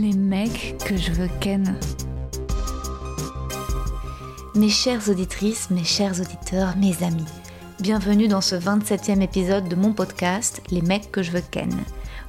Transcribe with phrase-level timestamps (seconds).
[0.00, 1.78] les mecs que je veux ken.
[4.54, 7.24] Mes chères auditrices, mes chers auditeurs, mes amis,
[7.80, 11.70] bienvenue dans ce 27e épisode de mon podcast Les mecs que je veux ken.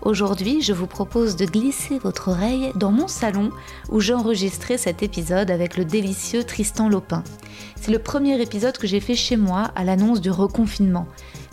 [0.02, 3.52] Aujourd'hui, je vous propose de glisser votre oreille dans mon salon
[3.90, 7.24] où j'ai enregistré cet épisode avec le délicieux Tristan Lopin.
[7.76, 11.08] C'est le premier épisode que j'ai fait chez moi à l'annonce du reconfinement.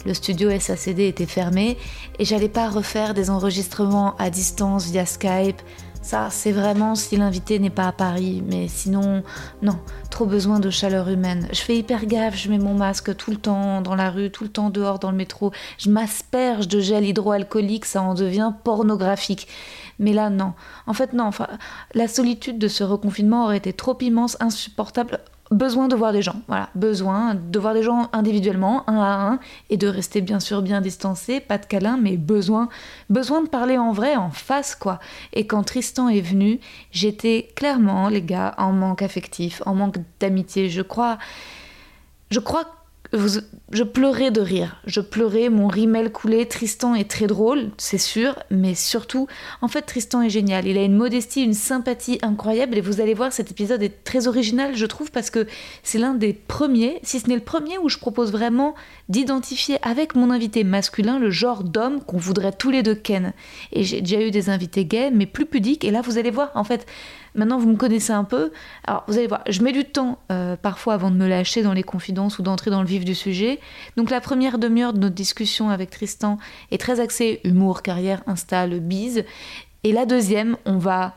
[0.07, 1.79] Le studio SACD était fermé
[2.19, 5.63] et j'allais pas refaire des enregistrements à distance via Skype.
[6.05, 9.23] Ça, c'est vraiment si l'invité n'est pas à Paris, mais sinon,
[9.63, 9.79] non,
[10.11, 11.49] trop besoin de chaleur humaine.
[11.51, 14.45] Je fais hyper gaffe, je mets mon masque tout le temps dans la rue, tout
[14.45, 15.51] le temps dehors dans le métro.
[15.79, 19.49] Je m'asperge de gel hydroalcoolique, ça en devient pornographique.
[19.99, 20.53] Mais là, non.
[20.87, 21.25] En fait, non.
[21.25, 21.49] Enfin,
[21.95, 26.37] la solitude de ce reconfinement aurait été trop immense, insupportable besoin de voir des gens.
[26.49, 29.39] Voilà, besoin de voir des gens individuellement, un à un,
[29.71, 32.69] et de rester bien sûr bien distancé, pas de câlin, mais besoin,
[33.11, 34.99] besoin de parler en vrai, en face, quoi.
[35.33, 36.61] Et quand Tristan est venu,
[36.93, 40.69] j'étais clairement, les gars, en manque affectif, en manque d'amitié.
[40.69, 41.19] Je crois,
[42.31, 42.65] je crois
[43.71, 44.81] je pleurais de rire.
[44.87, 46.47] Je pleurais, mon rimel coulait.
[46.47, 49.27] Tristan est très drôle, c'est sûr, mais surtout,
[49.63, 50.67] en fait, Tristan est génial.
[50.67, 52.77] Il a une modestie, une sympathie incroyable.
[52.77, 55.47] Et vous allez voir, cet épisode est très original, je trouve, parce que
[55.83, 58.75] c'est l'un des premiers, si ce n'est le premier, où je propose vraiment
[59.09, 63.33] d'identifier avec mon invité masculin le genre d'homme qu'on voudrait tous les deux ken.
[63.73, 65.85] Et j'ai déjà eu des invités gays, mais plus pudiques.
[65.85, 66.87] Et là, vous allez voir, en fait,
[67.35, 68.53] Maintenant, vous me connaissez un peu.
[68.87, 71.73] Alors, vous allez voir, je mets du temps euh, parfois avant de me lâcher dans
[71.73, 73.61] les confidences ou d'entrer dans le vif du sujet.
[73.97, 76.39] Donc, la première demi-heure de notre discussion avec Tristan
[76.71, 79.25] est très axée humour, carrière, insta, le bise.
[79.83, 81.15] Et la deuxième, on va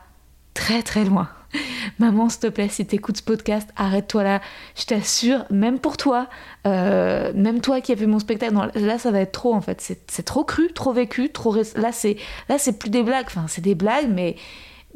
[0.53, 1.29] très très loin.
[1.99, 4.41] Maman, s'il te plaît, si t'écoutes ce podcast, arrête-toi là.
[4.75, 6.27] Je t'assure, même pour toi,
[6.65, 9.81] euh, même toi qui as vu mon spectacle, là ça va être trop en fait.
[10.07, 11.55] C'est trop cru, trop vécu, trop.
[11.75, 12.17] Là c'est
[12.49, 13.25] là c'est plus des blagues.
[13.27, 14.35] Enfin, c'est des blagues, mais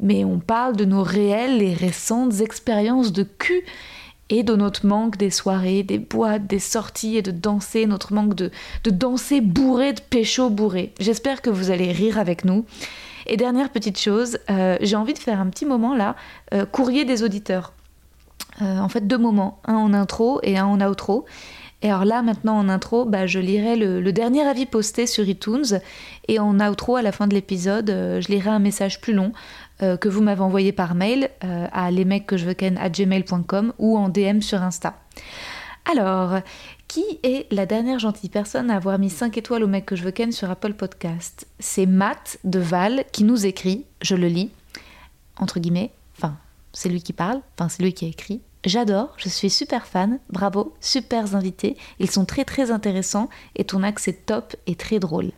[0.02, 3.64] mais on parle de nos réelles et récentes expériences de cul
[4.28, 8.34] et de notre manque des soirées, des boîtes, des sorties et de danser, notre manque
[8.34, 8.50] de,
[8.84, 10.92] de danser bourré, de pécho bourré.
[11.00, 12.64] J'espère que vous allez rire avec nous.
[13.26, 16.16] Et dernière petite chose, euh, j'ai envie de faire un petit moment là,
[16.54, 17.72] euh, courrier des auditeurs.
[18.60, 21.24] Euh, en fait, deux moments, un en intro et un en outro.
[21.82, 25.80] Et alors là, maintenant en intro, bah, je lirai le, dernier avis posté sur iTunes
[26.28, 29.32] et en outro, à la fin de l'épisode, je lirai un message plus long
[29.82, 34.94] euh, que vous m'avez envoyé par mail euh, à gmail.com ou en DM sur Insta.
[35.90, 36.40] Alors,
[36.88, 40.04] qui est la dernière gentille personne à avoir mis 5 étoiles au mec que je
[40.04, 41.46] veux ken sur Apple Podcast?
[41.58, 44.50] C'est Matt de Val qui nous écrit, je le lis,
[45.38, 46.36] entre guillemets, enfin,
[46.72, 48.42] c'est lui qui parle, enfin, c'est lui qui a écrit.
[48.64, 53.82] J'adore, je suis super fan, bravo, super invités, ils sont très très intéressants et ton
[53.82, 55.32] axe top et très drôle.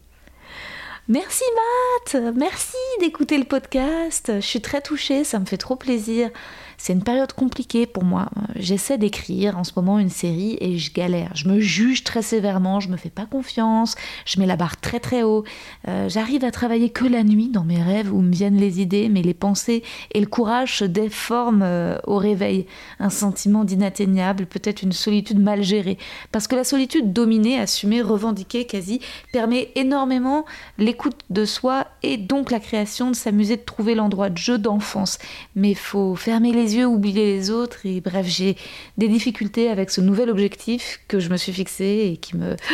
[1.07, 4.33] Merci Matt, merci d'écouter le podcast.
[4.37, 6.31] Je suis très touchée, ça me fait trop plaisir.
[6.79, 8.29] C'est une période compliquée pour moi.
[8.57, 11.31] J'essaie d'écrire en ce moment une série et je galère.
[11.35, 15.01] Je me juge très sévèrement, je me fais pas confiance, je mets la barre très
[15.01, 15.45] très haut.
[15.89, 19.09] Euh, j'arrive à travailler que la nuit dans mes rêves où me viennent les idées,
[19.09, 22.67] mais les pensées et le courage se déforment euh, au réveil.
[22.99, 25.99] Un sentiment d'inatteignable, peut-être une solitude mal gérée.
[26.33, 29.01] Parce que la solitude dominée, assumée, revendiquée quasi,
[29.33, 30.45] permet énormément
[30.79, 35.19] l'écoute de soi et donc la création de s'amuser de trouver l'endroit de jeu d'enfance.
[35.55, 37.85] Mais faut fermer les yeux, oublier les autres.
[37.85, 38.57] Et bref, j'ai
[38.99, 42.57] des difficultés avec ce nouvel objectif que je me suis fixé et qui me...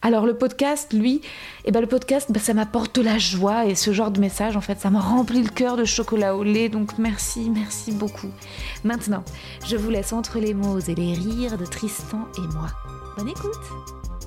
[0.00, 1.22] Alors le podcast, lui,
[1.64, 4.56] eh ben le podcast, ben, ça m'apporte de la joie et ce genre de message,
[4.56, 6.68] en fait, ça me remplit le cœur de chocolat au lait.
[6.68, 8.30] Donc merci, merci beaucoup.
[8.84, 9.24] Maintenant,
[9.66, 12.68] je vous laisse entre les mots et les rires de Tristan et moi.
[13.16, 14.17] Bonne écoute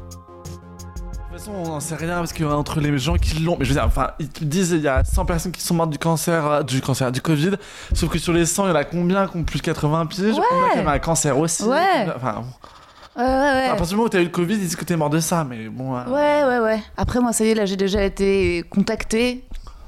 [1.31, 3.69] de toute façon, on n'en sait rien parce qu'entre les gens qui l'ont, mais je
[3.69, 5.97] veux dire, enfin, ils te disent il y a 100 personnes qui sont mortes du
[5.97, 7.51] cancer, euh, du cancer, du Covid,
[7.93, 10.05] sauf que sur les 100, il y en a combien qui ont plus de 80
[10.07, 10.35] piges?
[10.35, 10.41] Ouais.
[10.73, 11.63] Qui avaient un cancer aussi?
[11.63, 12.07] Ouais.
[12.15, 12.43] Enfin,
[13.17, 13.65] Ouais, ouais, ouais.
[13.67, 15.19] à partir du moment où t'as eu le Covid, ils disent que t'es mort de
[15.19, 15.97] ça, mais bon.
[15.97, 16.81] euh, Ouais, ouais, ouais.
[16.95, 19.43] Après, moi, ça y est, là, j'ai déjà été contactée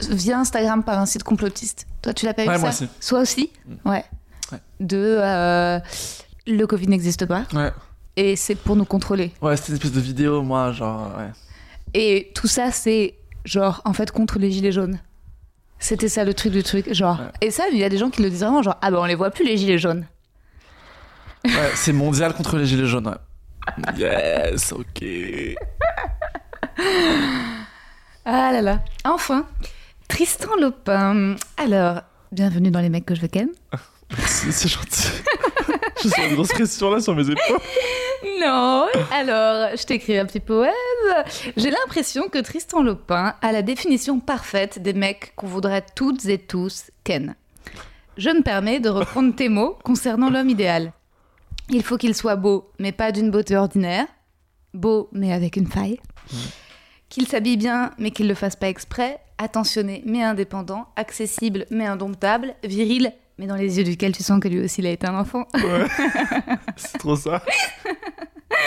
[0.09, 1.87] via Instagram par un site complotiste.
[2.01, 2.59] Toi, tu l'as pas eu Ouais, ça?
[2.59, 2.89] moi aussi.
[2.99, 3.49] Soit aussi?
[3.85, 4.03] Ouais.
[4.51, 4.59] Ouais.
[4.81, 5.79] De euh,
[6.47, 7.71] le Covid n'existe pas Ouais,
[8.15, 9.31] et c'est pour nous contrôler.
[9.41, 11.31] ouais, c'était une espèce de vidéo, moi, genre, ouais.
[11.93, 13.15] Et tout ça, c'est
[13.45, 14.99] genre, en fait, contre les gilets jaunes.
[15.79, 16.93] C'était ça le truc du truc.
[16.93, 17.19] Genre.
[17.19, 17.47] Ouais.
[17.47, 19.05] Et ça, il y a des gens qui le disent vraiment, genre, ah bah on
[19.05, 20.05] les voit plus les gilets jaunes.
[21.45, 23.97] Ouais, c'est mondial contre les gilets jaunes, ouais.
[23.97, 25.03] Yes, ok.
[28.25, 28.79] Ah là là.
[29.03, 29.45] Enfin,
[30.07, 31.35] Tristan Lopin.
[31.57, 32.01] Alors,
[32.31, 33.49] bienvenue dans Les mecs que je veux ken.
[34.17, 35.09] Merci, c'est gentil.
[36.03, 37.59] Je sens une grosse pression là sur mes épaules.
[38.39, 40.71] Non, alors, je t'écris un petit poème.
[41.57, 46.37] J'ai l'impression que Tristan Lopin a la définition parfaite des mecs qu'on voudrait toutes et
[46.37, 47.35] tous ken.
[48.17, 50.93] Je me permets de reprendre tes mots concernant l'homme idéal.
[51.69, 54.05] Il faut qu'il soit beau, mais pas d'une beauté ordinaire.
[54.73, 55.99] Beau, mais avec une faille.
[57.09, 59.19] Qu'il s'habille bien, mais qu'il le fasse pas exprès.
[59.37, 60.87] Attentionné, mais indépendant.
[60.95, 62.55] Accessible, mais indomptable.
[62.63, 65.17] Viril, mais dans les yeux duquel tu sens que lui aussi il a été un
[65.17, 65.47] enfant.
[65.53, 65.87] Ouais.
[66.75, 67.41] c'est trop ça.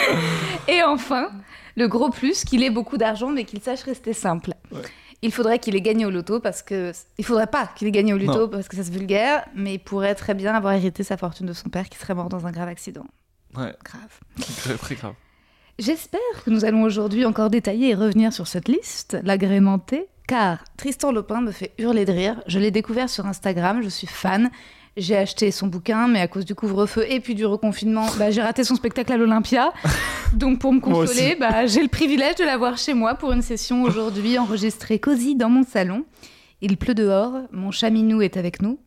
[0.67, 1.31] Et enfin,
[1.75, 4.53] le gros plus, qu'il ait beaucoup d'argent mais qu'il sache rester simple.
[4.71, 4.81] Ouais.
[5.23, 6.91] Il faudrait qu'il ait gagné au loto parce que.
[7.17, 8.47] Il faudrait pas qu'il ait gagné au loto Non.
[8.49, 11.53] parce que ça se vulgaire, mais il pourrait très bien avoir hérité sa fortune de
[11.53, 13.05] son père qui serait mort dans un grave accident.
[13.55, 14.19] Ouais, Grave.
[14.57, 15.13] très, très grave.
[15.79, 21.11] J'espère que nous allons aujourd'hui encore détailler et revenir sur cette liste, l'agrémenter, car Tristan
[21.11, 22.41] Lopin me fait hurler de rire.
[22.47, 24.49] Je l'ai découvert sur Instagram, je suis fan.
[24.97, 28.41] J'ai acheté son bouquin, mais à cause du couvre-feu et puis du reconfinement, bah, j'ai
[28.41, 29.71] raté son spectacle à l'Olympia.
[30.33, 33.83] Donc pour me consoler, bah, j'ai le privilège de l'avoir chez moi pour une session
[33.83, 36.03] aujourd'hui enregistrée cosy dans mon salon.
[36.61, 38.79] Il pleut dehors, mon chat Minou est avec nous.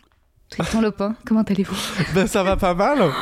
[0.50, 1.76] Tristan Lopin, comment allez-vous?
[2.12, 2.98] Ben ça va pas mal.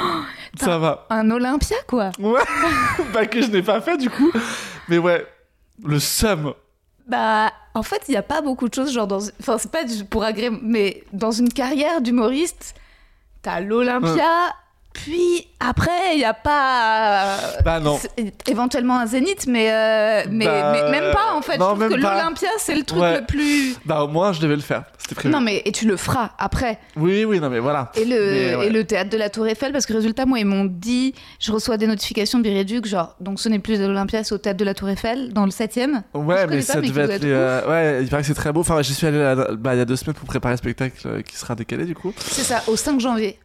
[0.59, 1.07] Ça va.
[1.11, 2.11] Un Olympia, quoi?
[2.19, 2.41] Ouais.
[3.13, 4.33] bah que je n'ai pas fait du coup.
[4.89, 5.27] Mais ouais,
[5.85, 6.55] le seum.
[7.09, 9.21] Bah, en fait, il n'y a pas beaucoup de choses, genre dans.
[9.41, 12.75] Enfin, c'est pas pour agréer, mais dans une carrière d'humoriste,
[13.43, 14.55] t'as l'Olympia,
[15.05, 17.37] puis après, il n'y a pas.
[17.65, 17.99] Bah non.
[18.47, 21.57] Éventuellement un zénith, mais, euh, mais, Bah, mais même pas, en fait.
[21.59, 22.15] non, Je trouve que même pas.
[22.15, 23.21] l'Olympia, c'est le truc Ouais.
[23.21, 23.77] le plus.
[23.85, 24.85] Bah au moins je devais le faire.
[24.99, 25.33] C'était prévu.
[25.33, 26.79] Non, mais et tu le feras après.
[26.97, 27.93] Oui, oui, non mais voilà.
[27.95, 28.67] Et le, Mais ouais.
[28.67, 31.53] et le théâtre de la Tour Eiffel, parce que résultat, moi, ils m'ont dit, je
[31.53, 34.59] reçois des notifications de Biréduc, genre, donc ce n'est plus à l'Olympia, c'est au théâtre
[34.59, 36.03] de la Tour Eiffel, dans le 7ème.
[36.15, 37.25] Je Ouais, mais pas, ça qui devait être.
[37.25, 38.61] euh, ouais, il paraît que c'est très beau.
[38.61, 39.19] Enfin, j'y suis allé
[39.59, 41.95] bah, il y a deux semaines pour préparer le spectacle euh, qui sera décalé du
[41.95, 42.13] coup.
[42.19, 43.39] C'est ça, au 5 janvier.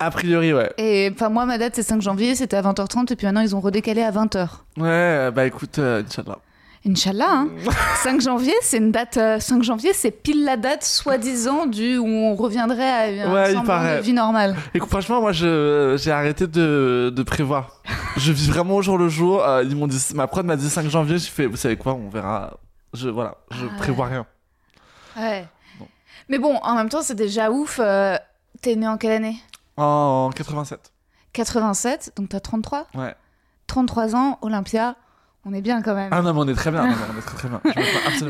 [0.00, 0.72] A priori, ouais.
[0.78, 3.56] Et enfin, moi, ma date, c'est 5 janvier, c'était à 20h30, et puis maintenant, ils
[3.56, 4.48] ont redécalé à 20h.
[4.76, 6.38] Ouais, bah écoute, euh, Inch'Allah.
[6.86, 7.48] Inch'Allah, hein.
[8.04, 9.16] 5 janvier, c'est une date.
[9.16, 13.50] euh, 5 janvier, c'est pile la date, soi-disant, du où on reviendrait à un Ouais,
[13.50, 13.96] il semblant paraît.
[13.98, 14.54] de vie normale.
[14.72, 17.82] Écoute, franchement, moi, je, j'ai arrêté de, de prévoir.
[18.16, 19.42] je vis vraiment au jour le jour.
[19.44, 21.18] Euh, ils m'ont dit, ma prod m'a dit 5 janvier.
[21.18, 22.56] J'ai fait, vous savez quoi, on verra.
[22.94, 23.78] Je, voilà, je Ah ouais.
[23.78, 24.26] prévois rien.
[25.18, 25.44] Ouais.
[25.80, 25.86] Bon.
[26.28, 27.80] Mais bon, en même temps, c'est déjà ouf.
[27.82, 28.16] euh,
[28.62, 29.36] T'es né en quelle année?
[29.78, 30.92] En 87.
[31.32, 33.14] 87, donc t'as 33 Ouais.
[33.68, 34.96] 33 ans, Olympia,
[35.44, 36.08] on est bien quand même.
[36.10, 36.82] Ah non, mais on est très bien.
[36.86, 37.60] Non, non, on est très très bien.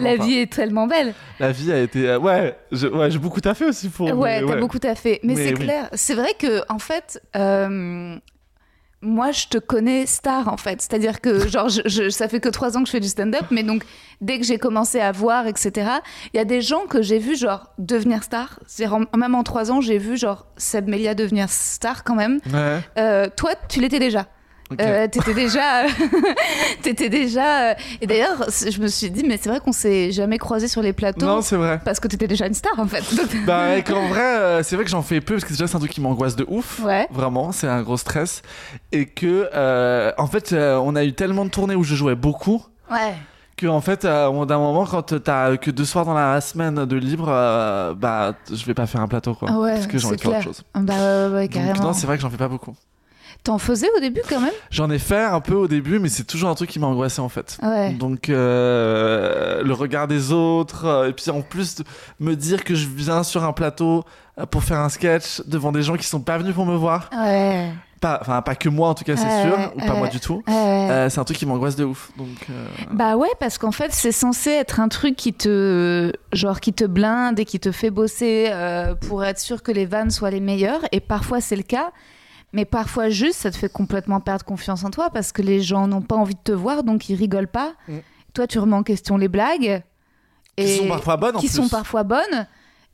[0.00, 0.25] La pas.
[0.25, 1.15] vie est tellement belle.
[1.39, 2.09] La vie a été.
[2.09, 4.11] euh, ouais, j'ai beaucoup taffé aussi pour.
[4.12, 5.21] ouais, t'as beaucoup taffé.
[5.23, 5.65] Mais, Mais c'est oui.
[5.65, 5.89] clair.
[5.95, 8.19] C'est vrai que, en fait, euh,
[9.00, 10.81] moi, je te connais star, en fait.
[10.83, 13.45] C'est-à-dire que, genre, je, je- ça fait que trois ans que je fais du stand-up,
[13.50, 13.85] mais donc,
[14.21, 15.89] dès que j'ai commencé à voir, etc.,
[16.35, 18.59] il y a des gens que j'ai vu, genre, devenir star.
[18.67, 22.41] C'est-à-dire, même en trois ans, j'ai vu, genre, Seb Melia devenir star quand même.
[22.53, 22.81] Ouais.
[22.99, 24.27] Euh, toi, tu l'étais déjà.
[24.70, 24.81] Ok.
[24.81, 25.87] Euh, t'étais déjà,
[26.82, 27.70] t'étais déjà.
[27.70, 30.82] euh, Et d'ailleurs, je me suis dit, mais c'est vrai qu'on s'est jamais croisés sur
[30.82, 31.81] les plateaux non, c'est vrai.
[31.85, 33.05] parce que t'étais déjà une star en fait.
[33.47, 35.76] Bah, et qu'en vrai, euh, c'est vrai que j'en fais peu parce que déjà, c'est
[35.76, 36.81] un truc qui m'angoisse de ouf.
[36.85, 37.07] Ouais.
[37.11, 38.43] Vraiment, c'est un gros stress.
[38.93, 42.14] Et que, euh, en fait, euh, on a eu tellement de tournées où je jouais
[42.14, 42.64] beaucoup.
[42.90, 43.14] Ouais.
[43.57, 46.97] que en fait euh, d'un moment quand t'as que deux soirs dans la semaine de
[46.97, 50.07] libre euh, bah je vais pas faire un plateau quoi Ah ouais, parce que j'ai
[50.07, 51.83] envie de faire autre chose Bah ouais, ouais, donc carrément.
[51.88, 52.75] non c'est vrai que j'en fais pas beaucoup
[53.49, 54.52] T'en faisais au début quand même?
[54.71, 57.23] J'en ai fait un peu au début mais c'est toujours un truc qui m'a angoissé
[57.23, 57.93] en fait Ouais.
[57.95, 61.85] donc euh, le regard des autres euh, et puis en plus de
[62.21, 64.05] me dire que je viens sur un plateau
[64.38, 67.09] euh, pour faire un sketch devant des gens qui sont pas venus pour me voir
[67.17, 67.71] Ouais.
[68.02, 70.43] pas enfin pas que moi en tout cas c'est sûr ou pas moi du tout.
[70.47, 72.28] Euh, c'est un truc qui m'angoisse de ouf donc
[72.93, 76.85] Bah ouais, parce qu'en fait, c'est censé être un truc qui te, genre, qui te
[76.85, 78.50] blinde et qui te fait bosser
[79.09, 80.81] pour être sûr que les vannes soient les meilleures.
[80.93, 81.93] Et parfois, c'est le cas.
[82.52, 85.87] Mais parfois, juste, ça te fait complètement perdre confiance en toi parce que les gens
[85.87, 87.75] n'ont pas envie de te voir, donc ils rigolent pas.
[87.88, 87.99] Mm.
[88.35, 89.83] Toi, tu remets en question les blagues.
[90.57, 92.47] qui sont parfois bonnes en qui plus sont parfois bonnes.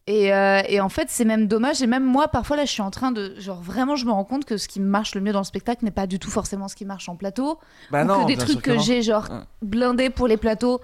[0.07, 1.81] Et, euh, et en fait, c'est même dommage.
[1.83, 3.35] Et même moi, parfois, là, je suis en train de.
[3.39, 5.83] Genre, vraiment, je me rends compte que ce qui marche le mieux dans le spectacle
[5.85, 7.59] n'est pas du tout forcément ce qui marche en plateau.
[7.91, 9.39] bah ou non que des trucs que j'ai, genre, Ouais.
[9.63, 10.81] blindés pour les plateaux.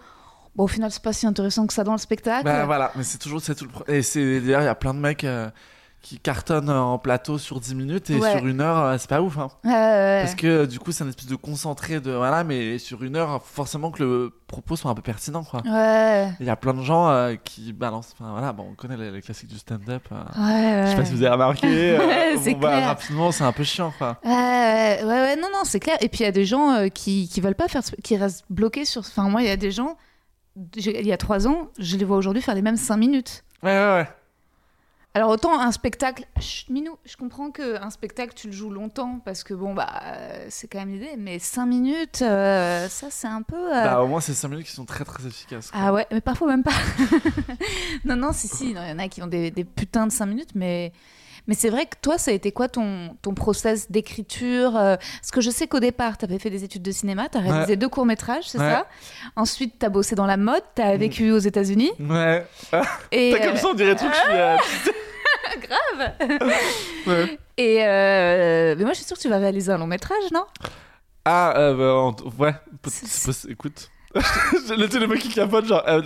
[0.56, 2.44] Bon, au final, c'est pas si intéressant que ça dans le spectacle.
[2.44, 4.94] Bah voilà, mais c'est toujours c'est tout le et c'est d'ailleurs il y a plein
[4.94, 5.48] de mecs euh,
[6.02, 8.36] qui cartonnent en plateau sur 10 minutes et Ouais.
[8.36, 9.36] sur une heure, euh, c'est pas ouf.
[9.38, 9.48] Hein.
[9.64, 10.22] Ouais.
[10.22, 12.10] Parce que du coup, c'est un espèce de concentré de.
[12.12, 15.60] Voilà, mais sur une heure, forcément que le propos soit un peu pertinent, quoi.
[15.66, 18.14] Ouais, Il y a plein de gens euh, qui balancent.
[18.18, 20.02] Enfin voilà, bon, on connaît les, les classiques du stand-up.
[20.10, 20.16] euh.
[20.16, 21.66] ouais, Je sais pas si vous avez remarqué.
[22.00, 22.86] euh, bon, bah, clair.
[22.88, 24.18] rapidement, c'est un peu chiant, quoi.
[24.24, 25.96] Ouais, ouais, non, non, c'est clair.
[26.00, 28.44] Et puis il y a des gens euh, qui, qui veulent pas faire, qui restent
[28.50, 29.00] bloqués sur.
[29.02, 29.96] Enfin, moi, il y a des gens,
[30.76, 33.44] il y a trois ans, je les vois aujourd'hui faire les mêmes cinq minutes.
[33.62, 34.08] Ouais, ouais, ouais.
[35.12, 39.20] Alors autant un spectacle, Chut, Minou, je comprends que un spectacle tu le joues longtemps
[39.24, 43.26] parce que bon bah euh, c'est quand même l'idée, mais cinq minutes, euh, ça c'est
[43.26, 43.56] un peu.
[43.56, 45.72] euh, Bah, au moins, c'est 5 minutes qui sont très très efficaces.
[45.72, 45.80] quoi.
[45.82, 46.70] Ah ouais, mais parfois même pas.
[48.04, 50.26] non non si si, il y en a qui ont des, des putains de cinq
[50.26, 50.92] minutes, mais
[51.46, 55.30] mais c'est vrai que toi ça a été quoi ton ton process d'écriture euh, Parce
[55.32, 57.72] que je sais qu'au départ tu avais fait des études de cinéma, tu as réalisé
[57.72, 57.76] Ouais.
[57.76, 58.70] deux courts métrages, c'est Ouais.
[58.70, 58.86] ça?
[59.36, 60.98] Ensuite tu as bossé dans la mode, tu as Mm.
[60.98, 62.46] vécu aux États-Unis Ouais.
[63.12, 64.32] et T'as comme ça, on dirait tout que je suis.
[64.32, 64.56] euh,
[65.62, 66.12] grave.
[67.06, 67.38] ouais.
[67.56, 70.44] Et euh, mais moi, je suis sûre que tu vas réaliser un long métrage, non?
[71.24, 72.54] Ah, euh, bah, en- ouais.
[72.88, 73.90] C'est- Écoute.
[74.14, 75.82] le le mec qui capote, genre.
[75.86, 76.00] euh,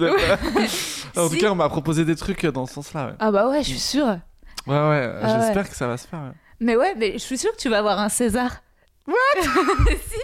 [1.16, 3.12] en tout cas, on m'a proposé des trucs dans ce sens-là, ouais.
[3.18, 4.18] Ah bah ouais, je suis sûre.
[4.66, 6.20] Ouais, ouais, euh, Ah j'espère que ça va se faire.
[6.20, 6.32] ouais.
[6.60, 8.62] Mais ouais, mais je suis sûre que tu vas avoir un César.
[9.06, 9.14] What?
[9.86, 10.18] Si,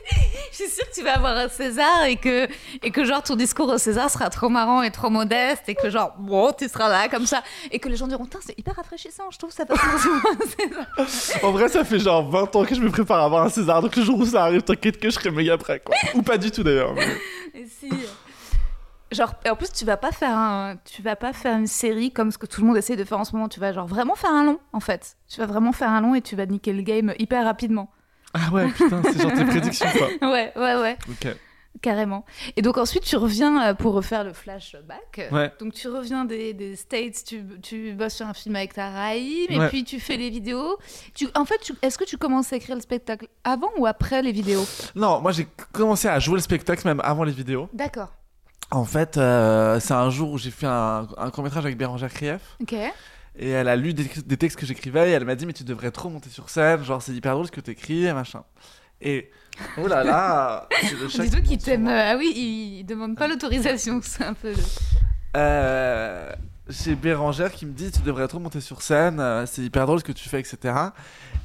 [0.53, 2.49] je suis sûre que tu vas avoir un César et que,
[2.83, 5.91] et que genre ton discours au César sera trop marrant et trop modeste et que
[5.91, 9.25] genre bon tu seras là comme ça et que les gens diront c'est hyper rafraîchissant
[9.31, 10.17] je trouve ça passe forcément
[10.97, 11.41] un César.
[11.45, 13.83] En vrai, ça fait genre 20 ans que je me prépare à avoir un César,
[13.83, 15.95] donc le jour où ça arrive, t'inquiète que je serai méga prêt, quoi.
[16.15, 16.95] Ou pas du tout d'ailleurs.
[16.95, 17.91] mais- si
[19.13, 22.31] genre en plus tu vas pas faire un tu vas pas faire une série comme
[22.31, 24.15] ce que tout le monde essaie de faire en ce moment tu vas genre vraiment
[24.15, 26.73] faire un long en fait tu vas vraiment faire un long et tu vas niquer
[26.73, 27.91] le game hyper rapidement
[28.35, 30.09] Ah ouais, putain, c'est genre tes prédictions, quoi.
[30.31, 31.37] ouais ouais ouais Ok.
[31.83, 32.25] Carrément.
[32.57, 35.29] Et donc ensuite, tu reviens euh, pour refaire le flashback.
[35.31, 35.53] Ouais.
[35.61, 39.47] Donc tu reviens des, des States, tu, tu bosses sur un film avec ta Raïm,
[39.49, 40.79] et puis tu fais les vidéos.
[41.15, 44.33] Tu, en fait, est-ce que tu commences à écrire le spectacle avant ou après les
[44.33, 44.65] vidéos?
[44.97, 47.69] Non, moi j'ai commencé à jouer le spectacle même avant les vidéos.
[47.73, 48.13] D'accord.
[48.71, 52.41] En fait, euh, c'est un jour où j'ai fait un, un court-métrage avec Bérangère Krief.
[52.61, 52.75] Ok.
[53.39, 55.65] Et elle a lu des, des textes que j'écrivais et elle m'a dit mais tu
[55.65, 58.43] devrais trop monter sur scène, genre c'est hyper drôle ce que t'écris et machin.
[59.01, 59.31] Et
[59.79, 61.89] oh là là, c'est le chat Dis-toi qui qu'il t'aime.
[61.89, 64.51] euh, ah oui, il, il demande pas l'autorisation, c'est un peu.
[64.51, 64.57] le-
[65.37, 66.33] Euh,
[66.69, 70.05] j'ai Bérangère qui me dit tu devrais trop monter sur scène, c'est hyper drôle ce
[70.05, 70.75] que tu fais, etc.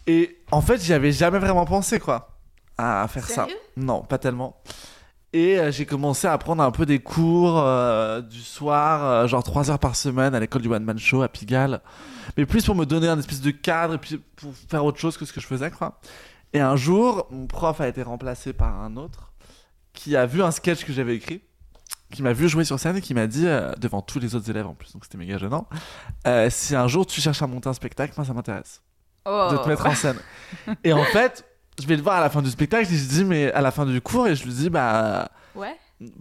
[0.07, 2.35] Et en fait j'y avais jamais vraiment pensé quoi
[2.77, 3.47] à faire ça.
[3.77, 4.57] Non, pas tellement.
[5.35, 9.43] Et euh, j'ai commencé à prendre un peu des cours euh, du soir, euh, genre
[9.43, 11.81] 3 heures par semaine à l'école du One Man Show à Pigalle.
[12.37, 15.17] Mais plus pour me donner un espèce de cadre et puis pour faire autre chose
[15.17, 15.99] que ce que je faisais, quoi.
[16.53, 19.33] Et un jour, mon prof a été remplacé par un autre
[19.91, 21.41] qui a vu un sketch que j'avais écrit,
[22.13, 24.49] qui m'a vu jouer sur scène et qui m'a dit, euh, devant tous les autres
[24.49, 25.67] élèves en plus, donc c'était méga gênant,
[26.47, 28.81] si un jour tu cherches à monter un spectacle, moi ça m'intéresse
[29.27, 29.49] Oh.
[29.51, 30.19] de te mettre en scène.
[30.83, 31.45] et en fait,
[31.81, 33.71] je vais le voir à la fin du spectacle et je dis mais à la
[33.71, 35.75] fin du cours et je lui dis bah Ouais.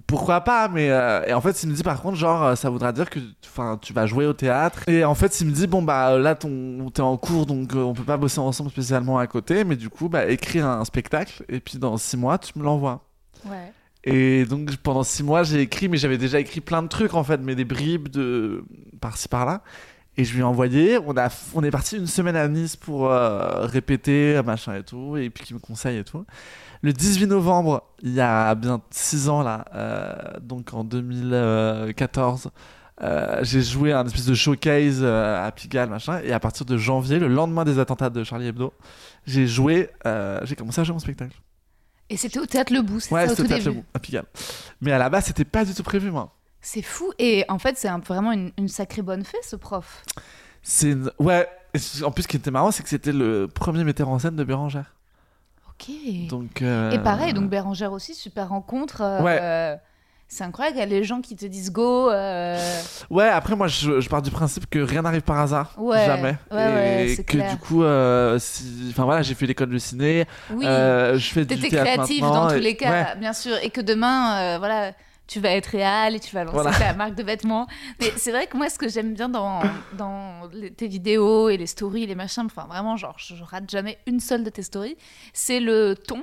[0.06, 2.70] pourquoi pas mais euh, et en fait il me dit par contre genre euh, ça
[2.70, 5.66] voudra dire que enfin tu vas jouer au théâtre et en fait il me dit
[5.66, 9.18] bon bah là ton t'es en cours donc euh, on peut pas bosser ensemble spécialement
[9.18, 12.56] à côté mais du coup bah écris un spectacle et puis dans six mois tu
[12.58, 13.00] me l'envoies.
[13.46, 13.72] Ouais.
[14.04, 17.24] Et donc pendant six mois j'ai écrit, mais j'avais déjà écrit plein de trucs en
[17.24, 18.62] fait, mais des bribes de
[19.00, 19.62] par-ci par-là.
[20.16, 20.98] Et je lui ai envoyé.
[20.98, 25.16] On a, on est parti une semaine à Nice pour euh, répéter machin et tout,
[25.16, 26.24] et puis qui me conseille et tout.
[26.82, 32.50] Le 18 novembre, il y a bien six ans là, euh, donc en 2014.
[33.02, 37.18] euh, j'ai joué un espèce de showcase à Pigalle, machin, et à partir de janvier,
[37.18, 38.72] le lendemain des attentats de Charlie Hebdo,
[39.26, 39.88] j'ai joué,
[40.44, 41.36] j'ai commencé à jouer mon spectacle.
[42.10, 43.76] Et c'était au théâtre Le Bout, c'est Ouais, ça au c'était tout au Théâtre début.
[43.78, 44.26] Lebou, à Pigalle.
[44.82, 46.30] Mais à la base, c'était pas du tout prévu, moi.
[46.66, 47.12] C'est fou.
[47.18, 50.02] Et en fait, c'est un- vraiment une, une sacrée bonne fée, ce prof.
[50.62, 51.46] C'est une- ouais.
[52.04, 54.44] En plus, ce qui était marrant, c'est que c'était le premier metteur en scène de
[54.44, 54.94] Bérangère.
[55.68, 55.90] Ok.
[56.28, 56.62] Donc.
[56.62, 59.02] euh, Et pareil, donc Bérangère aussi, super rencontre.
[59.02, 59.38] euh, Ouais.
[59.42, 59.76] euh,
[60.28, 62.08] c'est incroyable, il y a les gens qui te disent go.
[62.10, 62.56] euh,
[63.10, 63.28] Ouais.
[63.28, 65.74] Après, moi, je, je pars du principe que rien n'arrive par hasard.
[65.76, 66.36] Ouais, Jamais.
[66.50, 67.50] ouais, et que clair.
[67.50, 68.86] du coup, euh, si...
[68.90, 70.26] enfin voilà, j'ai fait l'école de ciné.
[70.50, 73.54] Oui, euh, je fais du t'étais théâtre créatif maintenant, dans tous les cas, bien sûr.
[73.62, 74.92] Et que demain, euh, voilà,
[75.26, 76.76] tu vas être réal et tu vas lancer Voilà.
[76.78, 77.66] ta marque de vêtements.
[78.00, 79.62] Mais c'est vrai que moi, ce que j'aime bien dans,
[79.96, 83.70] dans les- tes vidéos et les stories, les machins, enfin vraiment, genre, je, je rate
[83.70, 84.96] jamais une seule de tes stories,
[85.32, 86.22] c'est le ton.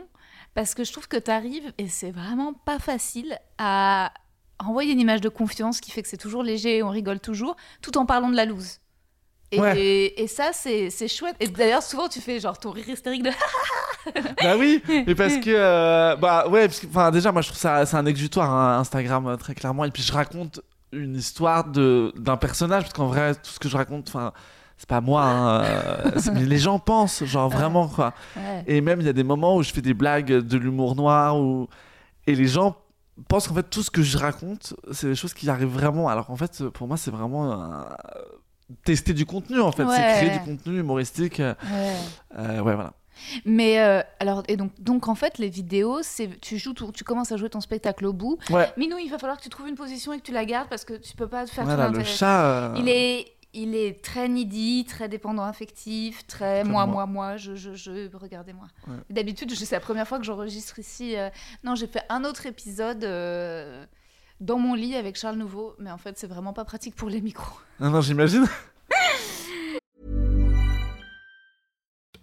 [0.53, 4.11] Parce que je trouve que tu arrives, et c'est vraiment pas facile, à
[4.59, 7.55] envoyer une image de confiance qui fait que c'est toujours léger et on rigole toujours,
[7.81, 8.80] tout en parlant de la loose.
[9.51, 10.13] Et, Ouais.
[10.17, 11.35] et ça, c'est c'est chouette.
[11.39, 13.29] Et d'ailleurs, souvent, tu fais genre ton rire hystérique de
[14.41, 17.59] Bah oui, mais parce que euh, bah ouais, parce que enfin déjà moi je trouve
[17.59, 20.59] ça c'est un exutoire hein, Instagram euh, très clairement et puis je raconte
[20.91, 24.33] une histoire d'un personnage parce qu'en vrai tout ce que je raconte enfin
[24.77, 28.15] c'est pas moi, hein, euh, mais les gens pensent, genre vraiment quoi.
[28.35, 28.63] Ouais.
[28.65, 31.35] Et même il y a des moments où je fais des blagues de l'humour noir
[32.25, 32.75] et les gens
[33.27, 36.09] pensent qu'en fait tout ce que je raconte, c'est des choses qui arrivent vraiment.
[36.09, 37.85] Alors qu'en fait, pour moi, c'est vraiment
[38.83, 41.39] tester du contenu en fait, c'est créer du contenu humoristique.
[41.39, 41.95] euh, Ouais.
[42.37, 42.93] euh, ouais, voilà.
[43.45, 47.03] Mais euh, alors, et donc, donc en fait, les vidéos, c'est tu joues, tout- tu
[47.03, 48.39] commences à jouer ton spectacle au bout.
[48.49, 48.71] Ouais.
[48.77, 50.85] Minou, il va falloir que tu trouves une position et que tu la gardes parce
[50.85, 52.43] que tu peux pas faire Voilà, tout le chat.
[52.45, 57.05] euh, Il est, il est très needy, très dépendant affectif, très moi, moi.
[57.05, 58.65] moi, moi, je, je, je, regardez-moi.
[58.87, 58.95] Ouais.
[59.11, 61.15] D'habitude, c'est la première fois que j'enregistre ici.
[61.15, 61.29] euh,
[61.63, 63.03] Non, j'ai fait un autre épisode
[64.41, 67.21] dans mon lit avec Charles Nouveau, mais en fait, c'est vraiment pas pratique pour les
[67.21, 67.57] micros.
[67.79, 68.47] Non, non, j'imagine.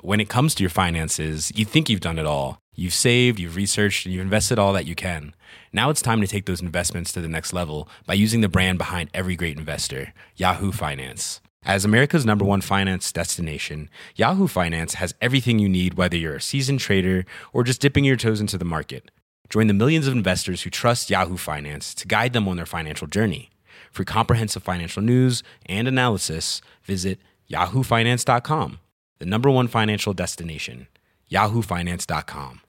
[0.02, 2.58] when it comes to your finances, you think you've done it all.
[2.74, 5.34] You've saved, you've researched, and you've invested all that you can.
[5.72, 8.78] Now it's time to take those investments to the next level by using the brand
[8.78, 11.40] behind every great investor, Yahoo Finance.
[11.64, 16.40] As America's number one finance destination, Yahoo Finance has everything you need, whether you're a
[16.40, 19.10] seasoned trader or just dipping your toes into the market.
[19.50, 23.06] Join the millions of investors who trust Yahoo Finance to guide them on their financial
[23.06, 23.48] journey.
[23.90, 27.18] For comprehensive financial news and analysis, visit
[27.50, 28.78] yahoofinance.com,
[29.18, 30.86] the number one financial destination,
[31.30, 32.60] yahoofinance.com.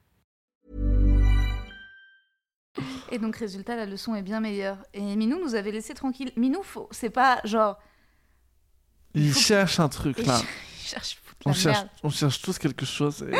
[3.11, 4.77] Et donc, résultat, la leçon est bien meilleure.
[4.93, 6.31] Et Minou nous avait laissé tranquille.
[6.37, 6.87] Minou, faut...
[6.91, 7.77] c'est pas genre.
[9.15, 10.39] Il faut- cherche un truc Il là.
[10.79, 11.89] cherche à foutre On la cherche, merde.
[12.03, 13.35] on cherche tous quelque chose et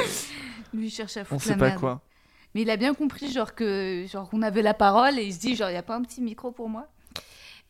[0.75, 1.79] Lui, il cherche à on foutre sait la pas merde.
[1.79, 2.01] quoi.
[2.55, 5.39] Mais il a bien compris, genre, que, genre, qu'on avait la parole et il se
[5.39, 6.87] dit, genre, il n'y a pas un petit micro pour moi.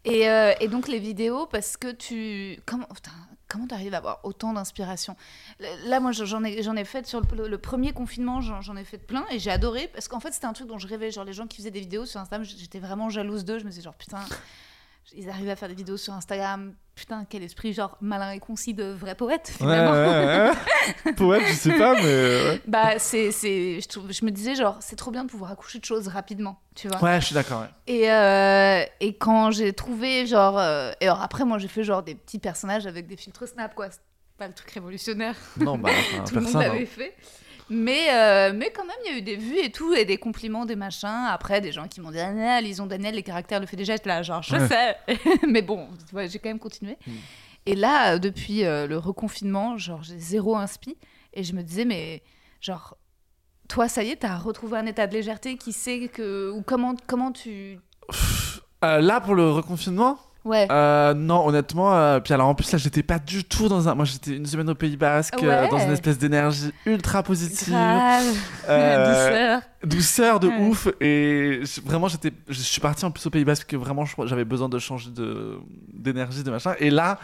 [0.05, 2.57] Et, euh, et donc, les vidéos, parce que tu.
[2.65, 3.11] Comment putain,
[3.49, 5.17] comment t'arrives à avoir autant d'inspiration?
[5.85, 8.97] Là, moi, j'en ai, j'en ai fait sur le, le premier confinement, j'en ai fait
[8.97, 11.11] plein et j'ai adoré parce qu'en fait, c'était un truc dont je rêvais.
[11.11, 13.59] Genre, les gens qui faisaient des vidéos sur Instagram, j'étais vraiment jalouse d'eux.
[13.59, 14.23] Je me disais, genre, putain,
[15.15, 16.73] ils arrivaient à faire des vidéos sur Instagram.
[16.95, 19.91] Putain, quel esprit, genre, malin et concis de vrai poète, finalement.
[19.91, 20.51] ouais,
[21.05, 21.13] ouais.
[21.17, 22.61] Poète, je sais pas, mais.
[22.67, 26.09] Bah, c'est, je, je me disais, genre, c'est trop bien de pouvoir accoucher de choses
[26.09, 27.01] rapidement, tu vois.
[27.01, 27.65] Ouais, je suis d'accord.
[27.87, 30.59] Et, euh, et quand j'ai trouvé, genre.
[30.59, 33.73] euh, et alors après, moi, j'ai fait, genre, des petits personnages avec des filtres Snap,
[33.75, 33.89] quoi.
[33.91, 34.01] C'est
[34.37, 35.35] pas le truc révolutionnaire.
[35.57, 36.69] Non, bah, enfin, Tout le monde personne.
[36.73, 36.85] l'avait hein.
[36.85, 37.15] fait.
[37.69, 40.17] Mais, euh, mais quand même, il y a eu des vues et tout, et des
[40.17, 41.25] compliments, des machins.
[41.27, 43.95] Après, des gens qui m'ont dit Ah, non, Lison Daniel, les caractères le fait déjà.
[44.05, 44.67] Là, genre, je Ouais.
[44.67, 44.97] sais.
[45.47, 45.87] mais bon,
[46.27, 46.97] j'ai quand même continué.
[47.05, 47.11] Mm.
[47.67, 50.97] Et là, euh, depuis euh, le reconfinement, genre, j'ai zéro inspi.
[51.33, 52.23] Et je me disais, mais
[52.61, 52.97] genre,
[53.67, 56.49] toi, ça y est, t'as retrouvé un état de légèreté qui sait que.
[56.51, 57.79] Ou comment, comment tu.
[58.83, 60.67] Euh, là, pour le reconfinement Ouais.
[60.71, 61.93] euh, Non, honnêtement.
[61.95, 63.95] euh, puis alors, en plus, là, j'étais pas du tout dans un.
[63.95, 67.73] Moi, j'étais une semaine au Pays Basque, euh, dans une espèce d'énergie ultra positive.
[68.67, 69.61] Douceur.
[69.83, 70.57] douceur de Ouais.
[70.67, 74.43] ouf et vraiment j'étais je suis parti en plus au Pays Basque que vraiment j'avais
[74.45, 75.57] besoin de changer de
[75.93, 77.17] d'énergie de machin et là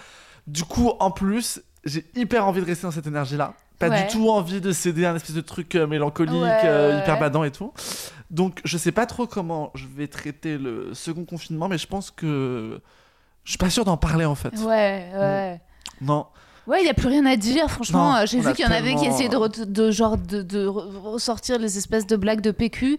[0.48, 4.06] du coup en plus j'ai hyper envie de rester dans cette énergie là pas Ouais.
[4.06, 7.74] du tout envie de céder à un espèce de truc mélancolique hyper badant et tout
[8.32, 12.10] donc je sais pas trop comment je vais traiter le second confinement mais je pense
[12.10, 12.80] que
[13.46, 15.62] je suis pas sûr d'en parler en fait Ouais, ouais.
[16.02, 16.26] non
[16.68, 18.16] Ouais, il n'y a plus rien à dire, franchement.
[18.16, 20.66] Euh, J'ai vu qu'il y en avait qui essayaient de, re- de, genre, de, de
[20.66, 22.98] re- ressortir les espèces de blagues de PQ.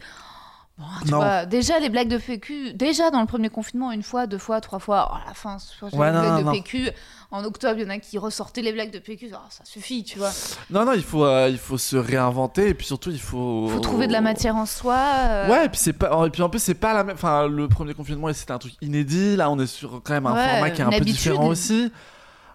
[0.78, 1.16] Bon, tu Non.
[1.18, 4.60] vois, déjà, les blagues de PQ, déjà dans le premier confinement, une fois, deux fois,
[4.60, 6.56] trois fois, oh, à la fin, Ouais, les non, blagues non, de.
[6.58, 6.90] PQ.
[7.30, 9.30] En octobre, il y en a qui ressortaient les blagues de PQ.
[9.32, 10.30] Oh, ça suffit, tu vois.
[10.70, 13.80] non non il faut euh, il faut se réinventer et puis surtout il faut faut
[13.80, 14.96] trouver de la matière en soi.
[14.96, 17.14] euh, Ouais, et puis c'est pas, et puis en plus c'est pas la même.
[17.16, 19.34] Enfin, le premier confinement c'était un truc inédit.
[19.36, 21.16] Là, on est sur quand même un Ouais, format qui est un peu habitude.
[21.16, 21.90] différent aussi.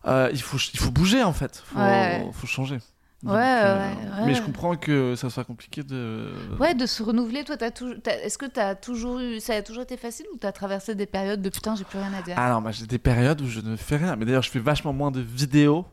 [0.07, 1.61] Euh, il faut, il faut bouger en fait.
[1.65, 2.25] Faut, Ouais.
[2.33, 2.77] faut changer.
[3.23, 3.73] Ouais, ouais,
[4.19, 4.25] ouais.
[4.25, 6.31] Mais je comprends que ça soit compliqué de.
[6.59, 7.43] Ouais, de se renouveler.
[7.43, 9.39] Toi, t'as toujours- t'as- est-ce que t'as toujours eu...
[9.39, 12.13] ça a toujours été facile ou t'as traversé des périodes de putain, j'ai plus rien
[12.17, 12.35] à dire?
[12.37, 14.15] Ah non, bah, j'ai des périodes où je ne fais rien.
[14.15, 15.85] Mais d'ailleurs, je fais vachement moins de vidéos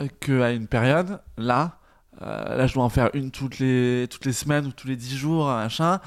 [0.00, 1.20] euh, qu'à une période.
[1.36, 1.78] Là,
[2.22, 4.94] euh, là, je dois en faire une toutes les, toutes les semaines ou tous les
[4.96, 5.98] 10 jours, machin.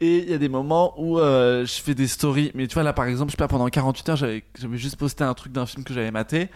[0.00, 2.50] Et il y a des moments où euh, je fais des stories.
[2.56, 4.96] Mais tu vois, là, par exemple, je sais pas, pendant 48 heures, j'avais j'avais juste
[4.96, 6.50] posté un truc d'un film que j'avais maté.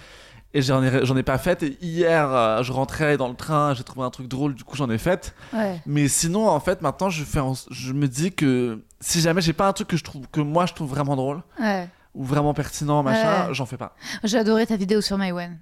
[0.56, 1.62] Et j'en ai, j'en ai pas fait.
[1.62, 4.74] Et hier, euh, je rentrais dans le train, j'ai trouvé un truc drôle, du coup,
[4.74, 5.34] j'en ai fait.
[5.52, 5.82] Ouais.
[5.84, 9.52] Mais sinon, en fait, maintenant, je, fais en- je me dis que si jamais j'ai
[9.52, 11.88] pas un truc que, je trouve, que moi je trouve vraiment drôle Ouais.
[12.14, 13.54] ou vraiment pertinent, machin, Ouais.
[13.54, 13.94] j'en fais pas.
[14.24, 15.58] J'ai adoré ta vidéo sur MyOne.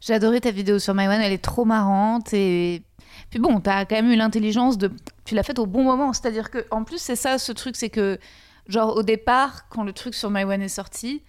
[0.00, 2.82] J'ai adoré ta vidéo sur MyOne, elle est trop marrante et
[3.30, 4.90] puis bon, t'as quand même eu l'intelligence de,
[5.24, 7.88] tu l'as faite au bon moment, c'est-à-dire que en plus c'est ça ce truc, c'est
[7.90, 8.18] que
[8.68, 11.22] genre au départ quand le truc sur MyOne est sorti,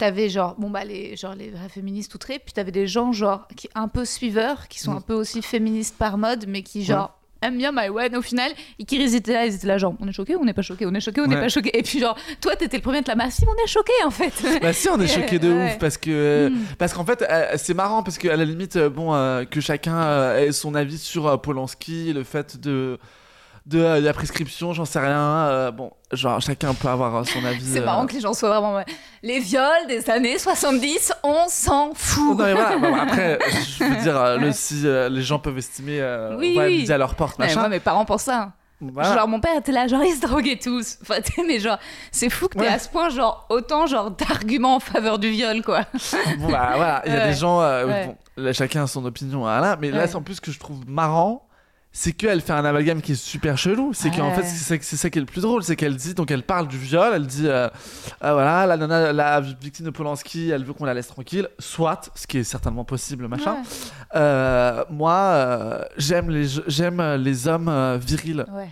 [0.00, 3.46] t'avais genre bon bah les genre les vraies féministes outrées, puis t'avais des gens genre
[3.56, 4.96] qui un peu suiveurs, qui sont Mm.
[4.96, 8.50] un peu aussi féministes par mode, mais qui genre aime bien Maïwen au final.
[8.78, 10.84] Et qu'ils étaient là, ils étaient là, genre, on est choqués, on n'est pas choqués,
[10.84, 11.40] on est choqués, on n'est Ouais.
[11.40, 11.70] pas choqués.
[11.78, 14.10] Et puis, genre, toi, t'étais le premier à te la massif, on est choqués en
[14.10, 14.32] fait.
[14.60, 15.66] Bah si, on est choqué de Ouais.
[15.72, 16.58] ouf parce que Mm.
[16.78, 19.96] parce qu'en fait euh, c'est marrant parce qu'à la limite euh, bon euh, que chacun
[20.02, 22.98] euh, ait son avis sur euh, Polanski, le fait de
[23.70, 25.18] de euh, la prescription, j'en sais rien.
[25.48, 27.64] euh, bon, genre chacun peut avoir euh, son avis.
[27.64, 27.84] C'est euh.
[27.84, 28.82] marrant que les gens soient vraiment.
[29.22, 32.36] Les viols des années 70, on s'en fout.
[32.38, 33.38] Non mais voilà, bon, après
[33.78, 36.66] je veux dire euh, le si euh, les gens peuvent estimer euh, Oui, on va
[36.66, 36.78] oui.
[36.78, 37.60] midi à leur porte machin.
[37.60, 38.52] moi, mes parents pensent ça.
[38.82, 39.14] Voilà.
[39.14, 40.96] Genre, mon père était là, genre, ils se droguaient tous.
[41.02, 41.76] Enfin, tu sais, mais genre,
[42.10, 42.66] c'est fou que t'aies Ouais.
[42.68, 45.82] à ce point, genre, autant, genre, d'arguments en faveur du viol, quoi.
[46.38, 47.26] Bon, bah, voilà, il y a Ouais.
[47.28, 48.06] des gens, euh, Ouais.
[48.06, 50.06] bon, là, chacun a son opinion, voilà, mais là, Ouais.
[50.06, 51.46] c'est en plus ce que je trouve marrant,
[51.92, 53.92] c'est qu'elle fait un amalgame qui est super chelou.
[53.92, 56.42] C'est qu'en fait, c'est ça, qui est le plus drôle, c'est qu'elle dit, donc elle
[56.42, 57.68] parle du viol, elle dit, euh,
[58.20, 62.10] ah, voilà, la nana, la victime de Polanski, elle veut qu'on la laisse tranquille, soit,
[62.14, 63.54] ce qui est certainement possible, machin.
[63.54, 63.62] Ouais.
[64.16, 68.44] Euh, moi, euh, j'aime les, j'aime les hommes virils.
[68.52, 68.68] Ouais.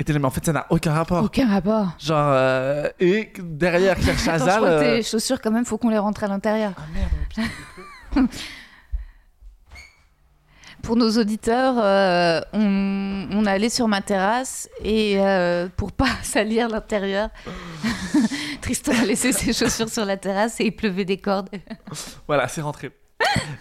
[0.00, 1.24] Et mais en fait, ça n'a aucun rapport.
[1.24, 1.88] Aucun rapport.
[1.98, 4.56] Genre, euh, et derrière Claire Attends, je Chazal.
[4.56, 6.72] crois que tes chaussures, quand même, faut qu'on les rentre à l'intérieur.
[6.76, 8.26] Ah merde, putain.
[10.82, 16.68] Pour nos auditeurs, euh, on, on allait sur ma terrasse et euh, pour pas salir
[16.68, 17.30] l'intérieur,
[18.62, 21.48] Tristan a laissé ses chaussures sur la terrasse et il pleuvait des cordes.
[22.26, 22.90] Voilà, c'est rentré.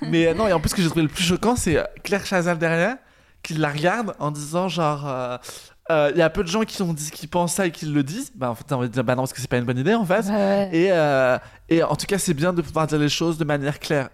[0.01, 1.83] Mais euh, non, et en plus, ce que j'ai trouvé le plus choquant, c'est euh,
[2.03, 2.97] Claire Chazal derrière,
[3.43, 5.39] qui la regarde en disant genre.
[5.89, 8.31] Il y a peu de gens qui ont dit pensent ça et qui le disent.
[8.35, 9.95] Bah, en fait, on va dire, bah non, parce que c'est pas une bonne idée,
[9.95, 10.25] en fait.
[10.25, 11.39] Ouais, ouais.
[11.69, 14.09] Et, et en tout cas, c'est bien de pouvoir dire les choses de manière claire.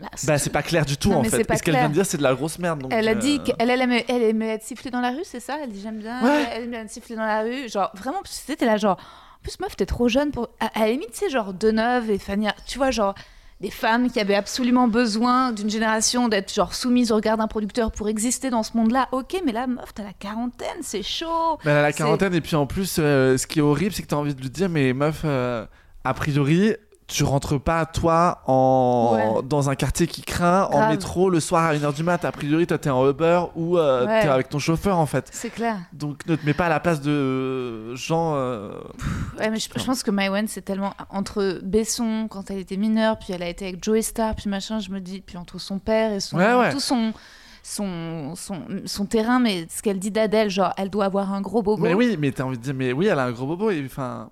[0.00, 0.08] Là.
[0.24, 1.46] Bah, c'est pas clair du tout, Non, en mais fait.
[1.56, 2.80] ce qu'elle vient de dire, c'est de la grosse merde.
[2.80, 5.24] donc, Elle a dit euh, qu'elle elle aimait, elle aimait être sifflée dans la rue,
[5.24, 5.58] c'est ça?
[5.62, 6.46] Elle dit j'aime bien, Ouais.
[6.54, 7.68] elle aime bien être sifflée dans la rue.
[7.68, 10.48] Genre vraiment, parce que c'était là genre, en plus meuf t'es trop jeune pour...
[10.58, 13.14] À, à la limite c'est genre Deneuve et Fanny, tu vois genre
[13.60, 17.92] des femmes qui avaient absolument besoin d'une génération d'être genre soumises au regard d'un producteur
[17.92, 19.08] pour exister dans ce monde-là.
[19.12, 21.58] Ok, mais là meuf t'as la quarantaine, c'est chaud.
[21.62, 24.02] bah, elle a la quarantaine, et puis en plus, euh, ce qui est horrible, c'est
[24.02, 25.66] que t'as envie de lui dire, mais meuf, euh,
[26.04, 26.74] a priori.
[27.10, 29.14] Tu rentres pas, toi, en...
[29.36, 29.42] Ouais.
[29.48, 32.24] dans un quartier qui craint, en métro, le soir à 1h du mat.
[32.24, 34.22] A priori, toi, t'es en Uber ou euh, Ouais.
[34.22, 35.28] t'es avec ton chauffeur, en fait.
[35.32, 35.76] C'est clair.
[35.92, 38.34] Donc, ne te mets pas à la place de gens.
[38.36, 38.70] euh,
[39.38, 43.18] Ouais, mais je, je pense que Maïwen, c'est tellement entre Besson quand elle était mineure,
[43.18, 45.78] puis elle a été avec Joey Star, puis machin, je me dis, puis entre son
[45.80, 47.12] père et son Ouais, tout son
[47.62, 51.60] son, son son terrain, mais ce qu'elle dit d'Adèle, genre, elle doit avoir un gros
[51.62, 51.82] bobo.
[51.82, 53.70] Mais oui, mais t'as envie de dire, mais oui, elle a un gros bobo.
[53.70, 54.30] et Enfin.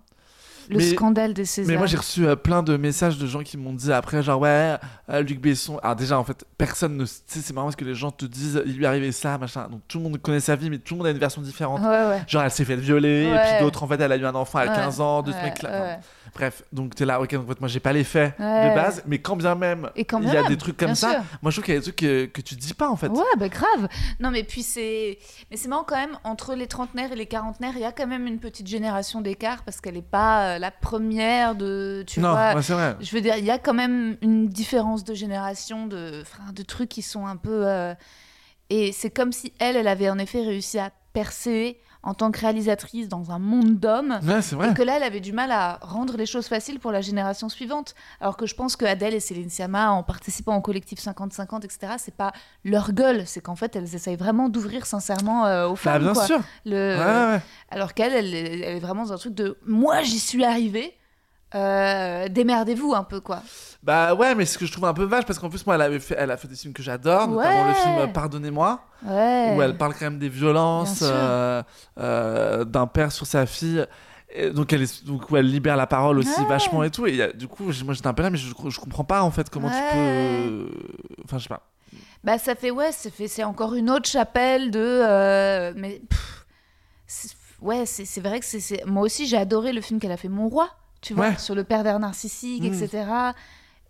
[0.69, 1.71] Le mais- scandale des Césars.
[1.71, 4.41] Mais moi j'ai reçu euh, plein de messages de gens qui m'ont dit après genre
[4.41, 4.77] ouais
[5.11, 7.85] euh, Luc Besson alors déjà en fait personne ne tu sais c'est marrant parce que
[7.85, 10.41] les gens te disent il lui est arrivé ça machin donc tout le monde connaît
[10.41, 12.23] sa vie mais tout le monde a une version différente Ouais, ouais.
[12.27, 14.59] genre elle s'est fait violer et puis d'autres en fait elle a eu un enfant
[14.59, 15.99] à Ouais, 15 ans de ce là.
[16.35, 18.71] Bref donc t'es là ok donc en fait moi j'ai pas les faits Ouais.
[18.71, 21.21] de base mais quand bien même il y a même, des trucs comme ça sûr.
[21.43, 23.09] moi je trouve qu'il y a des trucs que, que tu dis pas en fait
[23.09, 23.89] Ouais, bah grave.
[24.21, 25.19] Non, mais puis c'est.
[25.51, 28.07] Mais c'est marrant quand même, entre les trentenaires et les quarantenaires, il y a quand
[28.07, 32.05] même une petite génération d'écart parce qu'elle n'est pas euh, la première de.
[32.07, 32.55] Tu non vois.
[32.55, 35.87] ouais, c'est vrai Je veux dire, il y a quand même une différence de génération,
[35.87, 37.67] de, enfin, de trucs qui sont un peu.
[37.67, 37.95] euh,
[38.71, 42.41] Et c'est comme si elle, elle avait en effet réussi à percer en tant que
[42.41, 44.19] réalisatrice dans un monde d'hommes.
[44.23, 47.01] ouais Et que là, elle avait du mal à rendre les choses faciles pour la
[47.01, 47.95] génération suivante.
[48.21, 51.95] Alors que je pense que Adèle et Céline Sciamma, en participant au collectif 50-50, etc.,
[51.99, 52.33] c'est pas
[52.65, 53.27] leur gueule.
[53.27, 56.03] C'est qu'en fait, elles essayent vraiment d'ouvrir sincèrement euh, aux bah femmes.
[56.03, 56.25] bien quoi.
[56.27, 57.43] sûr Le- ouais, ouais, ouais.
[57.71, 60.95] Alors qu'elle, elle, elle est vraiment dans un truc de moi, j'y suis arrivée.
[61.55, 63.43] Euh, démerdez-vous un peu, quoi.
[63.83, 65.83] Bah ouais, mais ce que je trouve un peu vache, parce qu'en plus, moi, elle,
[65.83, 67.75] avait fait, elle a fait des films que j'adore, notamment le Ouais.
[67.75, 69.55] film Pardonnez-moi, Ouais.
[69.57, 71.63] où elle parle quand même des violences euh,
[71.99, 73.85] euh, d'un père sur sa fille.
[74.35, 76.47] Et donc, elle est, donc, où elle libère la parole aussi Ouais.
[76.47, 77.07] vachement et tout.
[77.07, 79.05] Et il y a- du coup, moi, j'étais un peu là, mais je, je comprends
[79.05, 79.93] pas en fait comment tu Ouais.
[79.95, 80.71] peux.
[81.25, 81.63] Enfin, je sais pas.
[82.25, 86.45] Bah ça fait ouais, c'est encore une autre chapelle de mais pff,
[87.63, 90.29] ouais, c'est c'est vrai que c'est moi aussi j'ai adoré le film qu'elle a fait
[90.29, 90.69] Mon roi,
[91.01, 91.39] tu vois, Ouais.
[91.39, 92.67] sur le pervers narcissique, Mm.
[92.67, 93.05] etc.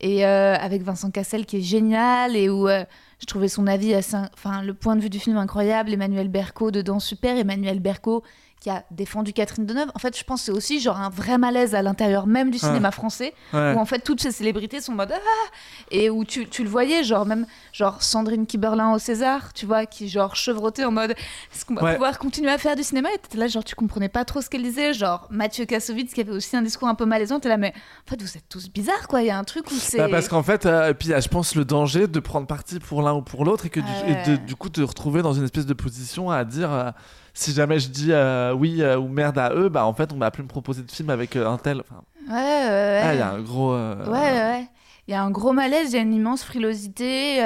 [0.01, 2.85] Et euh, avec Vincent Cassel qui est génial et où euh,
[3.18, 6.71] je trouvais son avis assez, enfin le point de vue du film incroyable, Emmanuel Berco
[6.71, 8.23] dedans super, Emmanuel Berco
[8.61, 9.88] qui a défendu Catherine Deneuve.
[9.94, 12.59] En fait, je pense que c'est aussi genre un vrai malaise à l'intérieur même du
[12.59, 13.75] cinéma français Ouais.
[13.75, 15.47] où en fait toutes ces célébrités sont en mode ah
[15.90, 19.87] et où tu, tu le voyais genre même genre Sandrine Kiberlin au César tu vois
[19.87, 21.92] qui genre chevrotait en mode est-ce qu'on va Ouais.
[21.94, 23.09] pouvoir continuer à faire du cinéma?
[23.33, 26.33] Et là genre tu comprenais pas trop ce qu'elle disait genre Mathieu Kassovitz qui avait
[26.33, 27.73] aussi un discours un peu malaisant t'es là mais
[28.07, 30.09] en fait vous êtes tous bizarres quoi il y a un truc où c'est Bah,
[30.11, 33.14] parce qu'en fait, euh, et puis je pense, le danger de prendre parti pour l'un
[33.14, 34.38] ou pour l'autre et que du, Ah et de- ouais.
[34.38, 36.90] du coup te retrouver dans une espèce de position à dire euh,
[37.38, 40.18] si jamais je dis euh, oui euh, ou merde à eux, bah en fait, on
[40.18, 41.81] va plus me proposer de film avec euh, un tel.
[41.81, 43.74] Enfin, ouais ouais ouais ah, il y a un gros.
[43.77, 44.66] Ouais, ouais, ouais.
[45.07, 47.37] il y a un gros malaise, il y a une immense frilosité.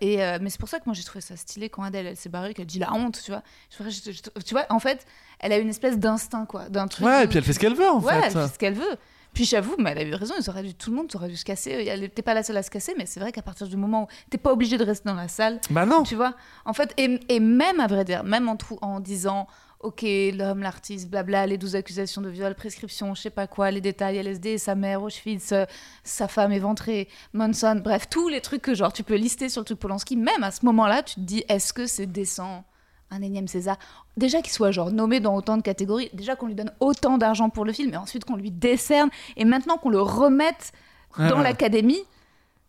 [0.00, 2.28] et, mais c'est pour ça que moi j'ai trouvé ça stylé quand Adèle elle s'est
[2.28, 3.42] barrée, qu'elle dit la honte, tu vois.
[3.78, 5.04] Je- je- je- tu vois, en fait,
[5.40, 6.68] elle a une espèce d'instinct, quoi.
[6.68, 7.06] D'un truc.
[7.06, 8.40] Ouais, et puis elle fait ce qu'elle veut en Ouais, elle fait.
[8.40, 8.96] fait ce qu'elle veut.
[9.34, 11.36] Puis j'avoue, mais elle a eu raison, ils auraient dû, tout le monde aurait dû
[11.36, 11.84] se casser.
[11.98, 14.06] N'était pas la seule à se casser, mais c'est vrai qu'à partir du moment où
[14.28, 16.02] t'es pas obligé de rester dans la salle, Bah non.
[16.02, 16.34] tu vois.
[16.64, 19.46] En fait, et, et même à vrai dire, même en, trou- en disant,
[19.80, 23.80] ok, l'homme, l'artiste, blabla, les 12 accusations de viol, prescription, je sais pas quoi, les
[23.80, 25.64] détails, LSD, sa mère, Auschwitz, euh,
[26.04, 29.64] sa femme éventrée, Monson, bref, tous les trucs que genre tu peux lister sur le
[29.64, 32.64] truc Polanski, même à ce moment-là, tu te dis, est-ce que c'est décent?
[33.10, 33.76] Un énième César.
[34.16, 37.50] Déjà qu'il soit genre nommé dans autant de catégories, déjà qu'on lui donne autant d'argent
[37.50, 40.72] pour le film, et ensuite qu'on lui décerne, et maintenant qu'on le remette
[41.18, 42.00] dans l'académie,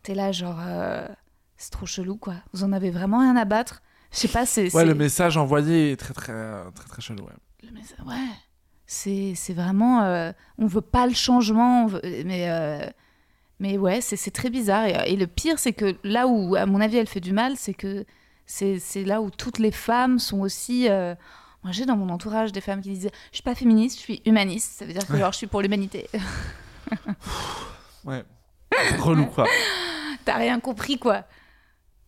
[0.04, 1.08] t'es là genre euh,
[1.58, 2.36] c'est trop chelou quoi.
[2.54, 3.82] Vous en avez vraiment rien à battre?
[4.12, 6.34] Je sais pas, c'est Ouais, le message envoyé est très très
[6.76, 7.24] très très chelou.
[7.24, 7.34] Ouais.
[7.64, 8.30] le messa- ouais.
[8.88, 12.86] C'est c'est vraiment euh, on veut pas le changement, on veut- mais euh,
[13.60, 16.66] mais ouais, c'est c'est très bizarre et, et le pire c'est que là où à
[16.66, 18.06] mon avis elle fait du mal, c'est que
[18.46, 21.16] c'est là où toutes les femmes sont aussi euh,
[21.64, 24.22] moi j'ai dans mon entourage des femmes qui disent je suis pas féministe, je suis
[24.26, 26.10] humaniste, ça veut dire que genre je suis pour l'humanité.
[28.04, 28.24] Ouais.
[29.00, 29.46] Relou quoi.
[30.26, 31.24] T'as rien compris, quoi.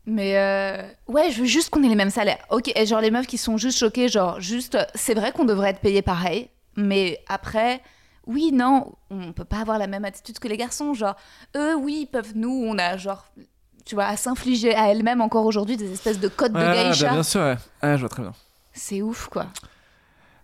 [0.05, 2.45] Mais euh, ouais, je veux juste qu'on ait les mêmes salaires.
[2.49, 5.69] Ok, et genre les meufs qui sont juste choquées, genre juste, c'est vrai qu'on devrait
[5.69, 7.81] être payé pareil, mais après,
[8.27, 10.93] oui, non, on peut pas avoir la même attitude que les garçons.
[10.93, 11.15] Genre,
[11.55, 13.25] eux, oui, ils peuvent, nous, on a genre,
[13.85, 16.83] tu vois, à s'infliger à elles-mêmes encore aujourd'hui des espèces de codes Ouais, de bah,
[16.89, 17.09] geisha.
[17.11, 17.57] bien sûr, ouais.
[17.81, 18.33] Ouais, je vois très bien.
[18.73, 19.47] C'est ouf, quoi.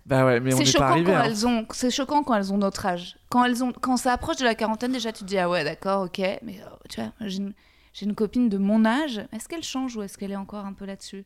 [0.06, 1.12] Bah ouais, mais on C'est n'est pas choquant arrivé.
[1.12, 1.24] quand hein.
[1.26, 3.18] elles ont, c'est choquant quand elles ont notre âge.
[3.30, 5.64] Quand elles ont, quand ça approche de la quarantaine, déjà tu te dis ah ouais
[5.64, 7.54] d'accord ok, mais euh, tu vois, j'ai une,
[7.94, 9.22] j'ai une copine de mon âge.
[9.32, 11.26] Est-ce qu'elle change ou est-ce qu'elle est encore un peu là-dessus?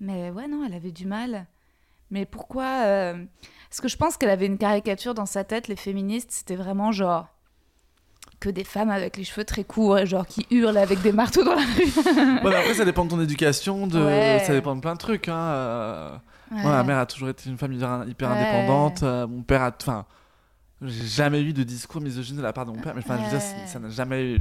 [0.00, 1.46] Mais ouais non, elle avait du mal.
[2.10, 3.24] Mais pourquoi euh,
[3.70, 5.68] Parce que je pense qu'elle avait une caricature dans sa tête.
[5.68, 7.28] Les féministes, c'était vraiment genre
[8.40, 11.42] que des femmes avec les cheveux très courts et genre qui hurlent avec des marteaux
[11.44, 11.86] dans la rue.
[12.44, 13.98] Ouais, mais après, ça dépend de ton éducation, de...
[14.02, 14.42] Ouais.
[14.46, 15.28] ça dépend de plein de trucs.
[15.28, 15.34] Hein.
[15.36, 16.16] euh.
[16.52, 16.62] Ouais.
[16.62, 19.02] Ma mère a toujours été une femme hyper, indépendante.
[19.02, 19.72] euh, mon père a.
[19.80, 20.04] Enfin,
[20.82, 22.94] j'ai jamais eu de discours misogyne de la part de mon père.
[22.94, 23.54] Mais enfin, je veux dire, Ouais.
[23.66, 24.36] c'est- ça n'a jamais.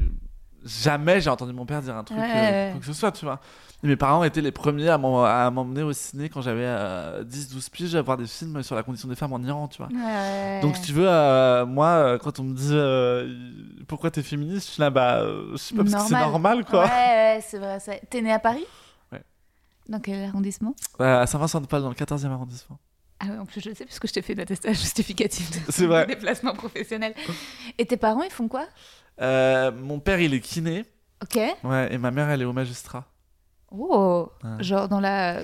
[0.65, 2.25] Jamais j'ai entendu mon père dire un truc, Ouais.
[2.33, 3.39] euh, quoi que ce soit, tu vois.
[3.83, 6.65] Et mes parents étaient les premiers à m'en- à m'emmener au ciné quand j'avais
[7.23, 9.89] 10-12 piges à voir des films sur la condition des femmes en Iran, tu vois.
[9.93, 10.59] Ouais.
[10.61, 13.31] Donc, si tu veux, euh, moi, euh, quand on me dit euh,
[13.87, 16.29] pourquoi t'es féministe, je suis là, bah, euh, je sais pas, parce que c'est Normal.
[16.31, 16.85] normal, quoi.
[16.85, 17.77] Ouais, ouais, c'est vrai.
[18.09, 18.65] T'es né à Paris
[19.11, 19.21] Ouais.
[19.87, 22.79] Dans quel arrondissement Euh, à Saint-Vincent-de-Paul, dans le 14e arrondissement.
[23.19, 26.05] Ah ouais, en plus je le sais puisque je t'ai fait une attestation justificative de
[26.05, 27.13] déplacement professionnel.
[27.77, 28.65] Et tes parents, ils font quoi?
[29.21, 30.85] Euh, mon père, il est kiné.
[31.23, 31.39] Ok.
[31.63, 33.05] Ouais, et ma mère, elle est au magistrat.
[33.71, 35.41] Oh, genre dans la.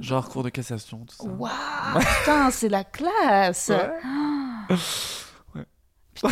[0.00, 1.24] Genre cours de cassation, tout ça.
[1.24, 3.70] Waouh, putain, c'est la classe.
[3.70, 4.76] Ouais.
[6.14, 6.28] Putain.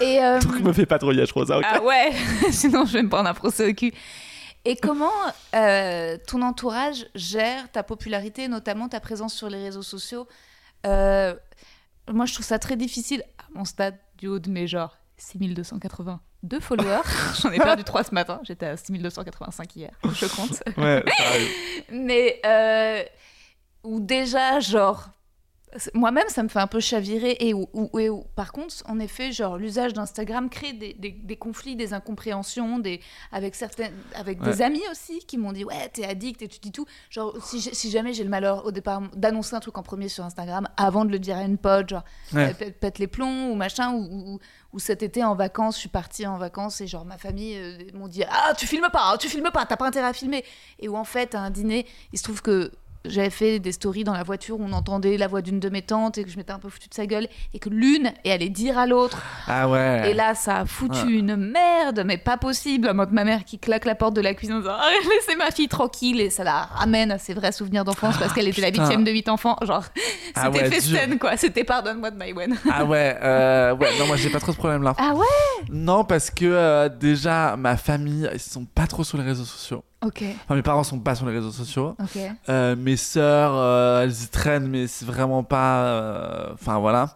[0.00, 0.18] Et.
[0.24, 0.40] Euh...
[0.40, 1.58] Donc, me fais patrouiller, je crois ça.
[1.58, 1.66] Okay.
[1.70, 2.10] Ah ouais,
[2.50, 3.92] sinon je vais me prendre un procès au cul.
[4.64, 5.12] Et comment
[5.54, 10.26] euh, ton entourage gère ta popularité, notamment ta présence sur les réseaux sociaux?
[10.86, 11.34] Euh,
[12.12, 14.98] moi, je trouve ça très difficile à mon stade du haut de mes genres.
[15.16, 17.02] 6280 deux followers.
[17.40, 18.40] J'en ai perdu trois ce matin.
[18.44, 19.90] J'étais à 6285 hier.
[20.04, 20.62] Je compte.
[20.76, 21.04] Ouais,
[21.90, 22.40] Mais.
[22.44, 23.02] Euh,
[23.82, 25.08] ou déjà, genre,
[25.94, 27.36] moi-même, ça me fait un peu chavirer.
[27.40, 31.36] Et où- et où- par contre, en effet, genre, l'usage d'Instagram crée des, des- des
[31.36, 33.00] conflits, des incompréhensions, des,
[33.32, 36.72] avec, certaines, avec des amis aussi qui m'ont dit Ouais, t'es addict et tu dis
[36.72, 36.86] tout.
[37.10, 40.68] Genre, si, jamais j'ai le malheur au départ d'annoncer un truc en premier sur Instagram
[40.76, 42.04] avant de le dire à une pote, genre,
[42.34, 42.52] Ouais.
[42.54, 44.02] pète, les plombs ou machin, ou,
[44.34, 44.38] ou-
[44.72, 47.78] ou cet été en vacances, je suis partie en vacances et genre ma famille euh,
[47.94, 50.44] m'ont dit Ah, tu filmes pas, hein, tu filmes pas, t'as pas intérêt à filmer.
[50.78, 52.70] Et où en fait, à un dîner, il se trouve que
[53.06, 55.82] j'avais fait des stories dans la voiture où on entendait la voix d'une de mes
[55.82, 58.32] tantes et que je m'étais un peu foutu de sa gueule et que l'une est
[58.32, 59.22] allée dire à l'autre.
[59.46, 60.10] Ah ouais.
[60.10, 61.12] et là ça a foutu Ouais.
[61.12, 62.92] une merde mais pas possible.
[62.92, 65.50] Mode ma mère qui claque la porte de la cuisine en disant Ah, laissez ma
[65.50, 66.20] fille tranquille.
[66.20, 69.10] Et ça la ramène à ses vrais souvenirs d'enfance parce qu'elle était la huitième de
[69.10, 69.56] huit enfants.
[69.62, 69.84] Genre
[70.34, 71.36] Ah c'était ouais, festen quoi.
[71.36, 74.94] C'était pardonne-moi de Maïwen Ah ouais, euh, ouais, non, moi j'ai pas trop ce problème-là.
[74.98, 75.24] ah ouais?
[75.70, 79.84] Non, parce que euh, déjà, ma famille, ils sont pas trop sur les réseaux sociaux.
[80.02, 81.94] Ok Enfin, mes parents sont pas sur les réseaux sociaux.
[82.02, 85.82] ok Euh, mes sœurs, euh, elles y traînent, mais c'est vraiment pas.
[85.84, 87.14] euh, Enfin, voilà.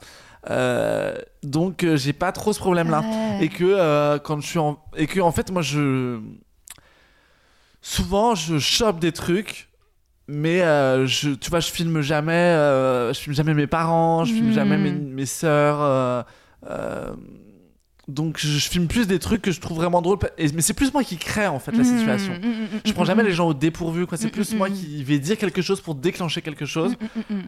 [1.42, 3.02] Donc, j'ai pas trop ce problème-là.
[3.40, 4.78] Et que quand je suis en.
[4.96, 6.18] Et que, en fait, moi, je.
[7.80, 9.68] Souvent, je chope des trucs.
[10.26, 10.60] Mais
[11.06, 12.54] je, tu vois, je filme jamais,
[13.12, 14.52] je filme jamais mes parents, je filme Mm.
[14.52, 16.24] jamais mes, mes sœurs.
[18.08, 20.18] Donc je, je filme plus des trucs que je trouve vraiment drôles.
[20.38, 22.32] Et- mais c'est plus moi qui crée en fait la Mm, situation.
[22.34, 24.18] mm, mm, mm, Je prends mm, jamais les gens au dépourvu, quoi.
[24.18, 26.96] C'est plus moi qui vais dire quelque chose pour déclencher quelque chose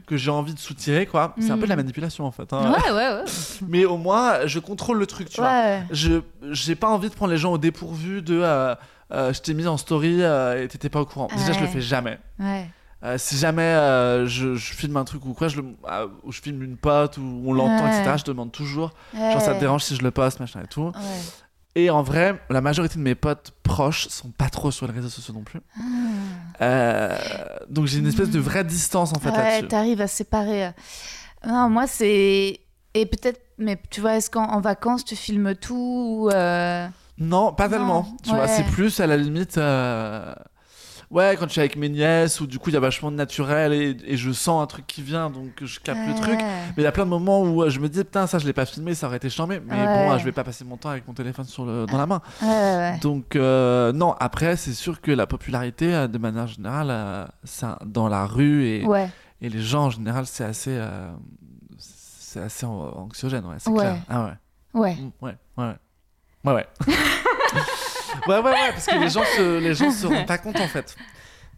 [0.06, 1.34] que j'ai envie de soutirer, quoi.
[1.38, 2.52] C'est un peu de la manipulation en fait.
[2.52, 2.72] hein.
[2.72, 3.24] Ouais, ouais, ouais.
[3.68, 5.78] Mais au moins, je contrôle le truc, tu vois.
[5.90, 6.20] Je
[6.52, 8.74] j'ai pas envie de prendre les gens au dépourvu de euh,
[9.12, 11.28] euh, je t'ai mis en story euh, et t'étais pas au courant.
[11.36, 12.18] Déjà, je le fais jamais.
[12.38, 12.68] Ouais.
[13.04, 16.32] Euh, si jamais euh, je, je filme un truc ou quoi, je le, euh, ou
[16.32, 17.98] je filme une pote ou on l'entend, Ouais.
[18.00, 18.92] etc., je demande toujours.
[19.14, 19.60] Genre, ça te Ouais.
[19.60, 20.86] dérange si je le poste, machin et tout.
[20.86, 20.92] Ouais.
[21.74, 25.10] Et en vrai, la majorité de mes potes proches sont pas trop sur les réseaux
[25.10, 25.60] sociaux non plus.
[26.62, 27.14] Euh,
[27.68, 29.68] donc j'ai une espèce de vraie distance en fait ouais, là-dessus.
[29.68, 30.70] t'arrives à séparer.
[31.46, 32.60] Non, moi, c'est.
[32.94, 35.74] Et peut-être, mais tu vois, est-ce qu'en en vacances, tu filmes tout
[36.24, 38.16] ou, Non, pas Non, tellement.
[38.22, 38.48] Tu vois, ouais.
[38.48, 39.58] c'est plus à la limite.
[41.10, 43.16] Ouais, quand je suis avec mes nièces, où du coup il y a vachement de
[43.16, 46.38] naturel et, et je sens un truc qui vient, donc je capte le truc.
[46.40, 48.46] Mais il y a plein de moments où euh, je me dis, putain, ça je
[48.46, 49.60] l'ai pas filmé, ça aurait été charmé.
[49.64, 49.86] Mais Ouais.
[49.86, 52.06] bon, euh, je vais pas passer mon temps avec mon téléphone sur le, dans la
[52.06, 52.20] main.
[52.42, 58.08] Ouais, Donc, euh, non, après, c'est sûr que la popularité, de manière générale, ça, dans
[58.08, 58.84] la rue et,
[59.40, 61.08] et les gens en général, c'est assez, euh,
[61.78, 63.98] c'est assez an- anxiogène, ouais, c'est clair.
[64.08, 64.32] Ah ouais.
[64.80, 64.96] Ouais.
[65.22, 65.64] Ouais, ouais,
[66.44, 66.52] ouais.
[66.52, 66.66] Ouais,
[68.28, 68.34] ouais.
[68.38, 70.96] ouais, ouais, parce que les gens se, les gens se rendent pas compte en fait.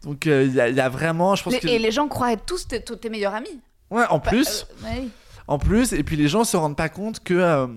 [0.03, 1.67] Donc, euh, il y, a- il y a vraiment, je pense Les- que.
[1.67, 3.59] Et les gens croient être tous tes, tous tes meilleurs amis.
[3.89, 4.65] Ouais, en plus.
[4.83, 5.07] Euh, ouais.
[5.47, 7.67] En plus, et puis les gens se rendent pas compte que euh,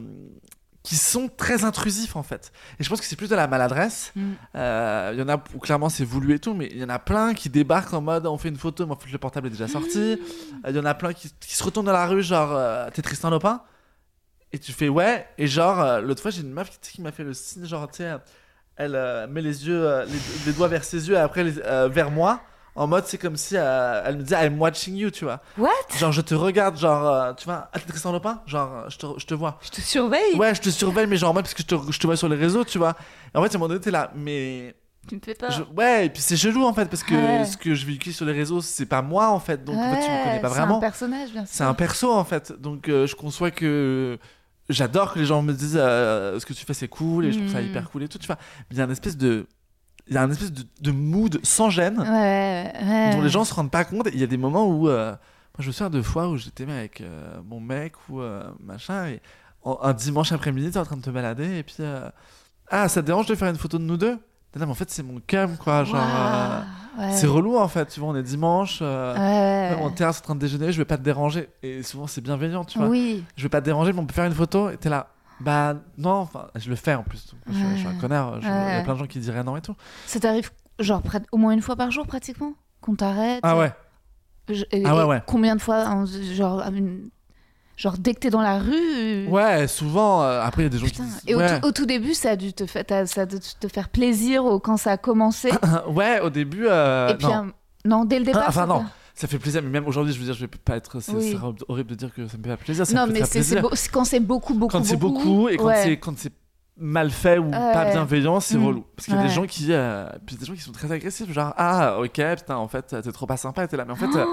[0.83, 2.53] qu'ils sont très intrusifs en fait.
[2.79, 4.13] Et je pense que c'est plus de la maladresse.
[4.15, 4.33] Mm.
[4.57, 6.89] Euh, Il y en a où clairement c'est voulu et tout, mais il y en
[6.91, 9.47] a plein qui débarquent en mode on fait une photo, mais en fait le portable
[9.47, 9.99] est déjà sorti.
[9.99, 10.17] Euh,
[10.69, 13.01] Il y en a plein qui, qui se retournent dans la rue, genre euh, t'es
[13.01, 13.63] Tristan Lopin
[14.53, 17.25] Et tu fais ouais, et genre l'autre fois j'ai une meuf qui, qui m'a fait
[17.25, 18.13] le signe, genre tu sais,
[18.77, 21.59] elle euh, met les yeux, euh, les, les doigts vers ses yeux et après les-
[21.65, 22.41] euh, vers moi.
[22.75, 25.41] En mode, c'est comme si elle me disait I'm watching you, tu vois.
[25.59, 25.69] What?
[25.99, 28.41] Genre, je te regarde, genre, tu vois, ah, Tristan Lopin?
[28.47, 29.59] Genre, je te, je te vois.
[29.61, 30.37] Je te surveille.
[30.37, 32.17] Ouais, je te surveille, mais genre, en mode, parce que je te, je te vois
[32.17, 32.95] sur les réseaux, tu vois.
[33.35, 34.75] Et en fait, à un moment donné, t'es là, mais.
[35.07, 35.51] Tu me fais peur.
[35.51, 37.45] je- Ouais, et puis c'est chelou, en fait, parce que Ouais.
[37.45, 39.63] ce que je véhicule sur les réseaux, c'est pas moi, en fait.
[39.65, 40.79] Donc, en fait, tu me connais pas C'est vraiment.
[40.79, 41.55] un personnage, bien sûr.
[41.55, 42.53] C'est un perso, en fait.
[42.59, 44.19] Donc, euh, je conçois que.
[44.73, 47.39] J'adore que les gens me disent euh, ce que tu fais, c'est cool, et je
[47.39, 47.69] trouve ça Mhm.
[47.69, 48.37] hyper cool et tout, tu vois.
[48.71, 49.47] Mais il y a une espèce de.
[50.09, 53.11] Il y a un espèce de, de mood sans gêne Ouais, ouais.
[53.13, 54.09] dont les gens se rendent pas compte.
[54.13, 54.89] Il y a des moments où.
[54.89, 55.17] euh, moi,
[55.61, 58.21] je me souviens de fois où j'étais avec euh, mon mec ou
[58.61, 59.21] machin, et
[59.63, 61.77] en- un dimanche après-midi, t'es en train de te balader, et puis.
[62.69, 64.19] ah, ça te dérange de faire une photo de nous deux?
[64.57, 65.85] Non, mais en fait, c'est mon cum, quoi.
[65.85, 65.97] Genre.
[65.99, 66.61] euh,
[66.99, 67.13] ouais.
[67.13, 67.87] C'est relou, en fait.
[67.87, 70.73] Tu vois, on est dimanche, euh, Ouais, on est en terrasse en train de déjeuner,
[70.73, 71.49] je vais pas te déranger.
[71.63, 72.89] Et souvent, c'est bienveillant, tu vois.
[72.89, 73.25] Oui.
[73.37, 75.09] Je vais pas te déranger, mais on peut faire une photo, et t'es là.
[75.41, 77.27] Bah, non, enfin, je le fais en plus.
[77.33, 78.35] donc je, je suis un connard.
[78.41, 79.75] Il y a plein de gens qui diraient non et tout.
[80.07, 83.41] Ça t'arrive genre au moins une fois par jour pratiquement qu'on t'arrête?
[83.43, 83.73] Ah ouais.
[84.49, 85.23] Je- et- Ah ouais, ouais.
[85.27, 87.09] Combien de fois en- genre une-
[87.83, 88.73] genre dès que t'es dans la rue.
[88.73, 90.23] euh, Ouais, souvent.
[90.23, 91.03] euh, après, il y a des gens Putain.
[91.05, 91.23] qui disent.
[91.27, 91.61] Et au, ouais.
[91.61, 93.89] tout, au tout début, ça a dû te faire, t'as- ça a dû te faire
[93.89, 95.51] plaisir au- quand ça a commencé.
[95.89, 96.67] ouais, au début.
[96.69, 97.33] euh, et puis non.
[97.35, 97.53] un-
[97.85, 98.43] non, dès le départ.
[98.47, 98.85] Ah, enfin, non.
[99.15, 101.01] Ça fait plaisir, mais même aujourd'hui, je veux dire, je vais pas être.
[101.01, 101.37] C'est Oui.
[101.69, 102.87] horrible de dire que ça me fait pas plaisir.
[102.87, 105.99] Ça Non, mais c'est beau- quand c'est beaucoup, beaucoup, Quand c'est beaucoup et quand ouais.
[106.17, 106.33] c'est
[106.79, 108.67] mal fait ou pas bienveillant, c'est Mm.
[108.67, 108.85] relou.
[108.97, 109.29] Parce qu'il y a Ouais.
[109.29, 112.57] des gens qui, euh, puis des gens qui sont très agressifs, genre ah ok putain
[112.57, 114.25] en fait t'es trop pas sympa, t'es là, mais en fait, euh,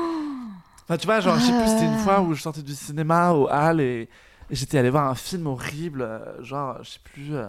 [0.89, 2.04] enfin, tu vois genre je sais plus c'était une Ah.
[2.04, 4.10] fois où je sortais du cinéma au hall et,
[4.49, 7.45] et j'étais allé voir un film horrible, euh, genre je sais plus euh,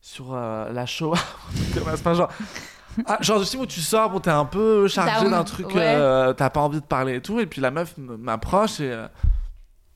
[0.00, 1.18] sur euh, la Shoah,
[1.74, 2.30] c'est pas genre.
[3.06, 6.34] Ah, genre du film où tu sors, bon t'es un peu chargé d'un truc, ouais.
[6.36, 9.06] t'as pas envie de parler et tout, et puis la meuf m'approche et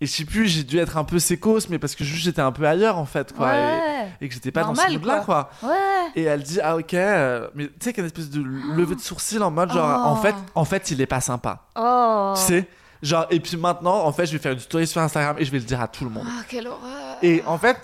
[0.00, 2.42] et je sais plus, j'ai dû être un peu sécos, mais parce que juste j'étais
[2.42, 3.54] un peu ailleurs en fait, quoi.
[3.54, 4.08] et- Ouais.
[4.20, 5.50] Et, que j'étais pas Normal, dans ce mood-là, quoi.
[5.62, 5.70] Ouais.
[6.14, 8.40] Et elle dit, ah ok, euh, mais tu sais qu'il y a une espèce de
[8.42, 10.08] levée de sourcil en mode genre, Oh.
[10.08, 11.66] en, fait, en fait, il est pas sympa.
[11.76, 12.32] Oh.
[12.36, 12.68] Tu sais
[13.02, 15.50] Genre, et puis maintenant, en fait, je vais faire une story sur Instagram et je
[15.52, 16.24] vais le dire à tout le monde.
[16.26, 17.16] Ah, quelle horreur.
[17.22, 17.76] Et en fait,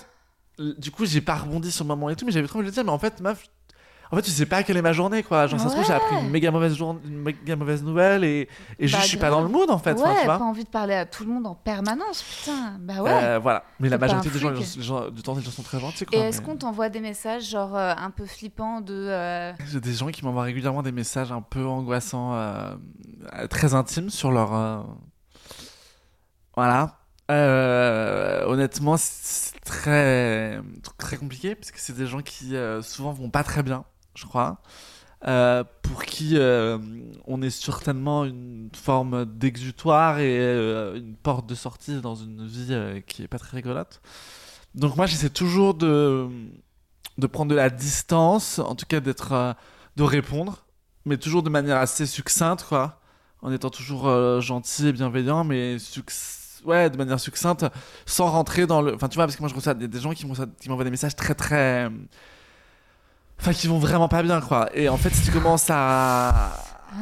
[0.58, 2.70] du coup, j'ai pas rebondi sur le moment et tout, mais j'avais trop envie de
[2.70, 3.44] le dire, mais en fait, meuf,
[4.12, 5.46] en fait, tu sais pas quelle est ma journée, quoi.
[5.46, 6.20] Genre, ça se trouve, j'ai appris Ouais.
[6.20, 8.46] une méga mauvaise journée, une méga mauvaise nouvelle et,
[8.78, 9.92] et Bah, je suis pas dans le mood, en fait.
[9.94, 12.76] enfin, ouais, tu vois pas envie de parler à tout le monde en permanence, putain.
[12.80, 13.10] Bah ouais.
[13.10, 13.64] Euh, voilà.
[13.80, 14.82] Mais la majorité des gens, les flic.
[14.82, 16.18] gens- les gens- du temps, les gens sont très gentils, quoi.
[16.18, 19.80] Et est-ce mais- qu'on t'envoie des messages genre euh, un peu flippants de euh, J'ai
[19.80, 22.36] des gens qui m'envoient régulièrement des messages un peu angoissants,
[23.48, 24.84] très intimes sur leur.
[26.56, 26.98] Voilà.
[27.30, 30.60] Euh, honnêtement, c'est très,
[30.98, 34.24] très compliqué parce que c'est des gens qui euh, souvent vont pas très bien, je
[34.26, 34.58] crois.
[35.28, 36.78] Euh, pour qui euh,
[37.26, 43.02] on est certainement une forme d'exutoire et euh, une porte de sortie dans une vie
[43.06, 44.00] qui est pas très rigolote.
[44.74, 46.28] Donc moi j'essaie toujours de,
[47.18, 49.54] de prendre de la distance, en tout cas d'être,
[49.96, 50.64] de répondre,
[51.04, 53.00] mais toujours de manière assez succincte quoi,
[53.42, 57.66] en étant toujours gentil et bienveillant, mais succ- ouais, de manière succincte,
[58.06, 58.94] sans rentrer dans le.
[58.94, 61.16] Enfin, tu vois, parce que moi, je reçois des, des gens qui m'envoient des messages
[61.16, 61.90] très, très.
[63.42, 64.68] Enfin, qui vont vraiment pas bien, quoi.
[64.72, 66.52] Et en fait, si tu commences à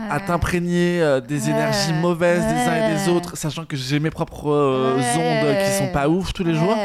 [0.08, 1.50] à t'imprégner euh, des Ouais.
[1.50, 5.02] énergies mauvaises des uns et des autres, sachant que j'ai mes propres euh, Ouais.
[5.18, 6.76] ondes qui sont pas ouf tous les jours,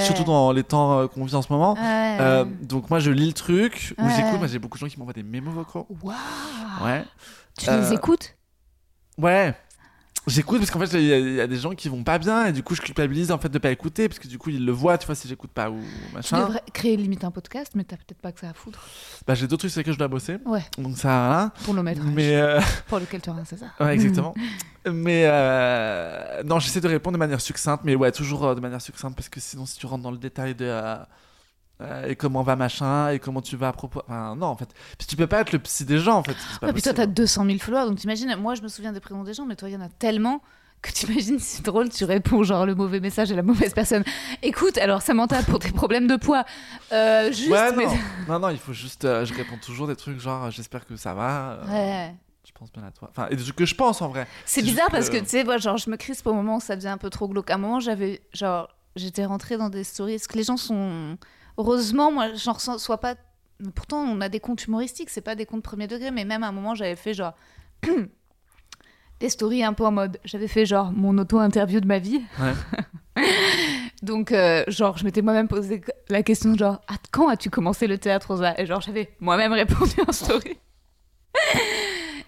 [0.00, 1.76] surtout dans les temps euh, qu'on vit en ce moment.
[1.78, 4.98] Euh, donc moi je lis le truc, ou j'écoute, moi j'ai beaucoup de gens qui
[4.98, 5.86] m'envoient des mémos vocaux.
[6.02, 6.16] Waouh.
[6.82, 7.04] Ouais.
[7.58, 8.34] Tu les écoutes?
[9.18, 9.54] Ouais.
[10.26, 12.18] J'écoute parce qu'en fait il y, a- il y a des gens qui vont pas
[12.18, 14.50] bien et du coup je culpabilise en fait de pas écouter parce que du coup
[14.50, 16.40] ils le voient tu vois si j'écoute pas ou Tu machin.
[16.40, 18.84] devrais créer limite un podcast, mais t'as peut-être pas que ça à foutre.
[19.26, 20.38] Bah j'ai d'autres trucs sur lesquels je dois bosser.
[20.44, 21.52] Ouais, Donc ça voilà.
[21.64, 22.02] pour le mettre.
[22.02, 24.34] Mais euh, Pour lequel tu auras, c'est ça Ouais, exactement.
[24.90, 28.80] mais euh, non, j'essaie de répondre de manière succincte, mais ouais, toujours euh, de manière
[28.80, 30.64] succincte, parce que sinon, si tu rentres dans le détail de.
[30.64, 30.96] euh,
[31.80, 34.00] euh, et comment va machin, et comment tu vas à propos.
[34.06, 34.68] Enfin, non, en fait.
[34.98, 36.36] Puis tu peux pas être le psy des gens, en fait.
[36.60, 39.00] Pas Ouais, puis toi, t'as 200 000 followers, donc t'imagines, moi je me souviens des
[39.00, 40.40] prénoms des gens, mais toi, il y en a tellement
[40.82, 44.04] que t'imagines, c'est drôle, tu réponds genre le mauvais message à la mauvaise personne.
[44.42, 46.44] Écoute, alors Samantha, pour tes problèmes de poids,
[46.92, 47.50] euh, juste.
[47.50, 47.86] Ouais, mais-
[48.28, 48.38] non.
[48.38, 49.04] non, il faut juste.
[49.04, 51.60] euh, je réponds toujours des trucs genre, j'espère que ça va.
[51.68, 52.14] Ouais.
[52.46, 53.08] Je pense bien à toi.
[53.10, 54.26] Enfin, et des trucs que je pense en vrai.
[54.44, 56.60] C'est bizarre parce que que- tu sais, moi, genre, je me crispe au moment où
[56.60, 57.50] ça devient un peu trop glauque.
[57.50, 60.14] À un moment, j'avais, genre, j'étais rentrée dans des stories.
[60.14, 61.18] Est-ce que les gens sont.
[61.58, 63.14] Heureusement, moi, j'en ressens soit pas.
[63.74, 66.48] Pourtant, on a des comptes humoristiques, c'est pas des comptes premier degré, mais même à
[66.48, 67.34] un moment, j'avais fait genre.
[69.20, 70.18] des stories un peu en mode.
[70.24, 72.20] J'avais fait genre mon auto-interview de ma vie.
[72.38, 73.24] Ouais.
[74.02, 75.80] Donc, euh, genre, je m'étais moi-même posé
[76.10, 78.54] la question, genre, Ah, quand as-tu commencé le théâtre, Rosa?
[78.60, 80.58] Et genre, j'avais moi-même répondu en story.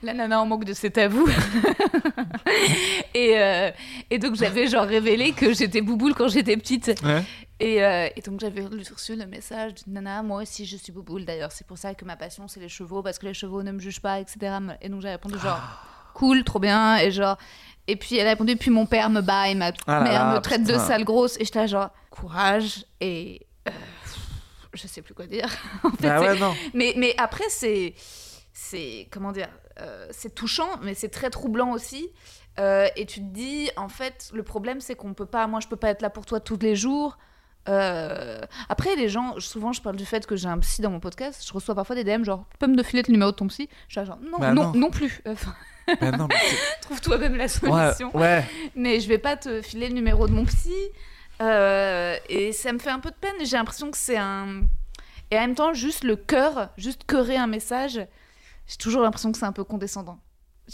[0.03, 1.29] La nana en manque de c'est à vous.
[3.15, 3.71] et, euh,
[4.11, 6.87] et donc, j'avais genre révélé que j'étais bouboule quand j'étais petite.
[7.05, 7.23] Ouais.
[7.61, 11.25] Et, euh, et donc, j'avais reçu le message d'une nana, moi aussi je suis bouboule
[11.25, 13.73] d'ailleurs, c'est pour ça que ma passion c'est les chevaux, parce que les chevaux ne
[13.73, 14.39] me jugent pas, etc.
[14.81, 15.61] Et donc, j'ai répondu genre,
[16.15, 16.99] cool, trop bien.
[16.99, 17.37] Et genre,
[17.89, 20.35] et puis elle a répondu, puis mon père me bat et ma Ah mère là,
[20.37, 21.37] me traite de sale grosse.
[21.41, 22.85] Et j'étais genre, courage.
[23.01, 23.73] Et euh,
[24.75, 25.49] je sais plus quoi dire.
[25.83, 26.55] En fait, Bah c'est- ouais, non.
[26.75, 27.95] mais, mais après, c'est.
[28.61, 29.07] C'est.
[29.13, 29.49] Comment dire
[29.81, 32.09] euh, C'est touchant, mais c'est très troublant aussi.
[32.59, 35.47] Euh, et tu te dis, en fait, le problème, c'est qu'on peut pas.
[35.47, 37.19] Moi, je peux pas être là pour toi tous les jours.
[37.69, 40.99] Euh, Après, les gens, souvent, je parle du fait que j'ai un psy dans mon
[40.99, 41.45] podcast.
[41.47, 43.69] Je reçois parfois des DM genre, tu peux me filer le numéro de ton psy?
[43.89, 44.73] Je suis genre, non, Bah non, non.
[44.75, 45.23] non plus.
[45.25, 45.55] Enfin,
[46.01, 46.35] Bah non, mais
[46.81, 48.45] trouve toi-même la ouais, solution ouais.
[48.75, 50.75] mais je vais pas te filer le numéro de mon psy.
[51.41, 53.35] Euh, et ça me fait un peu de peine.
[53.45, 54.63] J'ai l'impression que c'est un.
[55.31, 58.01] Et en même temps, juste le cœur, juste cœurer un message,
[58.69, 60.19] j'ai toujours l'impression que c'est un peu condescendant.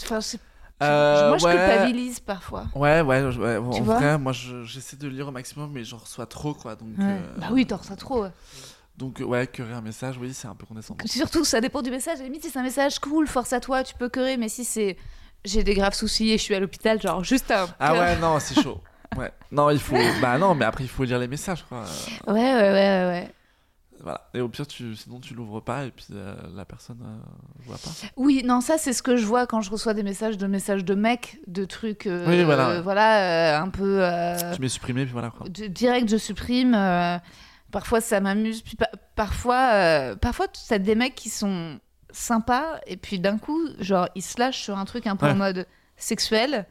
[0.02, 0.38] Enfin, sais-
[0.82, 1.52] Euh, moi, je ouais.
[1.52, 2.66] culpabilise parfois.
[2.74, 6.52] Ouais, ouais, en vrai, moi je- j'essaie de lire au maximum, mais j'en reçois trop
[6.52, 6.74] quoi.
[6.74, 8.26] Donc, euh, Bah oui, t'en reçois trop.
[8.98, 11.06] donc euh, ouais, curer un message, oui, c'est un peu condescendant.
[11.06, 12.16] Surtout, ça dépend du message.
[12.16, 14.36] À la limite, si c'est un message cool, force à toi, tu peux cœurer.
[14.36, 14.96] Mais si c'est
[15.44, 17.66] j'ai des graves soucis et je suis à l'hôpital, genre juste un.
[17.78, 18.00] Ah cœur.
[18.02, 18.80] ouais, non, c'est chaud.
[19.16, 19.30] Ouais.
[19.52, 19.94] Non, il faut.
[20.20, 21.84] Bah non, mais après, il faut lire les messages, quoi.
[22.26, 23.34] Ouais, ouais, ouais, ouais.
[24.02, 24.28] Voilà.
[24.34, 24.94] Et au pire, tu...
[24.96, 27.16] sinon, tu l'ouvres pas et puis euh, la personne euh,
[27.66, 27.90] voit pas.
[28.16, 30.84] Oui, non, ça c'est ce que je vois quand je reçois des messages de messages
[30.84, 34.02] de mecs, de trucs, euh, Oui, voilà, voilà, euh, un peu
[34.54, 35.46] Tu mets supprimé, puis voilà, quoi.
[35.48, 36.72] direct, je supprime.
[37.70, 41.78] parfois ça m'amuse, puis pa- parfois, parfois t'as des mecs qui sont
[42.10, 45.32] sympas et puis d'un coup, genre ils se lâchent sur un truc un peu Ouais.
[45.32, 45.66] en mode
[45.96, 46.66] sexuel.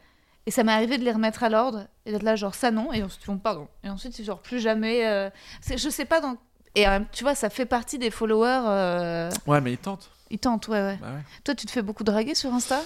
[0.45, 2.91] Et ça m'est arrivé de les remettre à l'ordre et d'être là genre ça non
[2.91, 5.31] et ensuite ils font pardon et ensuite c'est genre plus jamais.
[5.69, 6.35] je sais pas dans
[6.75, 8.63] et euh, tu vois ça fait partie des followers.
[8.67, 10.09] euh, Ouais, mais il tente.
[10.29, 10.97] ils tentent ouais ouais.
[11.01, 11.23] Bah ouais.
[11.43, 12.79] Toi, tu te fais beaucoup draguer sur Insta?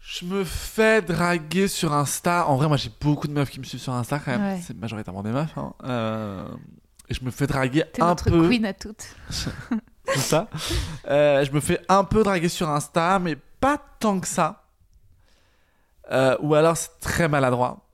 [0.00, 2.46] Je me fais draguer sur Insta.
[2.46, 4.54] En vrai, moi, j'ai beaucoup de meufs qui me suivent sur Insta, quand même.
[4.54, 4.60] Ouais.
[4.64, 5.56] C'est majoritairement des meufs.
[5.58, 5.74] hein.
[5.84, 6.48] Euh,
[7.10, 8.48] Et je me fais draguer T'es un notre peu.
[8.48, 9.04] queen à toutes.
[10.08, 10.48] C'est ça.
[11.08, 14.62] Euh, je me fais un peu draguer sur Insta, mais pas tant que ça.
[16.10, 17.84] Euh, ou alors c'est très maladroit.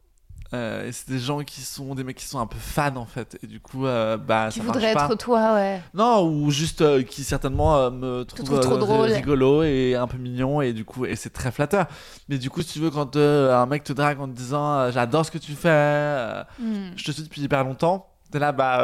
[0.55, 3.07] Euh, et c'est des gens qui sont des mecs qui sont un peu fans en
[3.07, 3.38] fait.
[3.42, 5.14] Et du coup, euh, bah Qui ça voudrait marche pas.
[5.14, 5.82] être toi, ouais.
[5.94, 9.11] Non, ou juste euh, qui certainement me trouve trop drôle.
[9.11, 11.86] rigolo et un peu mignon et du coup et c'est très flatteur.
[12.28, 15.26] Mais du coup, si tu veux quand un mec te drague en te disant j'adore
[15.26, 16.90] ce que tu fais, Hmm.
[16.96, 18.78] je te suis depuis hyper longtemps, t'es là bah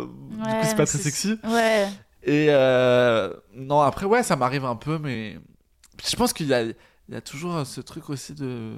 [0.00, 0.06] du
[0.42, 1.38] coup c'est pas très sexy.
[1.48, 1.88] Ouais.
[2.22, 2.48] Et
[3.56, 5.38] non, après, ouais, ça m'arrive un peu, mais
[6.06, 6.74] je pense qu'il y a, il
[7.10, 8.72] y a toujours ce truc aussi de.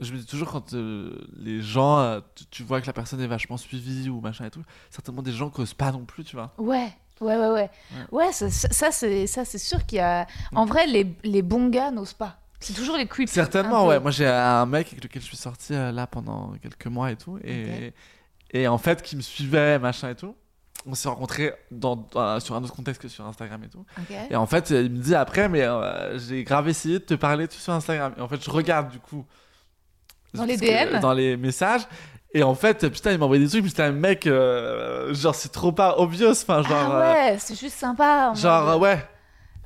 [0.00, 3.20] Je me dis toujours quand euh, les gens, euh, tu, tu vois que la personne
[3.20, 6.36] est vachement suivie ou machin et tout, certainement des gens causent pas non plus, tu
[6.36, 6.54] vois.
[6.58, 6.92] Ouais.
[7.20, 7.70] Ouais, ouais, ouais.
[8.12, 10.24] Ouais, ça, ça, ça, c'est sûr qu'il y a.
[10.54, 12.38] En vrai, les, les bons gars n'osent pas.
[12.60, 13.32] C'est toujours les creeps.
[13.32, 13.98] Certainement, ouais.
[13.98, 17.16] Moi, j'ai un mec avec lequel je suis sorti euh, là pendant quelques mois et
[17.16, 17.38] tout.
[17.42, 17.92] Et,
[18.52, 20.36] et en fait, qui me suivait, machin et tout.
[20.86, 22.06] On s'est rencontrés dans,
[22.38, 23.84] sur un autre contexte que sur Instagram et tout.
[24.30, 27.48] Et en fait, il me dit après, mais euh, j'ai grave essayé de te parler
[27.48, 28.14] tout sur Instagram.
[28.16, 29.26] Et en fait, je regarde du coup
[30.34, 31.00] Dans les que- DM?
[31.00, 31.82] Dans les messages.
[32.34, 35.34] Et en fait, putain, il m'a envoyé des trucs, mais c'était un mec, euh, genre,
[35.34, 36.92] c'est trop pas obvious, enfin, genre.
[36.94, 38.28] ah ouais, c'est juste sympa.
[38.28, 38.98] en euh, genre, euh, ouais.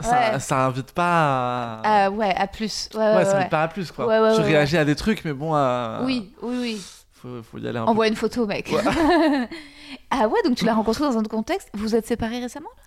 [0.01, 0.41] Ça, Ouais.
[0.41, 1.83] ça invite pas à.
[2.07, 2.89] Ah ouais, à plus.
[2.95, 4.07] Ouais, ouais, ouais, ça invite pas à plus, quoi.
[4.07, 5.55] Ouais, ouais, je réagis à des trucs, mais bon.
[5.55, 6.83] euh, Oui, oui, oui.
[7.13, 7.91] Faut, faut y aller un peu.
[7.91, 8.69] Envoie une photo, mec.
[10.11, 11.69] ah ouais, donc tu l'as rencontré dans un autre contexte.
[11.75, 12.83] Vous êtes séparés récemment là?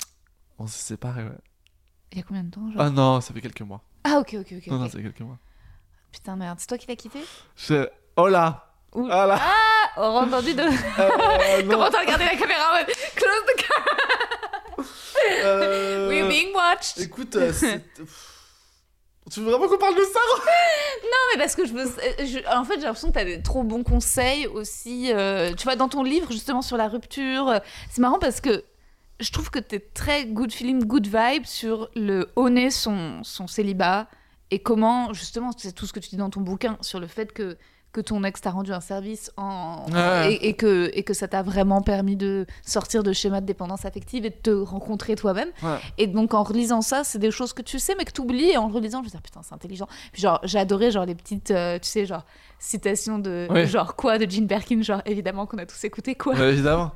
[0.59, 1.29] On s'est séparés, ouais.
[2.11, 2.81] Il y a combien de temps genre?
[2.81, 3.81] Ah non, ça fait quelques mois.
[4.03, 4.67] Ah ok, ok, ok.
[4.67, 4.91] Non, non, ok.
[4.91, 5.37] ça fait quelques mois.
[6.15, 7.19] Putain, merde, c'est toi qui l'as quitté.
[8.15, 9.05] Oh là Ouh.
[9.07, 10.61] Là Ah, on a entendu de...
[10.61, 14.87] Euh, Comment t'as regardé la caméra mode Close the camera
[15.43, 17.83] euh, We're being watched Écoute, euh, c'est...
[19.29, 20.19] Tu veux vraiment qu'on parle de ça
[21.03, 21.85] Non, mais parce que je veux.
[21.85, 25.11] euh, je- En fait, j'ai l'impression que t'as des trop bons conseils aussi.
[25.11, 27.59] euh, tu vois, dans ton livre, justement, sur la rupture.
[27.89, 28.63] C'est marrant parce que
[29.19, 34.07] je trouve que t'es très good feeling, good vibe sur le honner son, son célibat
[34.51, 37.31] et comment, justement, c'est tout ce que tu dis dans ton bouquin sur le fait
[37.33, 37.57] que
[37.95, 39.85] que ton ex t'a rendu un service en...
[39.89, 40.33] Ouais.
[40.33, 43.85] et, et que, et que ça t'a vraiment permis de sortir de schémas de dépendance
[43.85, 45.47] affective et de te rencontrer toi-même.
[45.63, 45.77] Ouais.
[45.97, 48.51] Et donc en relisant ça, c'est des choses que tu sais mais que tu oublies
[48.51, 49.87] et en relisant, je me dis ah, putain, c'est intelligent.
[50.11, 52.25] Puis genre j'ai adoré genre les petites euh, tu sais genre
[52.59, 56.33] citations de genre quoi de Jean Birkin, genre évidemment qu'on a tous écouté quoi.
[56.35, 56.91] Ouais, évidemment.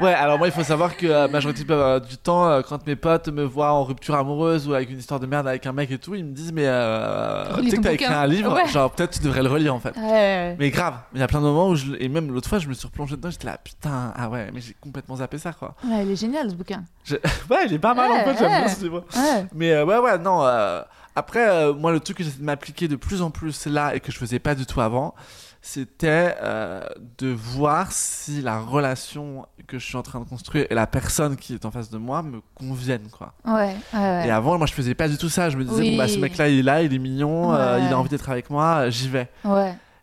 [0.00, 2.96] Ouais, alors moi, il faut savoir que la majorité euh, du temps, euh, quand mes
[2.96, 5.90] potes me voient en rupture amoureuse ou avec une histoire de merde avec un mec
[5.92, 8.66] et tout, ils me disent, mais euh, tu sais que t'as écrit un livre, Ouais.
[8.68, 9.96] genre peut-être tu devrais le relire en fait.
[9.96, 10.56] Ouais.
[10.58, 11.92] Mais grave, il y a plein de moments où je...
[12.00, 14.60] Et même l'autre fois, je me suis replongé dedans, j'étais là, putain, ah ouais, mais
[14.60, 15.74] j'ai complètement zappé ça quoi.
[15.84, 16.82] Ouais, il est génial ce bouquin.
[17.50, 19.04] Ouais, il est pas mal en fait, j'aime bien ce livre.
[19.16, 19.46] Ouais.
[19.54, 20.44] Mais euh, ouais, ouais, non.
[20.44, 20.82] euh,
[21.18, 24.00] après, euh, moi, le truc que j'essaie de m'appliquer de plus en plus là et
[24.00, 25.14] que je faisais pas du tout avant,
[25.60, 26.82] c'était euh,
[27.18, 31.36] de voir si la relation que je suis en train de construire et la personne
[31.36, 33.34] qui est en face de moi me conviennent, quoi.
[33.44, 34.26] Ouais, ouais, ouais.
[34.28, 35.50] Et avant, moi, je faisais pas du tout ça.
[35.50, 35.90] Je me disais, Oui.
[35.90, 38.30] bon, bah, ce mec-là, il est là, il est mignon, euh, il a envie d'être
[38.30, 39.28] avec moi, j'y vais.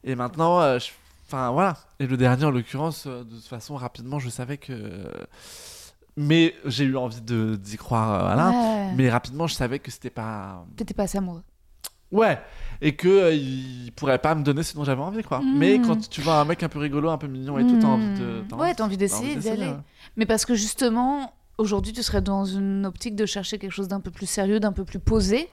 [0.04, 0.92] Et maintenant, euh, je-
[1.28, 1.78] enfin voilà.
[2.00, 4.74] Et le dernier, en l'occurrence, de toute façon, rapidement, je savais que.
[6.18, 8.50] Mais j'ai eu envie de d'y croire, euh, voilà.
[8.50, 8.94] Ouais.
[8.96, 10.66] Mais rapidement, je savais que c'était pas.
[10.78, 11.44] T'étais pas assez amoureux.
[12.12, 12.40] Ouais,
[12.82, 15.40] et que euh, il pourrait pas me donner ce dont j'avais envie, quoi.
[15.40, 15.58] Mm.
[15.58, 17.88] Mais quand tu vois un mec un peu rigolo, un peu mignon et tout, t'as
[17.88, 18.44] envie de.
[18.50, 18.60] Hmm.
[18.60, 19.68] Ouais, t'as envie d'essayer d'y aller.
[19.68, 19.78] ouais.
[20.16, 24.00] Mais parce que justement, aujourd'hui, tu serais dans une optique de chercher quelque chose d'un
[24.00, 25.50] peu plus sérieux, d'un peu plus posé.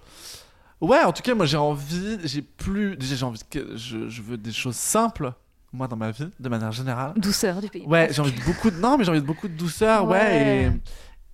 [0.81, 2.97] Ouais, en tout cas, moi j'ai envie, j'ai plus.
[2.97, 3.77] Déjà, j'ai envie que.
[3.77, 5.33] Je, je veux des choses simples,
[5.73, 7.13] moi, dans ma vie, de manière générale.
[7.17, 7.85] Douceur du pays.
[7.87, 8.77] Ouais, j'ai envie de beaucoup de.
[8.77, 10.19] Non, mais j'ai envie de beaucoup de douceur, ouais.
[10.19, 10.73] Ouais.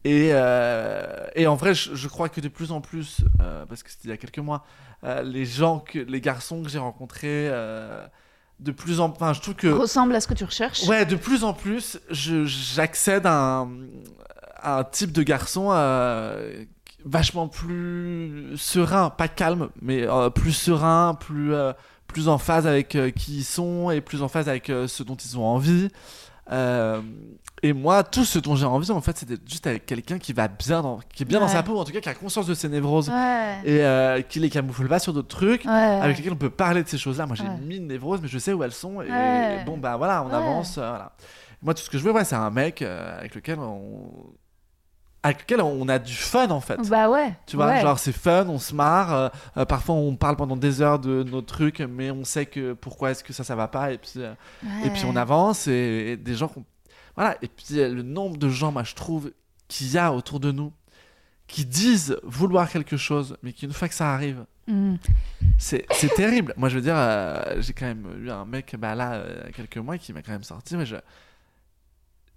[0.05, 3.67] et, et, euh, et en vrai, je, je crois que de plus en plus, euh,
[3.67, 4.65] parce que c'était il y a quelques mois,
[5.05, 7.51] euh, les gens, que, les garçons que j'ai rencontrés,
[8.61, 9.11] de plus en.
[9.11, 9.69] Enfin, je trouve que.
[9.69, 10.85] Ressemble à ce que tu recherches.
[10.89, 13.69] Ouais, de plus en plus, je- j'accède à un,
[14.57, 16.65] à un type de garçon euh,
[17.05, 21.73] vachement plus serein, pas calme, mais euh, plus serein, plus, euh,
[22.09, 25.03] plus en phase avec euh, qui ils sont et plus en phase avec euh, ce
[25.05, 25.89] dont ils ont envie.
[26.51, 27.01] Euh,
[27.63, 30.33] et moi, tout ce dont j'ai envie, en fait, c'est d'être juste avec quelqu'un qui
[30.33, 32.47] va bien, dans, qui est bien dans sa peau, en tout cas qui a conscience
[32.47, 33.59] de ses névroses Ouais.
[33.65, 35.71] et euh, qui les camoufle pas sur d'autres trucs Ouais.
[35.71, 37.27] avec lesquels on peut parler de ces choses-là.
[37.27, 39.03] Moi, j'ai mille névroses, mais je sais où elles sont.
[39.03, 39.09] Et
[39.67, 40.75] bon, bah voilà, on avance.
[40.79, 41.13] voilà.
[41.63, 44.11] Moi, tout ce que je veux, c'est un mec avec lequel on.
[45.29, 46.77] Avec lequel on a du fun en fait.
[46.89, 47.35] Bah ouais.
[47.47, 47.81] Tu vois, ouais.
[47.83, 49.13] genre c'est fun, on se marre.
[49.15, 52.73] euh, euh, parfois on parle pendant des heures de nos trucs, mais on sait que
[52.73, 54.33] pourquoi est-ce que ça ça va pas et puis euh,
[54.85, 56.65] et puis on avance et, et des gens qu'on-
[57.17, 59.33] voilà et puis le nombre de gens, moi je trouve
[59.69, 60.73] qu'il y a autour de nous
[61.47, 64.97] qui disent vouloir quelque chose, mais qu'une fois que ça arrive, Mm.
[65.57, 66.53] c'est c'est terrible.
[66.59, 69.49] Moi, je veux dire, euh, j'ai quand même eu un mec, bah là, il y
[69.49, 70.97] a quelques mois, qui m'a quand même sorti, mais je...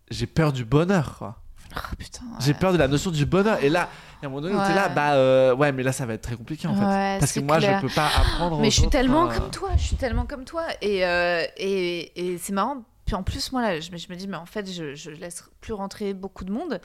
[0.10, 1.42] j'ai peur du bonheur, quoi.
[1.76, 2.22] Oh, putain.
[2.26, 2.38] ouais.
[2.40, 3.64] J'ai peur de la notion du bonheur.
[3.64, 3.90] Et là,
[4.22, 4.94] à un moment donné, t'es là, Ouais.
[4.96, 6.86] bah euh, ouais, mais là, ça va être très compliqué, en fait.
[6.86, 7.80] Ouais, Parce que moi, clair.
[7.82, 8.60] je peux pas apprendre.
[8.60, 10.66] Mais je suis tellement euh, comme toi, je suis tellement comme toi.
[10.82, 12.84] Et, euh, et, et c'est marrant.
[13.06, 15.12] Puis en plus, moi, là, je me, je me dis, mais en fait, je, je
[15.12, 16.80] laisse plus rentrer beaucoup de monde.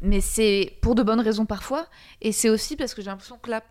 [0.00, 1.86] Mais c'est pour de bonnes raisons parfois.
[2.20, 3.62] Et c'est aussi parce que j'ai l'impression que là,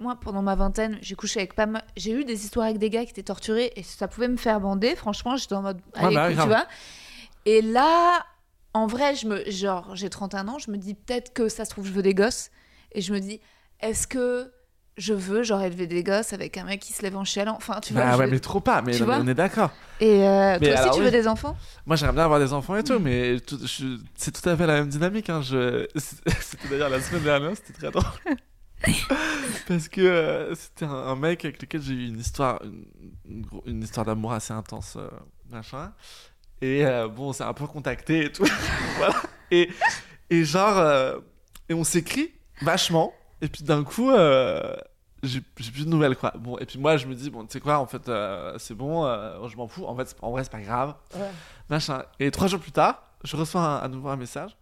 [0.00, 1.82] moi, pendant ma vingtaine, j'ai couché avec pas mal.
[1.96, 4.58] J'ai eu des histoires avec des gars qui étaient torturés et ça pouvait me faire
[4.60, 4.96] bander.
[4.96, 5.78] Franchement, j'étais en mode.
[5.94, 6.66] Allez, bah, écoute, tu vois.
[7.44, 8.24] Et là,
[8.74, 11.70] en vrai, je me, genre, j'ai 31 ans, je me dis peut-être que ça se
[11.70, 12.50] trouve, je veux des gosses.
[12.92, 13.40] Et je me dis,
[13.80, 14.52] est-ce que
[14.96, 17.54] je veux, genre, élever des gosses avec un mec qui se lève en chialant?
[17.56, 18.12] Enfin, tu vois.
[18.12, 18.82] Je- ouais, mais trop pas.
[18.82, 19.70] Mais, non, on est d'accord.
[20.00, 21.04] Et euh, toi aussi, tu oui.
[21.06, 21.56] veux des enfants?
[21.86, 24.66] Moi, j'aimerais bien avoir des enfants et tout, mais tout- je- c'est tout à fait
[24.66, 25.30] la même dynamique.
[25.30, 25.42] Hein.
[25.42, 25.86] Je...
[25.96, 28.04] C'était d'ailleurs la semaine dernière, c'était très drôle.
[29.68, 32.60] Parce que euh, c'était un, un mec avec lequel j'ai eu une histoire,
[33.66, 35.08] une histoire d'amour assez intense, euh,
[35.50, 35.92] machin.
[36.62, 38.44] Et euh, bon, on s'est un peu contacté et tout.
[38.98, 39.14] voilà.
[39.50, 39.70] Et,
[40.28, 41.18] et genre, euh,
[41.68, 42.32] et on s'écrit
[42.62, 43.12] vachement.
[43.40, 44.76] Et puis d'un coup, euh,
[45.22, 46.32] j'ai plus de nouvelles quoi.
[46.38, 48.10] Bon, et puis moi je me dis, bon, tu sais quoi, en fait,
[48.58, 49.04] c'est bon,
[49.48, 49.86] je m'en fous.
[49.86, 50.94] En fait, en vrai, c'est pas grave.
[51.70, 52.02] Machin.
[52.18, 54.56] Et trois jours plus tard, je reçois un- à nouveau un message.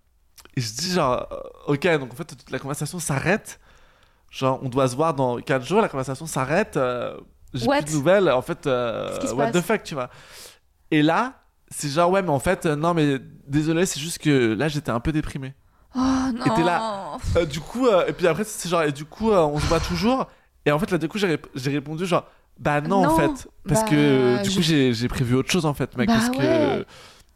[0.57, 1.27] Et je dis, genre,
[1.67, 3.59] ok, donc en fait, toute la conversation s'arrête.
[4.31, 6.79] Genre, on doit se voir dans 4 jours, la conversation s'arrête.
[7.55, 8.31] j'ai plus de nouvelles.
[8.31, 10.11] En fait, what the fuck, tu vois.
[10.91, 11.38] Et là,
[11.71, 14.91] c'est genre, ouais, mais en fait, euh, non, mais désolé, c'est juste que là, j'étais
[14.91, 15.55] un peu déprimé.
[15.95, 16.55] Oh non.
[16.55, 17.17] t'es là.
[17.37, 19.67] Euh, du coup, euh, et puis après, c'est genre, et du coup, euh, on se
[19.67, 20.27] voit toujours.
[20.67, 22.27] Et en fait, là, du coup, j'ai rép- j'ai répondu, genre,
[22.59, 23.49] bah non, Non, en fait.
[23.67, 26.09] Parce bah, que du je- coup, j'ai j'ai prévu autre chose, en fait, mec.
[26.09, 26.39] Bah parce que.
[26.39, 26.85] ouais.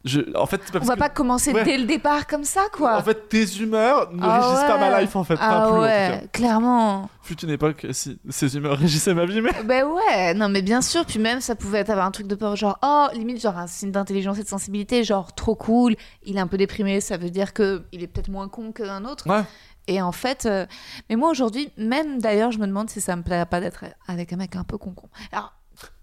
[0.05, 1.63] Je, en fait, On va que- pas commencer Ouais.
[1.63, 2.97] dès le départ comme ça, quoi.
[2.97, 4.89] En fait, tes humeurs ne Ah régissent pas ouais.
[4.91, 5.35] ma life, en fait.
[5.37, 6.27] Pas ah plus, en tout ouais, cas.
[6.33, 7.09] clairement.
[7.21, 9.51] Fut une époque, si ces humeurs régissaient ma vie, mais.
[9.63, 12.35] Ben ouais, non mais bien sûr, puis même ça pouvait être avoir un truc de
[12.35, 16.35] peur, genre oh limite genre un signe d'intelligence et de sensibilité, genre trop cool, il
[16.35, 19.29] est un peu déprimé, ça veut dire que il est peut-être moins con qu'un autre.
[19.29, 19.43] Ouais.
[19.87, 20.65] Et en fait, euh,
[21.09, 24.33] mais moi aujourd'hui, même d'ailleurs, je me demande si ça me plairait pas d'être avec
[24.33, 25.07] un mec un peu con con.
[25.31, 25.53] Alors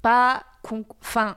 [0.01, 1.35] pas con, enfin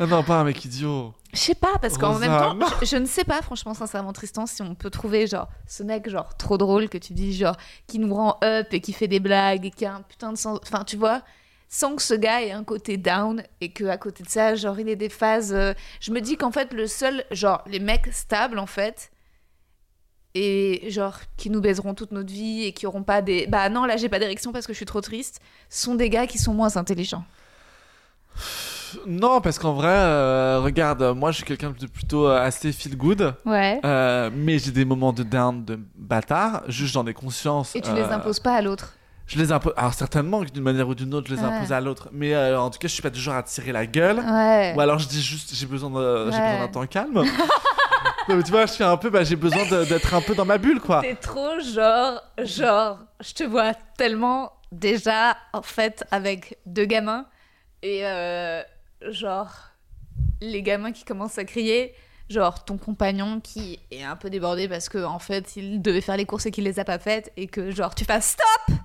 [0.00, 1.12] Non, non, pas un mec idiot.
[1.32, 4.62] je sais pas parce qu'en même temps, je ne sais pas franchement sincèrement Tristan si
[4.62, 8.14] on peut trouver genre ce mec genre trop drôle que tu dis genre qui nous
[8.14, 10.84] rend up et qui fait des blagues et qui a un putain de sens, enfin
[10.84, 11.22] tu vois
[11.68, 14.78] sans que ce gars ait un côté down et que à côté de ça genre
[14.80, 18.06] il ait des phases euh, je me dis qu'en fait le seul genre les mecs
[18.12, 19.10] stables en fait
[20.34, 23.84] et genre qui nous baiseront toute notre vie et qui auront pas des bah non
[23.84, 26.54] là j'ai pas d'érection parce que je suis trop triste sont des gars qui sont
[26.54, 27.24] moins intelligents
[29.06, 32.96] Non, parce qu'en vrai, euh, regarde, moi, je suis quelqu'un de plutôt euh, assez feel
[32.96, 33.34] good.
[33.44, 37.74] ouais Euh, mais j'ai des moments de down de bâtard, juste j'en ai conscience.
[37.76, 38.94] et tu les imposes pas à l'autre
[39.26, 39.72] Je les impose.
[39.76, 41.46] Alors certainement que d'une manière ou d'une autre, je les Ouais.
[41.48, 42.08] impose à l'autre.
[42.12, 44.18] Mais euh, en tout cas, je suis pas du genre à tirer la gueule.
[44.18, 46.44] ouais Ou alors je dis juste, j'ai besoin de- j'ai Ouais.
[46.52, 47.22] besoin d'un temps calme.
[48.44, 50.58] tu vois, je suis un peu, bah, j'ai besoin de- d'être un peu dans ma
[50.58, 51.00] bulle, quoi.
[51.02, 57.24] T'es trop genre, genre, je te vois tellement déjà en fait avec deux gamins
[57.82, 58.60] et euh,
[59.08, 59.52] genre
[60.40, 61.94] les gamins qui commencent à crier,
[62.28, 66.16] genre ton compagnon qui est un peu débordé parce que en fait il devait faire
[66.16, 68.78] les courses et qu'il les a pas faites et que genre tu fasses stop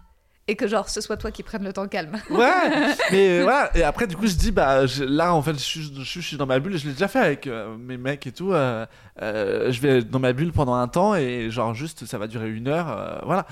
[0.47, 2.20] et que genre ce soit toi qui prenne le temps calme.
[2.30, 3.76] Ouais, mais euh, voilà.
[3.78, 6.78] Et après, du coup, je dis, bah, là, en fait, je suis, dans ma bulle.
[6.78, 8.51] Je l'ai déjà fait avec euh, mes mecs et tout.
[8.51, 8.86] euh,
[9.22, 12.49] euh, je vais dans ma bulle pendant un temps et genre juste, ça va durer
[12.49, 13.45] une heure, voilà.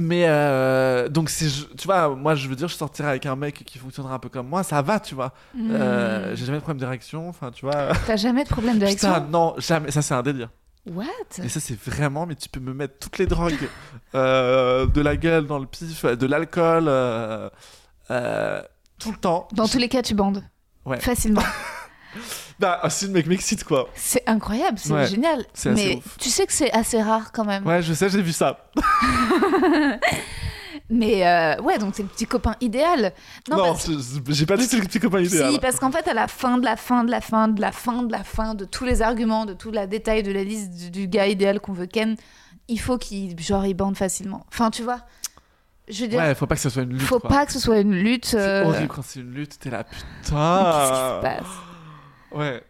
[0.00, 3.78] Mais euh, donc, tu vois, moi, je veux dire, je sortirai avec un mec qui
[3.78, 5.34] fonctionnera un peu comme moi, ça va, tu vois.
[5.58, 6.36] Euh, Hmm.
[6.36, 7.88] j'ai jamais de problème d'érection, enfin, tu vois.
[8.06, 9.12] T'as jamais de problème d'érection?
[9.12, 9.90] Putain, non, jamais.
[9.90, 10.50] Ça, c'est un délire.
[10.88, 11.04] What?
[11.42, 13.68] Et ça, c'est vraiment, mais tu peux me mettre toutes les drogues,
[14.14, 17.50] euh, de la gueule dans le pif, de l'alcool, euh,
[18.12, 18.62] euh,
[19.00, 19.48] tout le temps.
[19.52, 20.44] Dans tous les cas tu bandes.
[20.86, 21.00] Ouais.
[21.00, 21.42] Facilement.
[22.58, 23.88] Bah, si le mec m'excite, quoi.
[23.94, 25.44] C'est incroyable, c'est Ouais, génial.
[25.54, 26.16] c'est assez Mais ouf.
[26.18, 27.64] tu sais que c'est assez rare quand même.
[27.66, 28.66] Ouais, je sais, j'ai vu ça.
[30.90, 33.12] Mais euh, ouais, donc c'est le petit copain idéal.
[33.50, 35.52] Non, Non, parce- je- j'ai pas dit que c'est le petit copain idéal.
[35.52, 37.72] Si, parce qu'en fait, à la fin de la fin de la fin de la
[37.72, 40.70] fin de la fin de tous les arguments, de tout la détail de la liste
[40.70, 42.16] du, du gars idéal qu'on veut ken,
[42.68, 44.46] il faut qu'il genre il bande facilement.
[44.50, 45.00] Enfin, tu vois.
[45.88, 47.02] Je veux dire, Ouais, faut pas que ce soit une lutte.
[47.02, 47.30] faut quoi.
[47.30, 48.24] pas que ce soit une lutte.
[48.26, 51.18] C'est euh, horrible quand c'est une lutte, t'es là, Qu'est-ce qui putain.
[51.18, 51.46] se passe?
[52.32, 52.62] Ouais.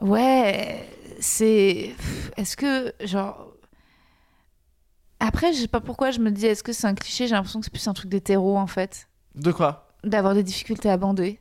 [0.00, 0.88] Ouais,
[1.20, 1.94] c'est.
[2.36, 3.48] Est-ce que, genre.
[5.20, 7.28] Après, je sais pas pourquoi je me dis, est-ce que c'est un cliché?
[7.28, 9.08] J'ai l'impression que c'est plus un truc d'hétéro en fait.
[9.36, 9.88] De quoi?
[10.02, 11.38] D'avoir des difficultés à bander.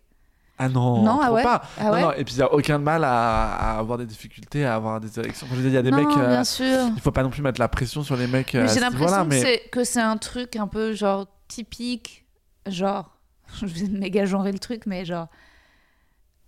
[0.59, 1.41] Ah non, Non, ah ouais?
[1.41, 1.63] pas.
[1.79, 2.01] Ah Non, ouais?
[2.01, 4.99] non, et puis il y a aucun mal à, à avoir des difficultés, à avoir
[4.99, 5.47] des élections.
[5.49, 6.15] Je veux dire, il y a des non, mecs.
[6.15, 6.89] euh, bien sûr.
[6.95, 8.53] il faut pas non plus mettre la pression sur les mecs.
[8.53, 12.27] euh, Mais à j'ai l'impression mais- que c'est un truc un peu genre typique,
[12.67, 13.17] genre,
[13.61, 15.27] je vais méga genrer le truc, mais genre,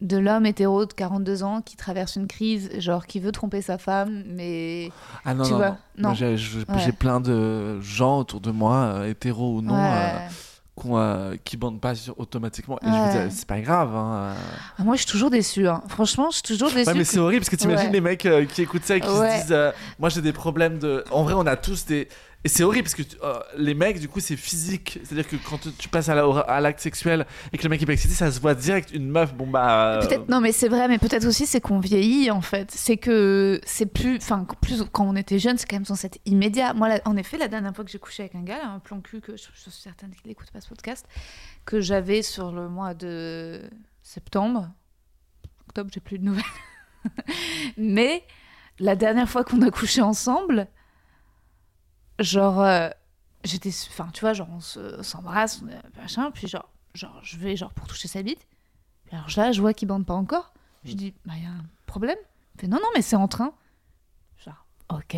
[0.04, 3.78] de l'homme hétéro de 42 ans qui traverse une crise, genre, qui veut tromper sa
[3.80, 4.91] femme, mais.
[5.26, 6.14] Ah non, Tu non, vois, non.
[6.14, 6.91] J'ai Ouais.
[6.91, 9.89] plein de gens autour de moi, euh, hétéros ou non, Ouais.
[9.89, 10.18] euh,
[10.76, 12.78] qu'on, euh, qui bandent pas sur- automatiquement.
[12.82, 13.95] Et je veux dire, c'est pas grave.
[13.95, 14.34] Hein.
[14.78, 15.68] Ah, moi, je suis toujours déçue.
[15.68, 15.82] hein.
[15.88, 16.88] Franchement, je suis toujours déçue.
[16.89, 17.93] Ouais, mais que- c'est horrible parce que t'imagines Ouais.
[17.93, 20.80] les mecs euh, qui écoutent ça et qui se disent euh, Moi j'ai des problèmes
[20.80, 21.04] de.
[21.12, 22.08] En vrai, on a tous des.
[22.46, 25.00] Et c'est horrible parce que euh, les mecs, du coup, c'est physique.
[25.04, 28.14] C'est-à-dire que quand tu- passes à l'acte sexuel et que le mec est pas excité,
[28.14, 28.91] ça se voit direct.
[28.91, 29.94] Une meuf, bon bah.
[29.96, 32.98] euh, Peut-être non mais c'est vrai mais peut-être aussi c'est qu'on vieillit en fait c'est
[32.98, 36.74] que c'est plus enfin plus quand on était jeune c'est quand même censé être immédiat
[36.74, 39.22] moi en effet la dernière fois que j'ai couché avec un gars un plan cul
[39.22, 41.06] que je, je suis certaine qu'il écoute pas ce podcast
[41.66, 43.62] que j'avais sur le mois de
[44.02, 44.70] septembre
[45.68, 46.44] octobre j'ai plus de nouvelles
[47.78, 48.24] mais
[48.80, 50.68] la dernière fois qu'on a couché ensemble
[52.20, 52.89] genre euh,
[53.43, 55.61] j'étais enfin tu vois genre on se- s'embrasse
[55.97, 58.45] machin puis genre genre je vais genre pour toucher sa bite.
[59.11, 60.53] Alors là je vois qu'il bande pas encore.
[60.84, 62.18] Je dis bah y a un problème.
[62.55, 63.53] Il fait non non mais c'est en train.
[64.43, 65.16] Genre ok.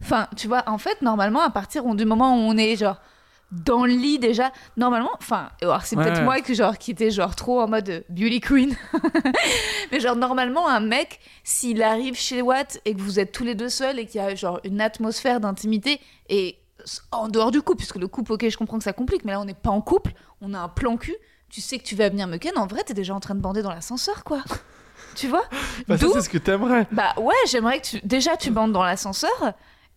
[0.00, 3.00] Enfin tu vois en fait normalement à partir du moment où on est genre
[3.52, 4.50] dans le lit déjà.
[4.76, 6.24] Normalement, enfin, c'est Ouais, peut-être ouais.
[6.24, 8.74] moi qui, genre, qui était genre trop en mode euh, beauty queen.
[9.92, 13.54] Mais genre, normalement, un mec, s'il arrive chez Watt et que vous êtes tous les
[13.54, 16.58] deux seuls et qu'il y a genre une atmosphère d'intimité et
[17.12, 19.40] en dehors du couple, puisque le couple, ok, je comprends que ça complique, mais là,
[19.40, 21.14] on n'est pas en couple, on a un plan cul.
[21.48, 23.40] Tu sais que tu vas venir me ken, en vrai, t'es déjà en train de
[23.40, 24.42] bander dans l'ascenseur, quoi.
[25.14, 25.44] tu vois?
[25.86, 26.86] Bah, ça, c'est ce que t'aimerais.
[26.90, 28.00] Bah ouais, j'aimerais que tu...
[28.02, 29.30] déjà tu bandes dans l'ascenseur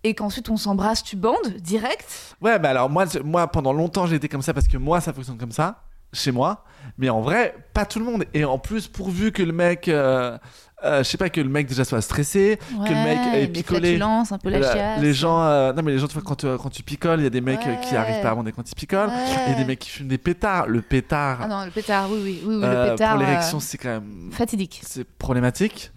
[0.06, 2.36] et qu'ensuite on s'embrasse, tu bandes direct.
[2.39, 5.12] Ouais, bah alors moi, moi pendant longtemps j'ai été comme ça parce que moi ça
[5.12, 5.82] fonctionne comme ça
[6.14, 6.64] chez moi,
[6.99, 8.24] mais en vrai pas tout le monde.
[8.36, 10.38] Et en plus pourvu que le mec, euh,
[10.84, 13.99] euh, je sais pas que le mec déjà soit stressé, que le mec ait picolé.
[13.99, 15.01] un peu la chiasse.
[15.01, 17.24] les gens, euh, non mais les gens, tu vois, quand, euh, quand tu picoles, il
[17.24, 19.10] y a des mecs euh, qui arrivent pas à bander quand ils picolent.
[19.47, 20.68] Il y a des mecs qui fument des pétards.
[20.68, 23.18] Le pétard, Ah non, le pétard, oui, oui, oui, oui euh, le pétard.
[23.18, 25.91] pour l'érection, c'est quand même Fatidique, c'est problématique.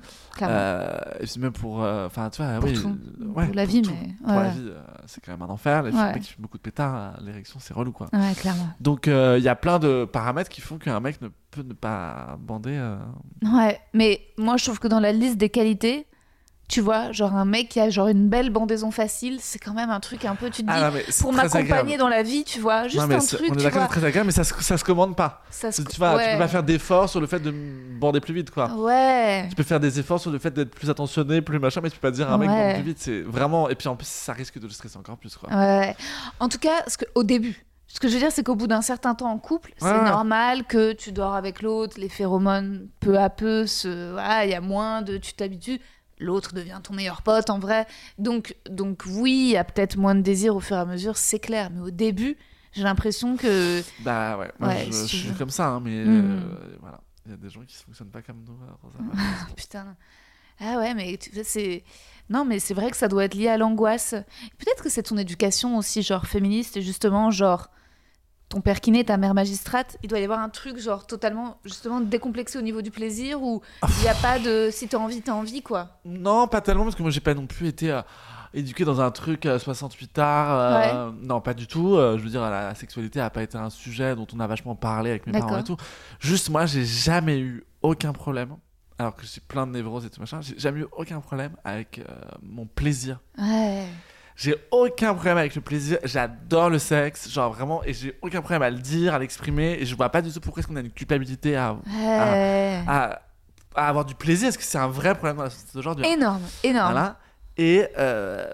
[0.47, 2.89] Euh, et puis même pour, euh, enfin tu vois, Pour oui, tout.
[2.89, 3.91] euh, Pour ouais, la vie, tout.
[3.91, 5.83] mais- pour la vie, euh, c'est quand même un enfer.
[5.83, 8.09] Les mecs qui fument beaucoup de pétards, euh, l'érection c'est relou quoi.
[8.13, 8.69] Ouais, clairement.
[8.81, 11.73] Donc euh, il y a plein de paramètres qui font qu'un mec ne peut ne
[11.75, 12.77] pas bander.
[12.77, 12.97] euh.
[13.43, 16.07] Ouais, mais moi je trouve que dans la liste des qualités,
[16.69, 19.89] tu vois, genre un mec qui a genre une belle bandaison facile, c'est quand même
[19.89, 22.61] un truc un peu, tu te dis, Ah non, pour m'accompagner dans la vie, tu
[22.61, 24.45] vois, juste Non, mais un truc, on est tu d'accord, c'est très agréable, mais ça
[24.45, 25.43] se, ça se commande pas.
[25.49, 25.81] Ça se...
[25.81, 26.33] Tu, tu ouais.
[26.33, 28.71] peux pas faire d'efforts sur le fait de me bander plus vite, quoi.
[28.75, 29.47] Ouais.
[29.49, 31.97] Tu peux faire des efforts sur le fait d'être plus attentionné, plus machin, mais tu
[31.97, 32.67] peux pas dire un mec Ouais.
[32.67, 32.99] bande plus vite.
[33.01, 33.71] C'est vraiment.
[33.71, 35.49] Et puis en plus, ça risque de le stresser encore plus, quoi.
[35.49, 35.97] Ouais.
[36.39, 38.67] En tout cas, ce que, au début, ce que je veux dire, c'est qu'au bout
[38.67, 42.89] d'un certain temps en couple, c'est Ouais, normal que tu dors avec l'autre, les phéromones,
[43.01, 44.15] peu à peu, se...
[44.45, 45.17] il y a moins de...
[45.17, 45.81] Tu t'habitues,
[46.21, 47.87] l'autre devient ton meilleur pote, en vrai.
[48.19, 51.17] Donc, donc oui, il y a peut-être moins de désir au fur et à mesure,
[51.17, 51.71] c'est clair.
[51.71, 52.37] Mais au début,
[52.73, 53.83] j'ai l'impression que...
[54.01, 56.09] Bah ouais, moi Ouais, je, si je tu suis comme ça, hein, mais Mm.
[56.09, 57.01] euh, voilà.
[57.27, 58.57] Il y a des gens qui ne fonctionnent pas comme nous.
[58.63, 59.15] alors va.
[59.57, 59.97] Putain.
[60.61, 61.85] Ah ouais, mais tu- c'est...
[62.31, 64.15] Non, mais c'est vrai que ça doit être lié à l'angoisse.
[64.59, 67.71] Peut-être que c'est ton éducation aussi, genre féministe, et justement, genre,
[68.49, 72.01] ton père kiné, ta mère magistrate, il doit y avoir un truc, genre, totalement, justement,
[72.01, 73.61] décomplexé au niveau du plaisir, où
[73.99, 74.71] il n'y a pas de...
[74.73, 76.01] Si t'as envie, t'as envie, quoi?
[76.05, 78.01] non, pas tellement, parce que moi j'ai pas non plus été euh,
[78.55, 80.59] éduqué dans un truc euh, 68 arts.
[81.09, 81.95] euh, Non, pas du tout.
[81.97, 84.75] Euh, je veux dire, la sexualité a pas été un sujet dont on a vachement
[84.75, 85.77] parlé avec mes parents et tout.
[86.19, 88.57] Juste, moi j'ai jamais eu aucun problème.
[89.01, 91.99] Alors que j'ai plein de névroses et tout machin, j'ai jamais eu aucun problème avec
[92.01, 92.03] euh,
[92.43, 93.21] mon plaisir.
[93.39, 93.87] Ouais.
[94.41, 95.99] J'ai aucun problème avec le plaisir.
[96.05, 99.77] J'adore le sexe, genre vraiment, et j'ai aucun problème à le dire, à l'exprimer.
[99.81, 102.81] Et je vois pas du tout pourquoi est-ce qu'on a une culpabilité à, Ouais.
[102.87, 103.21] à,
[103.75, 104.47] à avoir du plaisir.
[104.49, 106.93] Est-ce que c'est un vrai problème dans la société aujourd'hui Énorme, énorme.
[106.93, 107.17] Voilà.
[107.57, 108.49] Et, euh,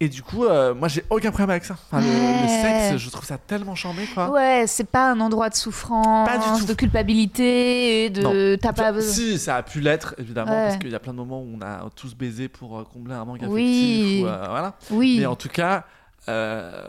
[0.00, 1.74] et du coup, euh, moi j'ai aucun problème avec ça.
[1.74, 2.88] Enfin, le, le Ouais.
[2.90, 4.30] sexe, je trouve ça tellement chambé quoi.
[4.30, 6.66] Ouais, c'est pas un endroit de souffrance, Pas du tout.
[6.66, 8.56] de culpabilité, et de...
[8.60, 9.12] T'as pas besoin...
[9.12, 10.64] Si, ça a pu l'être, évidemment, Ouais.
[10.68, 13.14] parce qu'il y a plein de moments où on a tous baisé pour euh, combler
[13.14, 13.54] un manque affectif.
[13.54, 14.20] Oui.
[14.22, 14.74] Ou, euh, voilà.
[14.90, 15.16] Oui.
[15.18, 15.84] Mais en tout cas,
[16.28, 16.86] euh,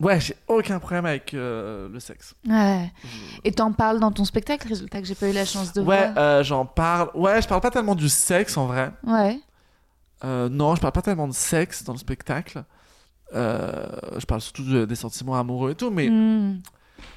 [0.00, 2.34] ouais, j'ai aucun problème avec le sexe.
[2.48, 2.92] Ouais.
[3.02, 3.08] Je-
[3.44, 6.04] Et t'en parles dans ton spectacle, résultat que j'ai pas eu la chance de Ouais,
[6.12, 6.18] voir.
[6.18, 7.10] euh, j'en parle.
[7.14, 8.90] Ouais, je parle pas tellement du sexe en vrai.
[9.04, 9.38] Ouais.
[10.22, 12.64] Euh, non, je parle pas tellement de sexe dans le spectacle.
[13.34, 13.86] Euh,
[14.18, 16.60] je parle surtout de- des sentiments amoureux et tout, mais Hmm.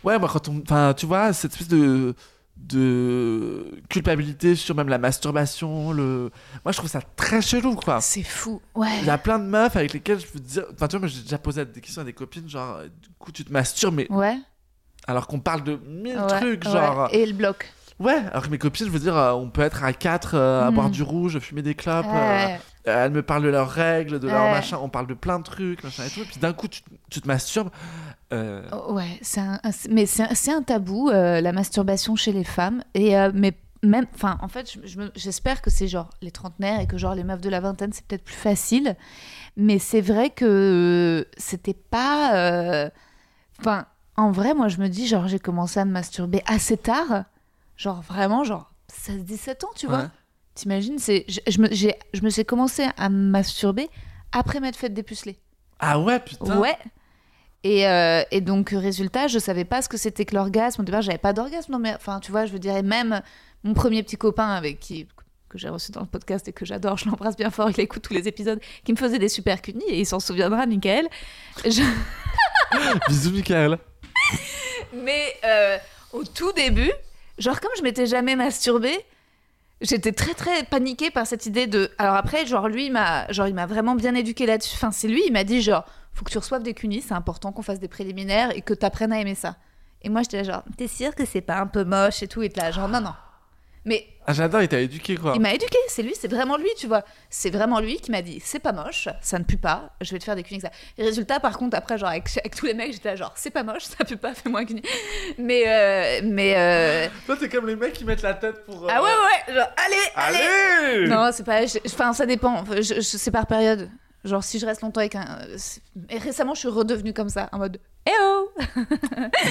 [0.03, 2.15] ouais, moi quand on, enfin, tu vois, cette espèce de
[2.59, 6.31] de culpabilité sur même la masturbation, le,
[6.65, 8.01] moi je trouve ça très chelou quoi.
[8.01, 8.61] C'est fou.
[8.73, 8.87] Ouais.
[9.01, 11.07] Il y a plein de meufs avec lesquelles je peux dire, enfin tu vois, moi
[11.07, 14.11] j'ai déjà posé des questions à des copines, genre, du coup tu te masturbes, mais
[14.11, 14.37] Ouais.
[15.07, 16.71] alors qu'on parle de mille ouais, trucs, ouais.
[16.71, 17.71] genre, Et le bloc.
[17.99, 20.65] ouais, alors que mes copines, je veux dire, euh, on peut être à quatre euh,
[20.65, 20.73] à Mm.
[20.73, 22.07] boire du rouge, fumer des clopes.
[22.07, 22.55] Ouais.
[22.55, 24.51] Euh, elles me parlent de leurs règles, de leurs Ouais.
[24.51, 26.21] machins, on parle de plein de trucs, machin et tout.
[26.21, 27.69] Et puis d'un coup, tu, tu te masturbes.
[28.33, 32.43] Euh, Oh, Ouais, c'est un, un- mais c'est un, tabou, euh, la masturbation chez les
[32.43, 32.83] femmes.
[32.93, 36.31] Et euh, mais même, enfin, en fait, je- je me- j'espère que c'est genre les
[36.31, 38.95] trentenaires et que genre les meufs de la vingtaine, c'est peut-être plus facile.
[39.55, 42.35] Mais c'est vrai que c'était pas.
[42.35, 42.89] euh,
[43.59, 43.85] Enfin,
[44.17, 47.23] en vrai, moi, je me dis, genre, j'ai commencé à me masturber assez tard.
[47.75, 50.09] Genre, vraiment, genre, 16-17 ans, tu vois.
[50.57, 53.89] T'imagines, c'est, je, je me, j'ai- je me suis commencé à masturber
[54.31, 55.37] après m'être fait dépuceler.
[55.79, 56.57] Ah ouais, putain.
[56.59, 56.75] Ouais.
[57.63, 60.81] Et, euh, et donc, résultat, je savais pas ce que c'était que l'orgasme.
[60.81, 61.71] Au départ, j'avais pas d'orgasme.
[61.73, 63.21] Non, mais enfin, tu vois, je veux dire, même
[63.63, 65.07] mon premier petit copain avec qui
[65.49, 68.01] que j'ai reçu dans le podcast et que j'adore, je l'embrasse bien fort, il écoute
[68.01, 71.07] tous les épisodes, qui me faisait des super cunis et il s'en souviendra, Michael.
[71.65, 71.83] Je-
[73.07, 73.77] Bisous, Michael.
[74.93, 75.77] Mais euh,
[76.13, 76.91] au tout début,
[77.37, 78.97] genre comme je m'étais jamais masturbée,
[79.81, 81.91] j'étais très très paniquée par cette idée de.
[81.97, 84.75] Alors après, genre lui, m'a, genre il m'a vraiment bien éduquée là-dessus.
[84.75, 87.51] Enfin, c'est lui, il m'a dit genre, faut que tu reçoives des cunis, c'est important
[87.51, 89.55] qu'on fasse des préliminaires et que tu apprennes à aimer ça.
[90.01, 92.41] Et moi, j'étais là genre, t'es sûr que c'est pas un peu moche et tout
[92.43, 93.13] Et là genre, non non.
[93.87, 95.31] Mais Ah, j'adore, il t'a éduqué quoi.
[95.33, 97.03] il m'a éduqué, c'est lui, c'est vraiment lui, tu vois.
[97.29, 100.19] C'est vraiment lui qui m'a dit c'est pas moche, ça ne pue pas, je vais
[100.19, 100.79] te faire des cunis avec ça.
[100.97, 103.49] Et résultat, par contre, après, genre, avec, avec tous les mecs, j'étais là, genre, c'est
[103.49, 104.81] pas moche, ça pue pas, fais-moi un cuni.
[105.37, 108.83] Mais, euh, mais, euh, Toi, t'es comme les mecs qui mettent la tête pour.
[108.83, 110.37] euh, ah ouais, ouais, genre, allez, allez.
[110.97, 111.61] Allez Non, c'est pas.
[111.85, 112.65] Enfin, ça dépend.
[112.75, 113.89] Je, je- c'est par période.
[114.25, 115.39] Genre, si je reste longtemps avec un.
[116.09, 117.79] Et récemment, je suis redevenue comme ça, en mode.
[118.05, 118.49] Eh oh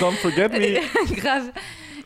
[0.01, 1.15] Don't forget me.
[1.15, 1.51] Grave.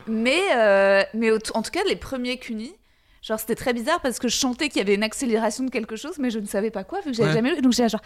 [0.07, 2.73] Mais, euh, mais en tout cas, les premiers cunis,
[3.21, 5.95] genre, c'était très bizarre parce que je chantais qu'il y avait une accélération de quelque
[5.95, 7.35] chose, mais je ne savais pas quoi, vu que j'avais Ouais.
[7.35, 7.61] jamais eu.
[7.61, 8.01] Donc, j'étais genre.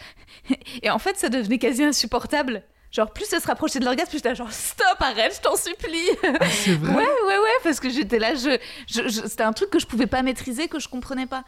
[0.84, 2.64] Et en fait, ça devenait quasi insupportable.
[2.92, 6.08] Genre, plus ça se rapprochait de l'orgasme, plus j'étais genre, stop, arrête, je t'en supplie.
[6.24, 6.94] Ah, c'est vrai.
[6.96, 9.86] Ouais, ouais, ouais, parce que j'étais là, je, je- je- c'était un truc que je
[9.86, 11.44] pouvais pas maîtriser, que je comprenais pas.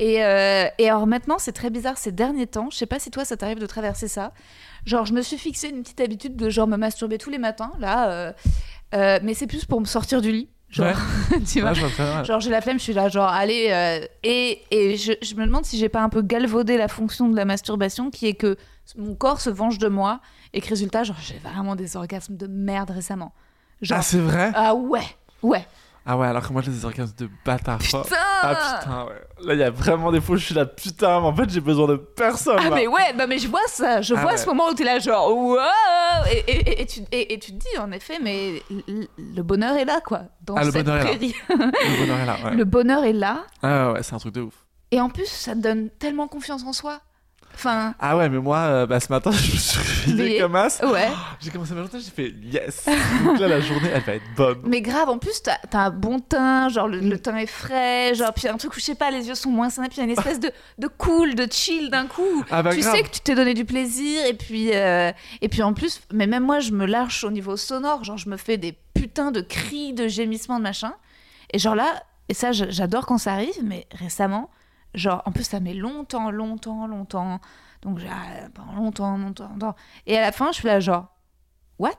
[0.00, 2.68] Et, euh, et alors maintenant, c'est très bizarre ces derniers temps.
[2.72, 4.32] Je sais pas si toi, ça t'arrive de traverser ça.
[4.86, 7.70] Genre, je me suis fixé une petite habitude de genre me masturber tous les matins,
[7.78, 8.10] là.
[8.10, 8.32] euh,
[8.94, 10.48] euh, mais c'est plus pour me sortir du lit.
[10.70, 10.94] Genre,
[11.50, 11.70] tu vois.
[11.72, 12.24] Ouais, je.
[12.24, 15.46] Genre j'ai la flemme, je suis là genre allez euh, et, et je, je me
[15.46, 18.56] demande si j'ai pas un peu galvaudé la fonction de la masturbation qui est que
[18.98, 20.20] mon corps se venge de moi
[20.52, 23.32] et que résultat genre j'ai vraiment des orgasmes de merde récemment.
[23.80, 24.52] Genre Ah, c'est vrai?
[24.54, 25.06] Ah ouais
[25.42, 25.66] ouais
[26.10, 27.76] Ah ouais, alors que moi j'ai des orgasmes de bâtard.
[27.78, 28.02] putain
[28.42, 29.20] Ah putain, ouais.
[29.46, 31.50] Là, il y a vraiment des fois où je suis là, putain, mais en fait,
[31.50, 32.56] j'ai besoin de personne.
[32.58, 32.76] Ah là.
[32.76, 34.36] mais ouais, bah mais je vois ça, je Ah vois ouais.
[34.38, 35.58] ce moment où t'es là genre wow
[36.32, 39.84] et, et, et, et tu, et, tu te dis en effet mais le bonheur est
[39.84, 41.10] là quoi dans Ah, le cette bonheur est là.
[41.10, 41.34] prairie.
[41.50, 42.54] Le bonheur est là, ouais.
[42.56, 44.54] Le bonheur est là Ah ouais, c'est un truc de ouf.
[44.90, 47.00] et en plus ça te donne tellement confiance en soi.
[47.58, 50.40] Enfin Ah ouais, mais moi, euh, bah, ce matin, je me suis réveillé Réveillé.
[50.40, 50.80] comme as.
[50.84, 51.08] ouais.
[51.40, 52.86] J'ai commencé ma journée, j'ai fait yes.
[53.24, 54.58] Donc là, la journée, elle va être bonne.
[54.64, 57.10] Mais grave, en plus, t'as as un bon teint, genre le, Mm.
[57.10, 59.50] le teint est frais, genre, puis un truc où je sais pas, les yeux sont
[59.50, 62.44] moins sains, puis il y a une espèce de, de cool, de chill d'un coup.
[62.50, 62.94] Ah bah tu grave.
[62.96, 66.26] sais que tu t'es donné du plaisir, et puis, euh, et puis en plus, mais
[66.26, 69.40] même moi, je me lâche au niveau sonore, genre, je me fais des putains de
[69.40, 70.92] cris, de gémissements, de machin.
[71.52, 71.86] Et genre là,
[72.28, 74.50] et ça, j'adore quand ça arrive, mais récemment,
[74.94, 77.40] genre, en plus, ça met longtemps, longtemps, longtemps.
[77.82, 79.76] Donc, j'ai ah, longtemps, longtemps, longtemps.
[80.06, 81.06] Et à la fin, je suis là, genre,
[81.78, 81.92] what?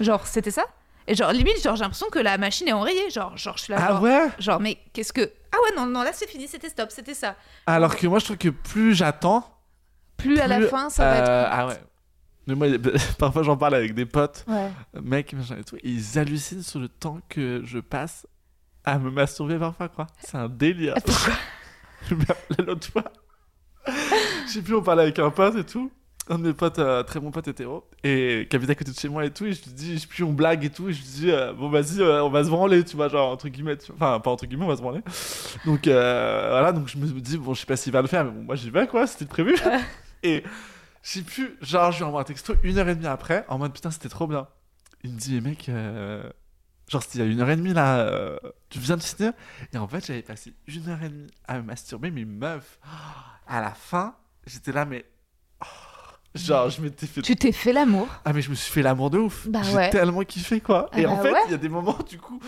[0.00, 0.64] Genre, c'était ça?
[1.06, 3.10] Et genre, limite, genre, j'ai l'impression que la machine est enrayée.
[3.10, 4.28] Genre, genre je suis là, Ah genre, ouais?
[4.38, 5.32] genre, mais qu'est-ce que.
[5.52, 7.34] Ah ouais, non, non, là, c'est fini, c'était stop, c'était ça.
[7.66, 9.44] Alors que moi, je trouve que plus j'attends,
[10.16, 11.48] Plus, à la fin, ça va euh, être.
[11.52, 11.80] Ah ouais.
[12.46, 12.66] Mais moi,
[13.18, 14.70] parfois, j'en parle avec des potes, Ouais.
[15.02, 18.26] mecs, machin et tout, et ils hallucinent sur le temps que je passe
[18.84, 20.06] à me masturber parfois, quoi.
[20.20, 20.94] C'est un délire.
[21.04, 21.34] Pourquoi?
[22.66, 23.04] L'autre fois,
[24.46, 25.90] je sais plus, on parlait avec un pote et tout.
[26.28, 28.96] Un de mes potes, euh, très bon pote hétéro, et qui habite à côté de
[28.96, 30.92] chez moi et tout, et je lui dis, je puis on blague et tout, et
[30.92, 33.48] je lui dis, euh, bon vas-y, euh, on va se branler, tu vois, genre entre
[33.48, 35.00] guillemets, tu enfin pas entre guillemets, on va se branler.
[35.64, 38.30] Donc voilà, donc je me dis, bon, je sais pas s'il va le faire, mais
[38.30, 39.56] bon, moi j'y vais quoi, c'était prévu.
[40.22, 40.44] et
[41.02, 43.58] je sais plus, genre je lui envoie un texto une heure et demie après, en
[43.58, 44.46] mode putain, c'était trop bien.
[45.02, 45.68] Il me dit, mais mec,
[46.90, 48.36] genre c'était il y a une heure et demie là, euh,
[48.68, 49.32] tu viens de finir,
[49.72, 52.78] et en fait j'avais passé une heure et demie à me masturber, mais meuf,
[53.46, 54.16] à la fin,
[54.46, 55.04] j'étais là, mais.
[55.62, 55.66] oh,
[56.34, 58.06] Genre, je m'étais fait Tu t'es fait l'amour.
[58.24, 59.48] ah mais je me suis fait l'amour de ouf.
[59.48, 59.90] Bah J'ai ouais.
[59.90, 60.88] tellement kiffé quoi.
[60.92, 61.40] Ah et bah en fait, ouais.
[61.46, 62.38] il y a des moments du coup,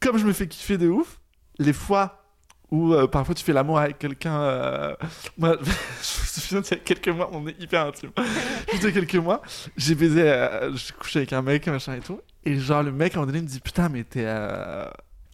[0.00, 1.20] comme je me fais kiffer de ouf,
[1.60, 2.24] les fois
[2.70, 4.40] où euh, parfois tu fais l'amour avec quelqu'un.
[4.40, 4.94] euh,
[5.38, 8.10] Moi, je me souviens il y a quelques mois, on est hyper intime.
[8.74, 9.42] Il y a quelques mois,
[9.76, 13.14] j'ai baisé, euh, j'ai couché avec un mec machin et tout, et genre le mec
[13.14, 14.86] à un moment donné me dit putain mais t'es euh,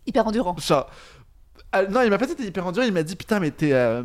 [0.06, 0.56] Hyper endurant.
[0.58, 0.88] genre
[1.76, 3.72] euh, non il m'a pas dit t'es hyper endurant, il m'a dit putain mais t'es
[3.72, 4.02] euh,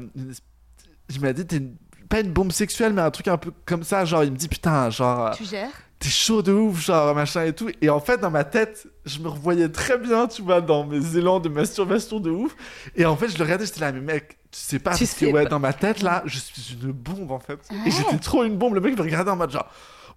[1.10, 1.76] il m'a dit t'es une-
[2.10, 4.48] pas une bombe sexuelle mais un truc un peu comme ça genre il me dit
[4.48, 7.70] putain genre euh, Tu gères t'es chaud de ouf, genre machin et tout.
[7.82, 11.18] Et en fait, dans ma tête, je me revoyais très bien, tu vois, dans mes
[11.18, 12.56] élans de masturbation de ouf.
[12.96, 15.14] Et en fait, je le regardais, j'étais là, mais mec, tu sais pas, Tu parce
[15.20, 15.50] que ouais, pas.
[15.50, 17.60] dans ma tête, là, je suis une bombe en fait.
[17.70, 17.78] Ouais.
[17.86, 18.76] Et j'étais trop une bombe.
[18.76, 19.68] Le mec me regardait en mode genre,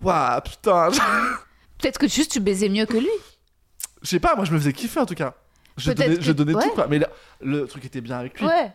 [0.00, 0.90] waouh, putain.
[1.82, 3.08] Peut-être que juste tu baisais mieux que lui.
[4.02, 5.34] Je sais pas, moi, je me faisais kiffer en tout cas.
[5.76, 6.62] Je donnais, que- je donnais ouais.
[6.62, 6.86] tout, quoi.
[6.88, 7.08] Mais là,
[7.40, 8.46] le truc était bien avec lui.
[8.46, 8.72] Ouais.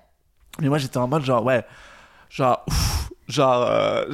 [0.60, 1.66] Mais moi, j'étais en mode genre, ouais,
[2.30, 4.05] genre, ouf, genre, euh,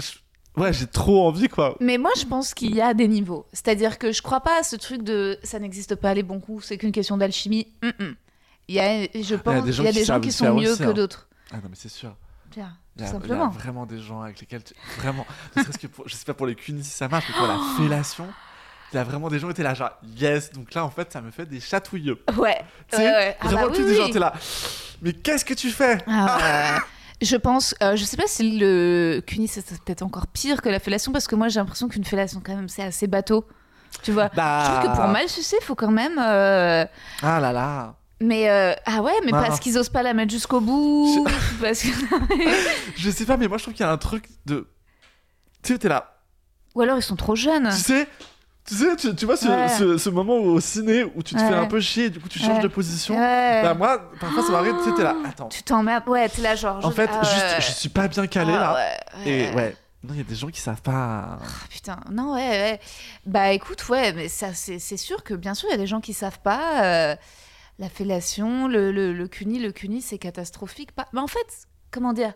[0.58, 1.76] ouais, j'ai trop envie, quoi.
[1.80, 3.46] Mais moi, je pense qu'il y a des niveaux.
[3.54, 6.66] C'est-à-dire que je crois pas à ce truc de ça n'existe pas les bons coups,
[6.66, 7.68] c'est qu'une question d'alchimie.
[8.68, 10.84] Il y a, je pense, il y a qui des gens qui sont mieux aussi,
[10.84, 10.94] que hein.
[10.94, 11.28] d'autres.
[11.52, 12.16] Ah non, mais c'est sûr.
[12.52, 13.50] Bien, Il y, a, il y a simplement.
[13.50, 14.74] vraiment des gens avec lesquels tu...
[14.98, 15.26] vraiment
[15.56, 17.48] ne serait-ce que pour je sais pas pour les cunis si ça marche mais pour
[17.48, 18.28] la fellation
[18.94, 21.12] il y a vraiment des gens qui étaient là genre yes donc là en fait
[21.12, 22.62] ça me fait des chatouilleux Ouais.
[22.92, 23.38] tu sais ouais.
[23.42, 24.34] Ah vraiment bah oui, des gens t'es là
[25.02, 25.98] mais qu'est-ce que tu fais?
[26.08, 26.80] Ah.
[27.22, 30.80] Je pense, euh, je sais pas si le cunis c'est peut-être encore pire que la
[30.80, 33.46] fellation parce que moi j'ai l'impression qu'une fellation quand même c'est assez bateau.
[34.02, 34.30] Tu vois?
[34.36, 36.18] bah Je trouve que pour mal sucer, faut quand même.
[36.20, 36.86] euh,
[37.22, 39.42] ah là là Mais euh, ah ouais, mais Non.
[39.42, 41.26] parce qu'ils osent pas la mettre jusqu'au bout.
[41.62, 41.88] Parce que...
[42.98, 44.68] je sais pas mais moi je trouve qu'il y a un truc de
[45.62, 46.18] tu sais t'es là
[46.76, 47.70] Ou alors ils sont trop jeunes.
[47.70, 48.08] tu sais
[48.66, 49.68] Tu sais, tu, tu vois ce, Ouais.
[49.68, 51.48] ce, ce moment au ciné où tu te Ouais.
[51.50, 52.64] fais un peu chier, du coup tu changes Ouais.
[52.64, 53.16] de position.
[53.16, 55.50] Bah, moi, parfois ça m'arrive, tu sais, t'es là, attends.
[55.50, 56.08] Tu t'emmerdes.
[56.08, 56.78] Ouais, t'es là, genre.
[56.86, 58.74] En je- fait, ah juste, je suis pas bien calé Ah là.
[58.76, 61.40] ouais, Et ouais, non, il y a des gens qui savent pas.
[61.42, 62.80] Ah, putain, non, ouais, ouais.
[63.26, 66.00] Bah écoute, ouais, mais ça, c'est sûr que bien sûr, il y a des gens
[66.02, 66.84] qui savent pas.
[66.86, 67.16] euh,
[67.80, 70.92] la fellation, le, le, le cuni, le cuni, c'est catastrophique.
[70.94, 71.08] Pas...
[71.12, 72.32] Mais en fait, comment dire?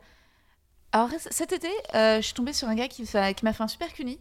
[0.91, 3.67] Alors, cet été, euh, je suis tombée sur un gars qui, qui m'a fait un
[3.67, 4.19] super cuni.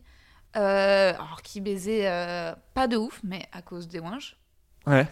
[0.56, 4.36] Euh, alors, qui baisait euh, pas de ouf, mais à cause des ouinges.
[4.86, 5.06] Ouais.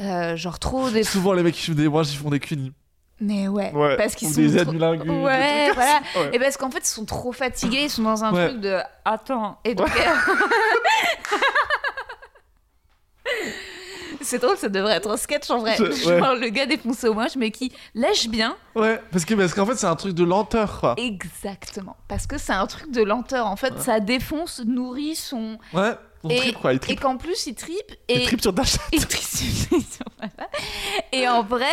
[0.00, 1.04] Euh, genre trop des.
[1.04, 2.72] Souvent, les mecs qui font des moi, ils font des cunis.
[3.20, 3.96] Mais ouais, Ouais.
[3.96, 4.40] parce qu'ils Ou sont.
[4.40, 5.08] des trop- anulingus.
[5.08, 6.00] Ouais, voilà.
[6.16, 6.30] Ouais.
[6.32, 8.48] Et parce qu'en fait, ils sont trop fatigués, ils sont dans un Ouais.
[8.48, 9.58] truc de attends.
[9.64, 9.88] Et donc.
[14.24, 15.76] C'est drôle, ça devrait être un sketch en vrai.
[15.80, 16.18] Ouais.
[16.18, 18.56] Genre le gars défoncé au moche, mais qui lèche bien.
[18.74, 20.94] Ouais, parce que parce qu'en fait, c'est un truc de lenteur, quoi.
[20.98, 21.96] Exactement.
[22.08, 23.46] Parce que c'est un truc de lenteur.
[23.46, 25.58] En fait, ça défonce, nourrit son.
[25.72, 26.72] Ouais, on Et- tripe, quoi.
[26.72, 27.92] Il Et tripe, qu'en plus, il tripe.
[28.08, 28.80] il Et tripe sur chatte.
[28.92, 30.50] il tripe sur- voilà.
[31.12, 31.72] Et en vrai,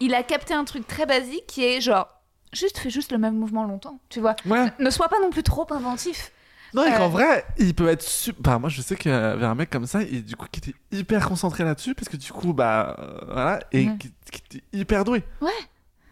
[0.00, 2.08] il a capté un truc très basique qui est genre.
[2.52, 4.36] Juste, fais juste le même mouvement longtemps, tu vois.
[4.46, 4.66] Ouais.
[4.78, 6.30] Ne sois pas non plus trop inventif.
[6.74, 8.40] Non, et qu'en vrai, il peut être super.
[8.54, 10.58] Bah, moi, je sais qu'il y avait un mec comme ça, et du coup, qui
[10.58, 13.96] était hyper concentré là-dessus, parce que du coup, bah, euh, voilà, et Ouais.
[13.98, 15.22] qui, qui était hyper doué.
[15.40, 15.50] Ouais.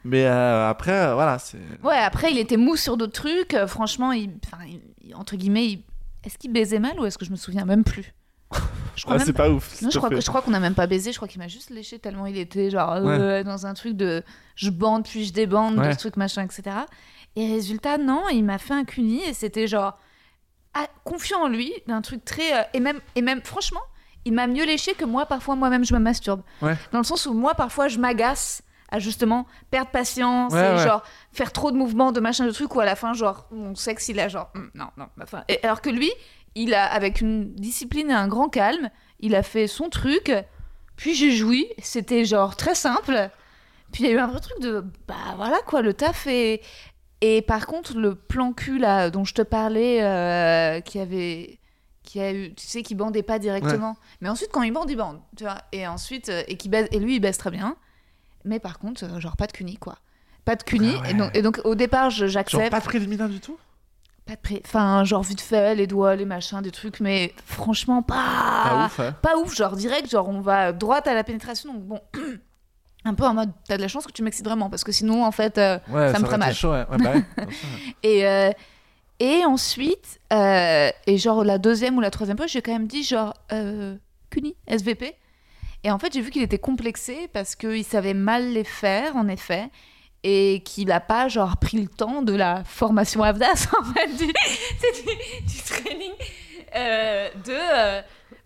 [0.04, 1.58] Mais euh, après, euh, voilà, c'est.
[1.82, 3.54] Ouais, après, il était mou sur d'autres trucs.
[3.54, 5.84] Euh, franchement, il, enfin, il- entre guillemets, il-
[6.24, 8.12] est-ce qu'il baisait mal ou est-ce que je me souviens même plus?
[8.96, 9.80] Je crois Ah, même c'est pas ouf.
[9.82, 11.10] Non, je crois, que, je crois qu'on n'a même pas baisé.
[11.12, 14.22] Je crois qu'il m'a juste léché tellement il était genre euh, dans un truc de
[14.56, 15.92] je bande puis je débande, de Ouais.
[15.92, 16.62] ce truc machin, etc.
[17.36, 19.98] Et résultat, non, il m'a fait un cuni et c'était genre
[21.04, 22.52] confiant en lui, d'un truc très.
[22.58, 23.80] euh, et, même, et même, franchement,
[24.24, 26.42] il m'a mieux léché que moi, parfois, moi-même, je me masturbe.
[26.60, 26.76] Ouais.
[26.92, 30.84] Dans le sens où moi, parfois, je m'agace à justement perdre patience Ouais, et ouais.
[30.84, 31.02] genre
[31.32, 34.08] faire trop de mouvements, de machin, de trucs, où à la fin, genre, mon sexe,
[34.08, 35.44] il a genre, Hum, non, non, enfin.
[35.48, 36.10] Et alors que lui,
[36.54, 40.32] il a, avec une discipline et un grand calme, il a fait son truc,
[40.96, 43.30] puis j'ai joui, c'était genre très simple.
[43.92, 46.62] Puis il y a eu un vrai truc de, bah voilà quoi, le taf est.
[47.24, 51.60] Et par contre, le plan cul là, dont je te parlais, euh, qui avait.
[52.02, 53.96] Qui a eu, tu sais, qui bandait pas directement.
[54.20, 55.58] Mais ensuite, quand il bande, il bande, tu vois.
[55.70, 57.76] Et ensuite, euh, et, qui baise, et lui, il baisse très bien.
[58.44, 59.98] Mais par contre, euh, genre pas de cuni, quoi.
[60.44, 60.94] Pas de cuni.
[60.98, 61.10] Ah ouais.
[61.12, 62.72] et, donc, et donc, au départ, j'accepte.
[62.72, 63.56] pas de préliminaire du tout?
[64.26, 64.60] Pas de pré...
[64.66, 68.64] Enfin, genre vite fait, les doigts, les machins, des trucs, mais franchement, pas.
[68.64, 69.16] Pas ouf, hein.
[69.22, 72.00] Pas ouf, genre direct, genre on va droite à la pénétration, donc bon.
[73.04, 75.24] Un peu en mode, t'as de la chance que tu m'excites vraiment, parce que sinon,
[75.24, 75.58] en fait.
[75.58, 76.54] euh, Ouais, Ça me ferait mal.
[76.54, 76.84] chaud, ouais.
[76.90, 77.14] Ouais, bah.
[78.02, 78.50] Et, euh,
[79.18, 83.02] et ensuite, euh, et genre la deuxième ou la troisième fois, j'ai quand même dit
[83.04, 83.34] genre,
[84.30, 85.14] CUNY, SVP.
[85.84, 89.26] Et en fait, j'ai vu qu'il était complexé parce qu'il savait mal les faire, en
[89.28, 89.68] effet,
[90.24, 94.26] et qu'il n'a pas genre pris le temps de la formation AVDAS, en fait, du,
[94.26, 96.12] du, du training
[97.44, 98.00] de...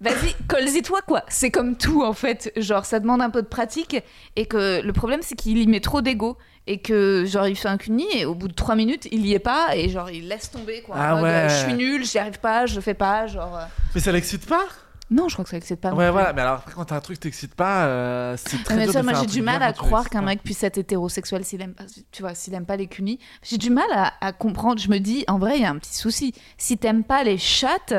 [0.05, 1.23] euh, Vas-y, colle-y toi quoi.
[1.29, 2.53] C'est comme tout en fait.
[2.57, 3.97] Genre ça demande un peu de pratique
[4.37, 6.37] et que le problème c'est qu'il y met trop d'ego
[6.67, 9.35] et que genre il fait un cuni et au bout de trois minutes il y
[9.35, 10.97] est pas et genre il laisse tomber quoi.
[10.97, 11.29] en Ah mode, ouais.
[11.31, 13.27] euh, Je suis nul, j'y arrive pas, je fais pas.
[13.27, 13.65] Genre euh.
[13.95, 14.65] Mais ça l'excite pas?
[15.09, 15.93] Non, je crois que ça excite pas.
[15.95, 18.85] Ouais, voilà, mais alors après, quand t'as un truc t'excite pas, euh, c'est très mais
[18.87, 21.63] dur ça, de moi j'ai du mal à croire qu'un mec puisse être hétérosexuel s'il
[21.63, 23.21] aime pas, tu vois, s'il aime pas les cunis.
[23.45, 24.81] J'ai du mal à, à comprendre.
[24.81, 26.35] Je me dis, en vrai, il y a un petit souci.
[26.59, 27.95] Si t'aimes pas les chattes,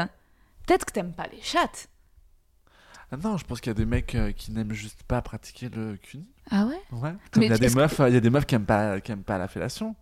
[0.67, 1.87] peut-être que t'aimes pas les chattes.
[3.11, 5.69] Ah non, je pense qu'il y a des mecs euh, qui n'aiment juste pas pratiquer
[5.69, 6.27] le cuni.
[6.51, 6.81] Ah ouais?
[6.91, 7.13] Ouais.
[7.31, 8.99] Comme Mais il y a des meufs, il y a des meufs qui aiment pas,
[8.99, 9.95] qui aiment pas la fellation.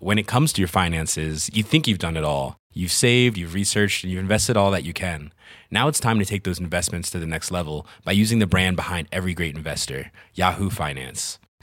[0.00, 2.56] When it comes to your finances, you think you've done it all.
[2.72, 5.32] You've saved, you've researched, and you've invested all that you can.
[5.70, 8.76] Now it's time to take those investments to the next level by using the brand
[8.76, 11.38] behind every great investor, Yahoo Finance.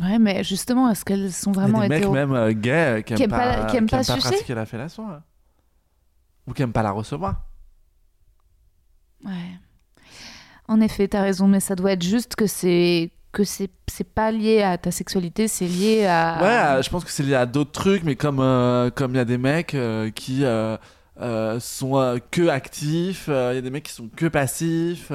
[0.00, 2.70] Ouais, mais justement, est-ce qu'elles sont Il y a vraiment des mecs même euh, gays
[2.98, 5.10] euh, qui aiment Qui aiment pas, pas- qui aiment pas pas pratiquer la fellation.
[5.10, 5.22] hein.
[6.46, 7.42] Ou qui aiment pas la recevoir.
[9.24, 9.32] Ouais.
[10.68, 13.68] En effet, t'as raison, mais ça doit être juste que c'est que c'est
[14.14, 16.76] pas lié à ta sexualité, c'est lié à.
[16.76, 19.20] Ouais, je pense que c'est lié à d'autres trucs, mais comme euh, comme il y
[19.20, 20.76] a des mecs euh, qui euh,
[21.60, 25.12] sont que actifs, il y a des mecs qui sont que passifs.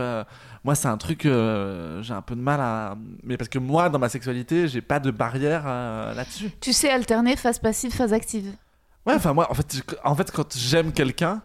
[0.66, 2.96] Euh, moi, c'est un truc, euh, j'ai un peu de mal à.
[3.24, 6.52] Mais parce que moi, dans ma sexualité, j'ai pas de barrière euh, là-dessus.
[6.60, 8.52] Tu sais alterner phase passive, phase active.
[9.06, 11.42] Ouais, enfin, moi, en fait, en fait quand j'aime quelqu'un,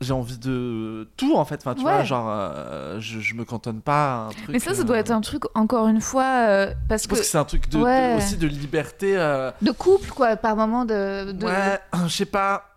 [0.00, 1.60] j'ai envie de tout en fait.
[1.62, 1.92] Enfin, tu Ouais.
[1.92, 4.48] vois, genre, euh, je, je me cantonne pas à un truc.
[4.50, 7.10] Mais ça, ça euh, doit être un truc, encore une fois, euh, parce Je que
[7.14, 9.16] pense que c'est un truc de, aussi de liberté.
[9.16, 11.32] euh, de couple, quoi, par moment de.
[11.32, 12.73] de- Ouais, je sais pas.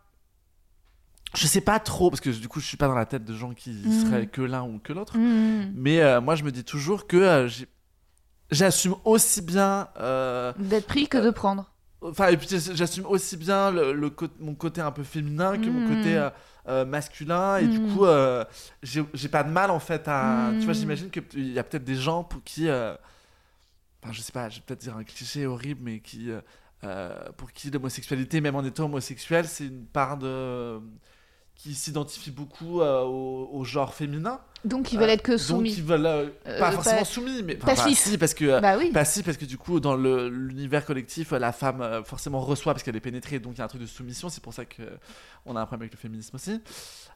[1.38, 3.34] Je sais pas trop, parce que du coup, je suis pas dans la tête de
[3.36, 4.06] gens qui Mhm.
[4.06, 5.18] seraient que l'un ou que l'autre.
[5.18, 5.72] Hmm.
[5.76, 7.50] Mais euh, moi, je me dis toujours que euh,
[8.52, 9.88] j'assume aussi bien.
[10.00, 11.70] euh, D'être pris que de prendre.
[12.02, 16.30] Enfin, et puis j'assume aussi bien le, mon côté un peu féminin que mon côté
[16.68, 17.58] euh, masculin.
[17.58, 18.06] Et du coup,
[19.14, 20.52] j'ai pas de mal en fait à.
[20.60, 22.70] Tu vois, j'imagine qu'il y a peut-être des gens pour qui.
[22.70, 26.30] Enfin, je sais pas, je vais peut-être dire un cliché horrible, mais qui.
[27.38, 30.80] pour qui l'homosexualité, même en étant homosexuel, c'est une part de.
[31.58, 34.40] Qui s'identifie beaucoup euh, au, au genre féminin.
[34.66, 35.74] Donc, ils veulent être que Donc, soumis.
[35.78, 36.06] ils veulent.
[36.06, 37.58] euh, Euh, pas pas- forcément soumis, mais.
[37.62, 38.46] enfin, bah, si, parce que.
[38.46, 38.92] euh, Bah oui.
[38.94, 43.40] parce que du coup, dans l'univers collectif, la femme forcément reçoit parce qu'elle est pénétrée,
[43.40, 44.30] donc il y a un truc de soumission.
[44.30, 44.82] C'est pour ça que
[45.46, 46.60] on a un problème avec le féminisme aussi.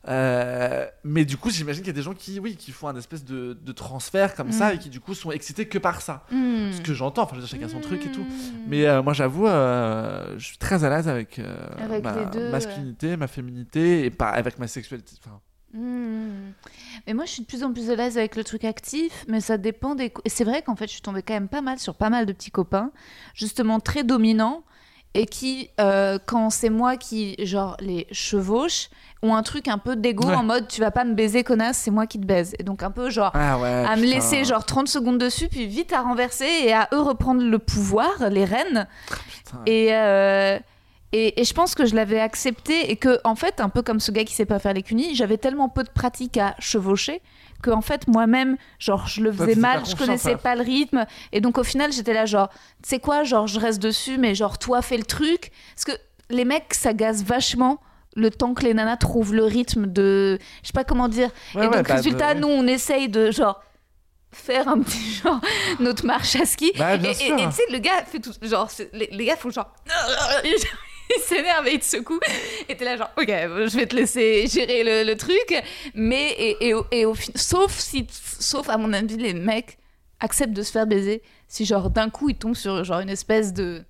[0.08, 2.96] Euh, mais du coup, j'imagine qu'il y a des gens qui, oui, qui font un
[2.96, 4.76] espèce de, de transfert comme ça Mm.
[4.76, 6.26] et qui du coup sont excités que par ça.
[6.32, 6.72] Hmm.
[6.72, 8.22] Ce que j'entends, enfin, je veux dire, chacun son truc et tout.
[8.22, 8.66] Hmm.
[8.68, 11.40] Mais euh, moi, j'avoue, je suis très à l'aise avec,
[11.80, 15.14] Avec ma deux, masculinité, ma féminité et pas avec ma sexualité.
[15.26, 15.40] Enfin.
[17.08, 19.42] Mais moi, je suis de plus en plus à l'aise avec le truc actif, mais
[19.42, 20.14] ça dépend des.
[20.28, 22.34] c'est vrai qu'en fait, je suis tombée quand même pas mal sur pas mal de
[22.34, 22.92] petits copains,
[23.34, 24.64] justement très dominants,
[25.14, 28.90] et qui, euh, quand c'est moi qui, genre, les chevauche,
[29.22, 30.36] ont un truc un peu d'égo Ouais.
[30.36, 32.56] en mode tu vas pas me baiser, connasse, c'est moi qui te baise.
[32.60, 33.32] Et donc, un peu genre.
[33.34, 33.86] ah ouais.
[33.88, 37.44] à me laisser genre 30 secondes dessus, puis vite à renverser et à eux reprendre
[37.44, 38.88] le pouvoir, les rênes.
[39.08, 39.62] Putain.
[39.66, 40.58] Et, euh,
[41.14, 44.00] et, et je pense que je l'avais accepté et que, en fait, un peu comme
[44.00, 47.22] ce gars qui sait pas faire les cunis, j'avais tellement peu de pratique à chevaucher
[47.62, 51.06] que, en fait, moi-même, genre, je le faisais mal, je connaissais pas le rythme.
[51.32, 52.50] Et donc, au final, j'étais là, genre,
[52.82, 55.52] tu sais quoi, genre, je reste dessus, mais genre, toi, fais le truc.
[55.76, 57.80] Parce que les mecs, ça gaze vachement.
[58.16, 60.38] Le temps que les nanas trouvent le rythme de.
[60.64, 61.30] Je sais pas comment dire.
[61.56, 63.62] Ouais, et ouais, donc, bah, résultat, de- nous, on essaye de, genre,
[64.34, 65.40] faire un petit genre
[65.80, 67.06] notre marche à ski Bah, et tu
[67.52, 69.74] sais le gars fait tout genre les, les gars font genre
[71.18, 72.20] il s'énerve et il te secoue
[72.70, 75.56] et t'es là genre ok je vais te laisser gérer le, le truc
[75.94, 79.78] mais et, et, et au sauf si sauf à mon avis les mecs
[80.20, 83.54] acceptent de se faire baiser si genre d'un coup ils tombent sur genre une espèce
[83.54, 83.84] de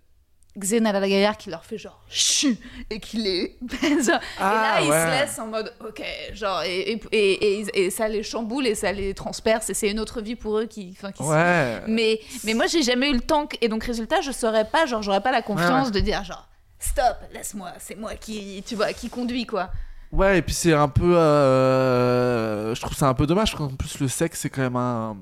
[0.60, 2.58] Xena la gaillard qui leur fait genre chu
[2.90, 6.02] et qui les baise Ah, et là ils se laissent en mode ok
[6.34, 10.20] genre et, et, et, ça les chamboule et ça les transperce et c'est une autre
[10.22, 11.80] vie pour eux qui, qui Ouais.
[11.88, 13.48] mais, mais moi, j'ai jamais eu le temps.
[13.62, 16.46] Et donc, résultat, je saurais pas, genre, j'aurais pas la confiance Ouais, de dire, genre,
[16.84, 19.70] stop, laisse-moi, c'est moi qui, tu vois, qui conduit, quoi.
[20.12, 21.16] Ouais, et puis c'est un peu.
[21.18, 24.76] euh, Je trouve ça un peu dommage, parce qu'en plus, le sexe, c'est quand même
[24.76, 25.18] un.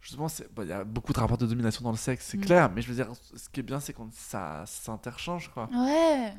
[0.00, 2.40] Justement, bon, il y a beaucoup de rapports de domination dans le sexe, c'est Mm.
[2.44, 5.66] clair, mais je veux dire, ce qui est bien, c'est quand ça s'interchange, quoi.
[5.72, 6.34] Ouais.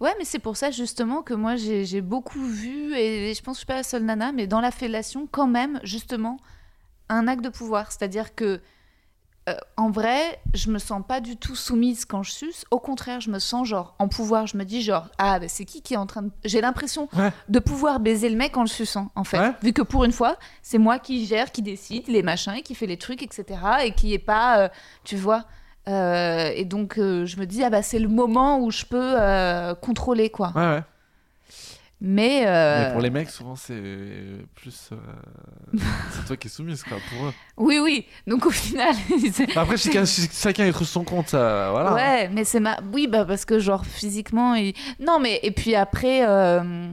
[0.00, 3.56] Ouais, mais c'est pour ça, justement, que moi, j'ai j'ai beaucoup vu, et je pense
[3.56, 6.38] que je suis pas la seule nana, mais dans la fellation, quand même, justement,
[7.10, 7.92] un acte de pouvoir.
[7.92, 8.62] C'est-à-dire que,
[9.48, 12.64] euh, en vrai, je me sens pas du tout soumise quand je suce.
[12.70, 14.46] Au contraire, je me sens, genre, en pouvoir.
[14.46, 16.30] Je me dis, genre, ah, bah, c'est qui qui est en train de.
[16.44, 17.30] J'ai l'impression Ouais.
[17.48, 19.38] de pouvoir baiser le mec en le suçant, en fait.
[19.38, 19.52] Ouais.
[19.62, 22.74] Vu que pour une fois, c'est moi qui gère, qui décide les machins, et qui
[22.74, 23.44] fait les trucs, etc.
[23.84, 24.68] Et qui est pas, euh,
[25.04, 25.44] tu vois.
[25.88, 29.14] euh, et donc, je me dis, ah bah, c'est le moment où je peux
[29.80, 30.52] contrôler, quoi.
[30.56, 30.82] Ouais, ouais.
[32.00, 33.80] Mais, euh, Mais pour les mecs, souvent, c'est
[34.54, 34.90] plus.
[34.92, 34.96] euh,
[36.12, 37.32] c'est toi qui es soumise, quoi, pour eux.
[37.56, 38.06] oui, oui.
[38.26, 38.94] Donc, au final,
[39.56, 41.94] après, chacun, chacun y trouve son compte, euh, voilà.
[41.94, 42.78] ouais, mais c'est ma.
[42.92, 44.74] Oui, bah, parce que, genre, physiquement, il...
[45.00, 45.40] non, mais.
[45.42, 46.26] Et puis après.
[46.28, 46.90] euh,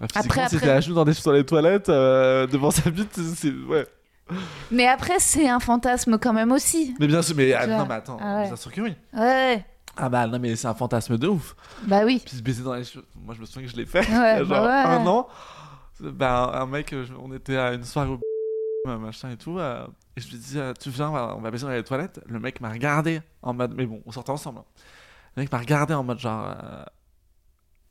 [0.00, 2.90] Ah, Après, si après- t'es à genoux dans, des, dans les toilettes, euh, devant sa
[2.90, 3.52] bite, c'est.
[3.52, 3.86] Ouais.
[4.70, 6.94] Mais après, c'est un fantasme quand même aussi.
[7.00, 7.54] Mais bien sûr, mais.
[7.54, 8.46] ah, non, mais attends, Ah ouais.
[8.48, 8.94] bien sûr que oui.
[9.14, 9.64] Ouais,
[9.96, 11.54] Ah, bah, non, mais c'est un fantasme de ouf.
[11.86, 12.20] bah oui.
[12.24, 13.04] Puis se baiser dans les cheveux.
[13.14, 14.00] Moi, je me souviens que je l'ai fait.
[14.08, 14.72] Ouais, bah genre ouais.
[14.72, 15.28] un an.
[16.00, 18.18] Bah, un mec, euh, je- on était à une soirée au
[18.98, 19.58] machin et tout.
[19.58, 19.86] euh,
[20.16, 22.20] et je lui dis, euh, tu viens, on va, baiser dans les toilettes.
[22.26, 24.58] Le mec m'a regardé en mode, mais bon, on sortait ensemble.
[24.60, 24.64] hein.
[25.36, 26.46] Le mec m'a regardé en mode genre.
[26.48, 26.84] euh,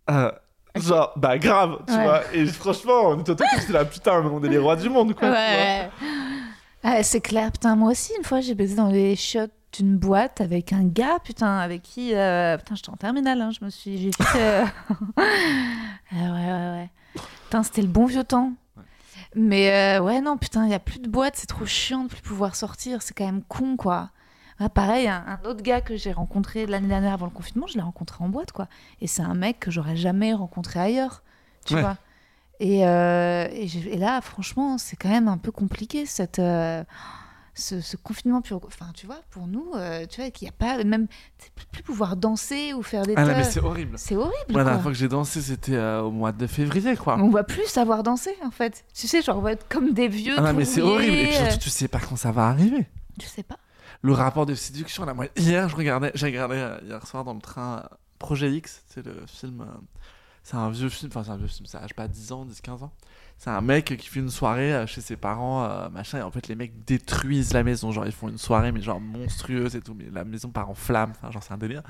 [0.10, 0.32] euh,
[0.76, 2.04] Genre, bah grave, tu Ouais.
[2.04, 2.22] vois.
[2.34, 4.90] Et franchement, on était au truc, j'étais là, putain, mais on est les rois du
[4.90, 5.30] monde, quoi.
[5.30, 5.88] Ouais.
[6.84, 10.40] Ah, c'est clair, putain, moi aussi, une fois, j'ai baisé dans les chiottes d'une boîte
[10.42, 12.14] avec un gars, putain, avec qui.
[12.16, 13.98] euh, Putain, j'étais en terminale, hein, je me suis.
[13.98, 14.18] J'ai vite.
[14.36, 14.66] euh,
[15.18, 15.22] ah,
[16.12, 16.90] ouais, ouais, ouais.
[17.46, 18.54] Putain, c'était le bon vieux temps.
[18.78, 18.84] Ouais.
[19.36, 22.10] Mais euh, ouais, non, putain, il n'y a plus de boîte, c'est trop chiant de
[22.10, 24.10] plus pouvoir sortir, c'est quand même con, quoi.
[24.76, 27.82] Pareil, un, un autre gars que j'ai rencontré l'année dernière avant le confinement, je l'ai
[27.82, 28.68] rencontré en boîte, quoi.
[29.02, 31.22] Et c'est un mec que j'aurais jamais rencontré ailleurs,
[31.66, 31.82] tu Ouais.
[31.82, 31.98] vois.
[32.62, 36.40] Et, euh, et là, franchement, c'est quand même un peu compliqué, cette...
[37.56, 38.60] euh, ce, ce confinement pur.
[38.66, 41.08] Enfin, tu vois, pour nous, euh, tu vois, qu'il n'y a pas même
[41.72, 43.98] plus, pouvoir danser ou faire des Ah tas- mais c'est horrible.
[43.98, 44.34] c'est horrible.
[44.50, 47.18] Moi, la dernière fois que j'ai dansé, c'était euh, au mois de février, quoi.
[47.20, 48.84] On va plus savoir danser en fait.
[48.94, 50.36] Tu sais, genre on va être comme des vieux.
[50.38, 51.16] Ah non, mais c'est horrible.
[51.16, 52.88] Et puis euh, surtout, tu sais pas quand ça va arriver.
[53.20, 53.58] Tu sais pas.
[54.02, 57.34] Le rapport de séduction, là, moi, hier, je regardais, j'ai regardé euh, hier soir dans
[57.34, 59.62] le train euh, Projet X, c'est le film.
[59.62, 59.66] euh,
[60.44, 62.32] c'est un vieux film, enfin, c'est un vieux film, ça a, je sais pas, 10
[62.34, 62.92] ans, 10, 15 ans.
[63.38, 66.32] C'est un mec qui fait une soirée euh, chez ses parents, euh, machin, et en
[66.32, 67.92] fait, les mecs détruisent la maison.
[67.92, 70.74] Genre, ils font une soirée, mais genre monstrueuse et tout, mais la maison part en
[70.76, 71.82] flammes, enfin, genre, c'est un délire.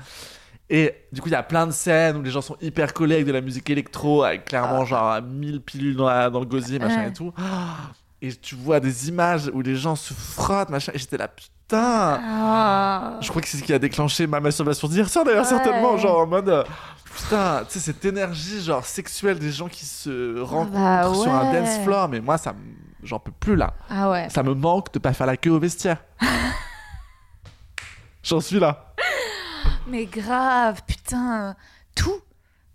[0.70, 3.16] Et du coup, il y a plein de scènes où les gens sont hyper collés
[3.16, 6.78] avec de la musique électro, avec clairement genre 1000 pilules dans, la- dans le gosier,
[6.78, 7.32] machin et tout.
[7.36, 7.90] Ah
[8.26, 12.20] Et tu vois des images où les gens se frottent, machin, et j'étais là, putain
[12.22, 13.18] Ah.
[13.20, 15.48] je crois que c'est ce qui a déclenché ma masturbation d'hier d'ailleurs Ouais.
[15.48, 16.64] certainement genre en mode euh,
[17.14, 21.52] putain tu sais cette énergie genre sexuelle des gens qui se rencontrent bah sur un
[21.52, 22.54] dance floor mais moi ça
[23.02, 24.28] j'en peux plus là Ah ouais.
[24.30, 25.98] ça me manque de pas faire la queue au vestiaire
[28.22, 28.94] j'en suis là
[29.86, 31.54] Mais grave, putain,
[31.94, 32.20] tout,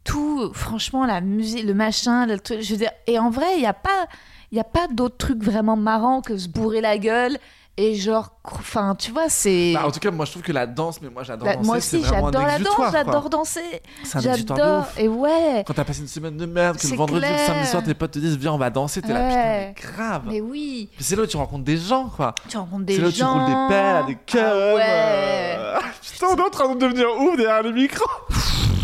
[0.03, 3.61] tout, franchement, la musique, le machin, le truc, je veux dire, et en vrai, il
[3.61, 4.05] n'y a pas,
[4.51, 7.37] il y a pas d'autres trucs vraiment marrants que se bourrer la gueule
[7.81, 9.71] et genre, enfin, tu vois, c'est.
[9.73, 11.65] Bah, en tout cas moi je trouve que la danse mais moi j'adore La- danser
[11.67, 13.81] moi aussi, j'adore la danse, j'adore danser,
[14.19, 17.37] j'adore, et ouais, quand t'as passé une semaine de merde que le vendredi ou le
[17.37, 19.73] samedi soir tes potes te disent viens on va danser t'es là Ouais.
[19.75, 22.83] putain mais grave mais oui, c'est là où tu rencontres des gens quoi tu rencontres
[22.85, 23.33] des C'est là où tu gens.
[23.33, 24.17] roules des pelles, des.
[24.33, 25.55] Ah ouais.
[25.57, 25.79] euh,
[26.13, 28.05] Putain, on est en train de devenir ouf derrière les micros.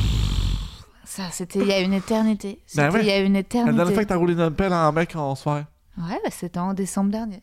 [1.15, 2.55] Ça, c'était il y a une éternité.
[2.55, 2.99] Bah C'était ouais.
[3.03, 3.75] il y a une La éternité.
[3.75, 5.65] dernière fois que t'as roulé une pelle à un mec en soirée.
[5.97, 7.41] Ouais, bah, c'était en décembre dernier.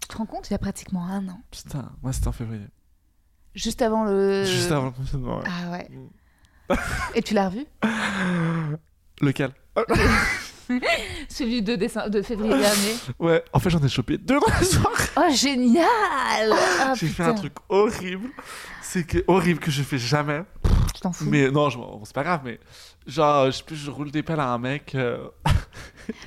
[0.00, 1.40] Tu te rends compte, il y a pratiquement un an.
[1.52, 2.66] Putain, moi c'était en février.
[3.54, 4.44] Juste avant le.
[4.44, 5.38] Juste avant le confinement.
[5.38, 5.44] ouais.
[5.46, 6.76] Ah ouais.
[7.14, 7.64] Et tu l'as revu?
[9.20, 9.52] Lequel?
[11.28, 12.94] Celui de, décembre, de février dernier.
[13.18, 15.04] Ouais, en fait j'en ai chopé deux dans la soirée.
[15.16, 15.86] Oh, génial
[16.80, 18.30] Ah, J'ai fait un truc horrible.
[18.80, 20.42] C'est que horrible que je fais jamais.
[20.94, 21.26] Tu t'en fous.
[21.28, 22.58] Mais non, je- c'est pas grave, mais
[23.06, 24.96] genre, je je roule des pelles à un mec.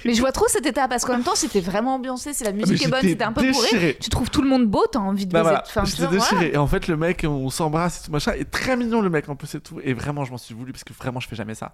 [0.05, 2.51] Mais je vois trop cet état parce qu'en même temps, t'es vraiment ambiancé, si la
[2.51, 3.97] musique mais est bonne, t'es un peu bourré, déchiré.
[4.01, 5.55] tu trouves tout le monde beau, t'as envie de Bah baiser.
[5.73, 6.23] voilà, j'étais vois, voilà.
[6.23, 6.51] déchiré.
[6.53, 8.33] Et en fait, le mec, on s'embrasse et tout machin.
[8.37, 9.79] Et très mignon, le mec, en plus, et tout.
[9.83, 11.73] Et vraiment, je m'en suis voulu parce que vraiment, je fais jamais ça.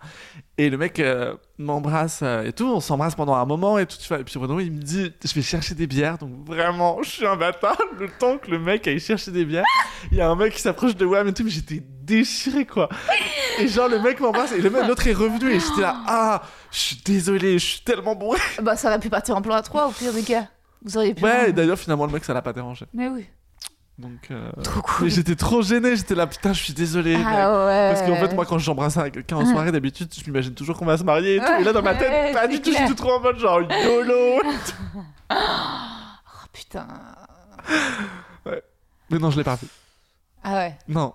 [0.57, 2.65] Et le mec euh, m'embrasse euh, et tout.
[2.65, 3.97] On s'embrasse pendant un moment et tout.
[3.97, 4.19] Tu vois.
[4.19, 6.17] Et puis, Bruno, il me dit Je vais chercher des bières.
[6.17, 7.77] Donc, vraiment, je suis un bâtard.
[7.99, 9.63] Le temps que le mec aille chercher des bières,
[10.11, 11.43] il y a un mec qui s'approche de Wham et tout.
[11.43, 12.89] Mais j'étais déchiré, quoi.
[13.59, 14.51] Et genre, le mec m'embrasse.
[14.53, 15.51] Et le mec, l'autre est revenu.
[15.51, 16.41] Et j'étais là Ah,
[16.71, 18.39] je suis désolé, je suis tellement bourré.
[18.61, 20.47] Bah, ça aurait pu partir en plan à 3 au pire des cas.
[20.83, 21.23] Vous auriez pu.
[21.23, 22.85] Ouais, et d'ailleurs, finalement, le mec, ça l'a pas dérangé.
[22.93, 23.25] Mais oui.
[23.99, 25.09] Donc, euh, Trop cool.
[25.11, 25.95] j'étais trop gêné.
[25.95, 27.15] J'étais là, putain, je suis désolé.
[27.23, 27.93] Ah ouais.
[27.93, 30.85] Parce qu'en fait, moi, quand j'embrasse un- quelqu'un en soirée, d'habitude, je m'imagine toujours qu'on
[30.85, 31.51] va se marier et tout.
[31.59, 33.37] Et là, dans ma tête, Ouais, pas du tout, je suis tout trop en mode
[33.37, 34.41] genre YOLO.
[35.29, 35.35] Oh,
[36.51, 36.87] putain.
[38.45, 39.67] Mais non, je l'ai pas vu.
[40.43, 40.75] Ah ouais.
[40.87, 41.13] Non.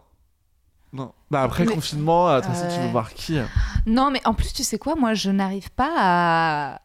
[0.96, 1.12] Non.
[1.30, 3.44] Bah, après Mais- confinement, euh, de toute façon, tu veux voir qui euh
[3.86, 6.80] Non, mais en plus, tu sais quoi, moi, je n'arrive pas à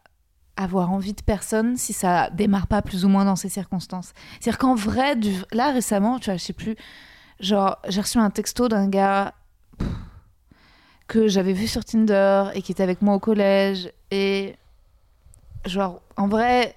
[0.56, 4.12] avoir envie de personne si ça démarre pas plus ou moins dans ces circonstances.
[4.38, 5.32] C'est-à-dire qu'en vrai, du...
[5.52, 6.76] là récemment, tu vois, je sais plus,
[7.40, 9.32] genre, j'ai reçu un texto d'un gars
[9.78, 9.88] pff,
[11.08, 14.56] que j'avais vu sur Tinder et qui était avec moi au collège et
[15.64, 16.74] genre, en vrai,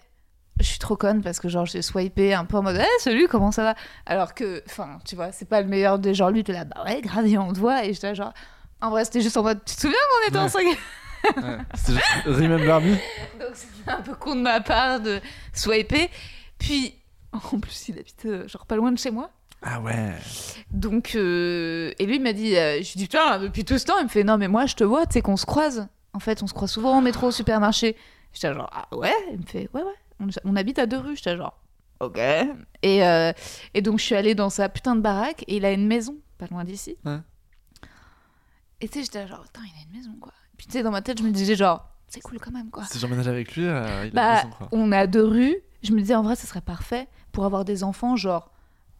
[0.60, 3.28] je suis trop conne parce que genre j'ai swipé un peu en mode hey, salut
[3.28, 3.76] comment ça va?
[4.06, 6.84] Alors que enfin tu vois c'est pas le meilleur des gens lui t'es là bah
[6.86, 8.34] ouais grave on te voit et j'étais genre
[8.82, 10.44] en vrai c'était juste en mode tu te souviens qu'on était Ouais.
[10.44, 10.66] en 5
[11.26, 11.58] Ouais.
[11.74, 12.92] C'était juste Remember Me?
[13.40, 15.20] donc c'était un peu con de ma part de
[15.54, 16.10] swiper
[16.60, 16.94] puis
[17.34, 19.32] en plus il habite euh, genre pas loin de chez moi
[19.64, 20.14] Ah ouais.
[20.72, 23.86] donc euh, et lui il m'a dit euh, je lui dis putain depuis tout ce
[23.86, 25.88] temps il me fait non mais moi je te vois tu sais qu'on se croise
[26.14, 27.96] en fait on se croise souvent au métro au supermarché
[28.32, 29.12] j'étais genre ah ouais?
[29.32, 31.60] Il me fait ouais ouais on, on habite à deux rues j'étais genre
[32.00, 32.18] ok
[32.82, 33.32] et, euh,
[33.74, 36.16] et donc je suis allée dans sa putain de baraque et il a une maison
[36.38, 37.20] pas loin d'ici Ouais.
[38.82, 40.84] et tu sais j'étais genre putain il a une maison quoi et puis tu sais
[40.84, 43.56] dans ma tête je me disais genre c'est cool quand même quoi Si j'emménage avec
[43.56, 44.70] lui, euh, il a bah, une maison, quoi.
[44.72, 45.58] on est à deux rues.
[45.82, 48.52] Je me disais, en vrai, ce serait parfait pour avoir des enfants, genre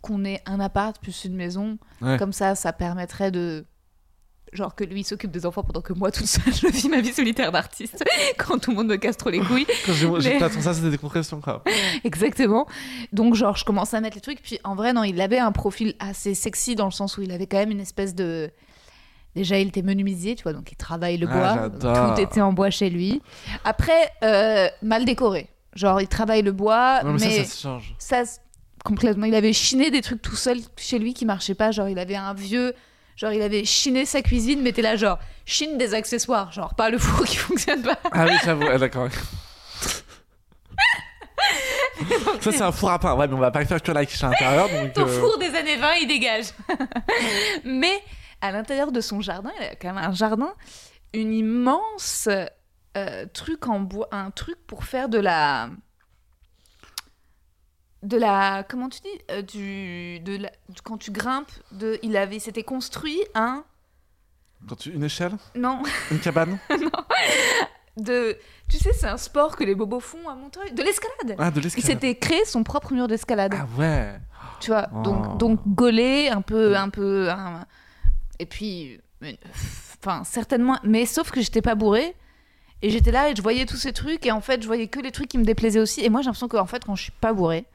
[0.02, 1.78] qu'on ait un appart plus une maison.
[2.02, 2.18] Ouais.
[2.18, 3.64] Comme ça, ça permettrait de.
[4.54, 7.12] Genre que lui s'occupe des enfants pendant que moi, toute seule, je vis ma vie
[7.12, 8.04] solitaire d'artiste.
[8.38, 9.66] Quand tout le monde me casse trop les couilles.
[9.86, 11.64] Quand j'ai Mais- ça, c'était des compressions, quoi.
[12.04, 12.66] Exactement.
[13.12, 14.42] Donc, genre, je commence à mettre les trucs.
[14.42, 17.32] Puis, en vrai, non, il avait un profil assez sexy dans le sens où il
[17.32, 18.50] avait quand même une espèce de.
[19.36, 22.14] Déjà, il était menuisier, tu vois, donc il travaille le Ah, bois.
[22.16, 23.22] Tout était en bois chez lui.
[23.66, 25.50] Après, euh, mal décoré.
[25.76, 27.96] Genre, il travaille le bois, mais, mais, ça, ça se change.
[28.00, 28.24] ça,
[28.86, 29.26] complètement.
[29.26, 31.72] Il avait chiné des trucs tout seul chez lui qui marchaient pas.
[31.72, 32.74] Genre, il avait un vieux.
[33.16, 36.52] Genre, il avait chiné sa cuisine, mais t'es là, genre, chine des accessoires.
[36.52, 37.98] Genre, pas le four qui fonctionne pas.
[38.12, 39.08] Ah oui, j'avoue, ah, d'accord.
[42.42, 43.16] Ça, c'est un four à pain.
[43.16, 44.70] Ouais, mais on va pas faire que la quiche à l'intérieur.
[44.70, 46.46] Donc, Ton euh, four des années 20, il dégage.
[47.64, 48.02] Mais
[48.42, 50.54] à l'intérieur de son jardin, il a quand même un jardin,
[51.14, 52.30] une immense
[52.98, 55.70] euh, truc en bois, un truc pour faire de la.
[58.06, 58.64] De la.
[58.70, 62.40] Comment tu dis Euh, du, de la, du- Quand tu grimpes, de, il avait.
[62.40, 63.64] C'était construit un.
[64.70, 64.92] Quand tu...
[64.92, 65.34] Une échelle?
[65.56, 66.58] Non, Une cabane?
[67.98, 68.38] De.
[68.68, 70.74] Tu sais, c'est un sport que les bobos font à Montreuil.
[70.74, 71.92] De l'escalade Ah, de Il l'escalade.
[71.92, 73.54] s'était créé son propre mur d'escalade.
[73.58, 74.16] Ah ouais.
[74.60, 75.02] tu vois Oh.
[75.02, 77.66] donc donc gaulé un peu un peu un-
[78.40, 79.00] et puis
[80.00, 82.16] enfin certainement mais sauf que j'étais pas bourrée
[82.82, 85.00] et j'étais là et je voyais tous ces trucs et en fait je voyais que
[85.00, 87.12] les trucs qui me déplaisaient aussi et moi j'ai l'impression qu'en fait quand je suis
[87.14, 87.66] pas bourrée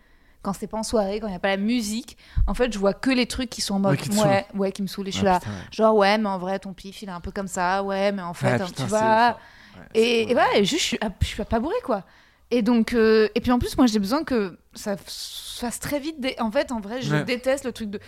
[0.43, 2.79] quand c'est pas en soirée quand il y a pas la musique en fait je
[2.79, 5.09] vois que les trucs qui sont en mode Ouais, qui ouais ouais qui me saoulent
[5.09, 5.57] et je suis Ah, là putain, ouais.
[5.71, 8.23] genre ouais mais en vrai ton pif il est un peu comme ça ouais mais
[8.23, 9.35] en fait Ouais, hein, putain, tu vois ouais,
[9.95, 12.05] et, et et juste, je suis, je suis pas bourrée, quoi.
[12.51, 16.01] Et donc, euh, et puis en plus, moi, j'ai besoin que ça se fasse très
[16.01, 16.17] vite.
[16.41, 17.25] En fait, en vrai, je Ouais.
[17.25, 18.01] déteste le truc de.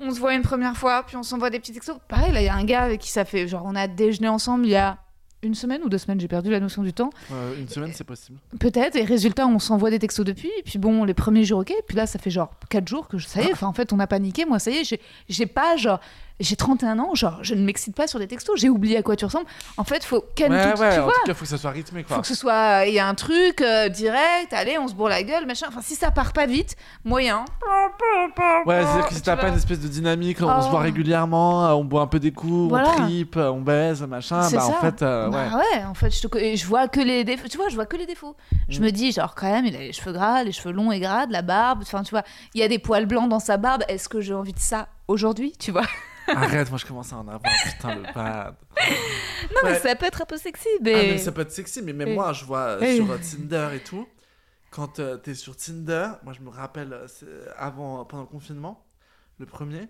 [0.00, 1.98] On se voit une première fois, puis on s'envoie des petits textos.
[2.08, 3.46] Pareil, là, il y a un gars avec qui ça fait.
[3.46, 4.96] Genre, on a déjeuné ensemble il y a
[5.42, 7.10] une semaine ou deux semaines, j'ai perdu la notion du temps.
[7.32, 8.38] Euh, une semaine, c'est possible.
[8.58, 10.50] Peut-être, et résultat, on s'envoie des textos depuis.
[10.58, 11.72] Et puis bon, les premiers jours, ok.
[11.88, 13.92] Puis là, ça fait genre 4 jours que je, ça y est, enfin, en fait,
[13.92, 14.44] on a paniqué.
[14.44, 16.00] Moi, ça y est, j'ai- j'ai pas, genre,
[16.40, 18.58] j'ai 31 ans, genre, je ne m'excite pas sur des textos.
[18.58, 19.46] J'ai oublié à quoi tu ressembles.
[19.76, 21.12] En fait, faut ken ouais, tout, ouais, tu en vois.
[21.12, 22.16] tout cas, faut que ça soit rythmé, quoi.
[22.16, 25.08] Faut que ce soit, il y a un truc euh, direct, allez, on se bourre
[25.10, 25.66] la gueule, machin.
[25.68, 27.44] Enfin, si ça part pas vite, moyen.
[28.66, 30.62] Ouais, c'est-à-dire que si t'as pas une espèce de dynamique, on Oh.
[30.62, 32.90] se voit régulièrement, euh, on boit un peu des coups, Voilà.
[32.98, 34.78] on tripe, euh, on baise, machin, C'est bah en ça.
[34.80, 35.32] fait, euh, ouais.
[35.50, 36.38] Bah ouais, en fait, je, te...
[36.38, 37.48] et je vois que les défauts.
[37.48, 38.36] Tu vois, je vois que les défauts.
[38.68, 38.84] Je Mm.
[38.84, 41.26] me dis, genre, quand même, il a les cheveux gras, les cheveux longs et gras,
[41.26, 41.80] de la barbe.
[41.82, 42.22] Enfin, tu vois,
[42.54, 43.82] il y a des poils blancs dans sa barbe.
[43.88, 45.86] Est-ce que j'ai envie de ça aujourd'hui Tu vois?
[46.28, 48.54] Arrête, moi je commence à en avoir, putain, le bad.
[49.54, 51.18] Non, mais ça peut être un peu sexy, Ah, mais.
[51.18, 54.06] ça peut être sexy, mais même moi, je vois euh, sur euh, Tinder et tout,
[54.70, 58.84] quand euh, t'es sur Tinder, moi je me rappelle, euh, avant, pendant le confinement,
[59.38, 59.88] le premier,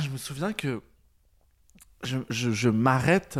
[0.00, 0.80] je me souviens que
[2.04, 3.38] je, je, je m'arrête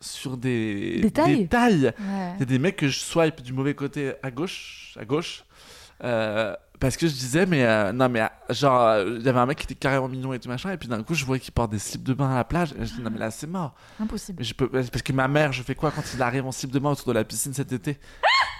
[0.00, 1.48] sur des Des tailles?
[1.48, 1.92] tailles.
[1.98, 2.32] Ouais.
[2.36, 5.44] Il y a des mecs que je swipe du mauvais côté à gauche, à gauche,
[6.04, 9.46] euh, parce que je disais, mais euh, non, mais euh, genre, il y avait un
[9.46, 11.52] mec qui était carrément mignon et tout machin, et puis d'un coup, je voyais qu'il
[11.52, 13.46] porte des slips de bain à la plage, et je dis, non, mais là, c'est
[13.46, 13.74] mort.
[14.00, 14.38] Impossible.
[14.38, 16.70] Mais je peux, parce que ma mère, je fais quoi quand il arrive en slip
[16.70, 17.98] de bain autour de la piscine cet été?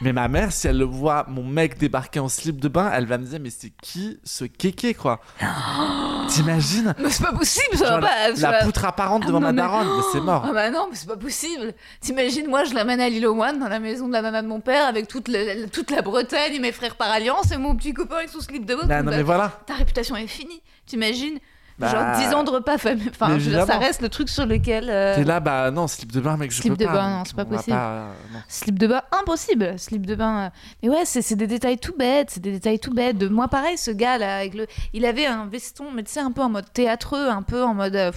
[0.00, 3.06] Mais ma mère, si elle le voit, mon mec débarquer en slip de bain, elle
[3.06, 5.20] va me dire, mais c'est qui ce kéké, quoi?
[6.28, 6.94] T'imagines?
[6.98, 8.36] Mais c'est pas possible, ça Genre va pas.
[8.36, 10.44] ça La va- poutre apparente Ah, devant non, ma mais- daronne, mais c'est mort.
[10.46, 11.72] Ah bah non, mais c'est pas possible.
[12.00, 14.60] T'imagines, moi, je l'amène à l'île moines, dans la maison de la nana de mon
[14.60, 17.94] père, avec toute, la- toute la Bretagne et mes frères par alliance, et mon petit
[17.94, 18.86] copain avec son slip de bain.
[18.86, 19.48] Bah, non, Bah, mais voilà.
[19.66, 20.62] Ta réputation est finie.
[20.86, 21.38] T'imagines
[21.78, 22.74] Bah, Genre 10 ans de repas.
[22.74, 24.88] Enfin, mais je veux dire, ça reste le truc sur lequel.
[24.90, 26.92] euh, T'es là, bah non, slip de bain, mec, je Slip peux de pas.
[26.92, 27.76] bain, non, c'est pas possible.
[27.78, 28.12] euh.
[28.48, 29.78] Slip de bain, impossible.
[29.78, 30.46] Slip de bain.
[30.46, 30.50] euh.
[30.82, 32.30] Mais ouais, c'est des détails tout bêtes.
[32.30, 33.16] C'est des détails tout bêtes.
[33.18, 36.20] De moi, pareil, ce gars là, avec le, il avait un veston, mais tu sais,
[36.20, 37.94] un peu en mode théâtreux, un peu en mode.
[37.96, 38.10] euh.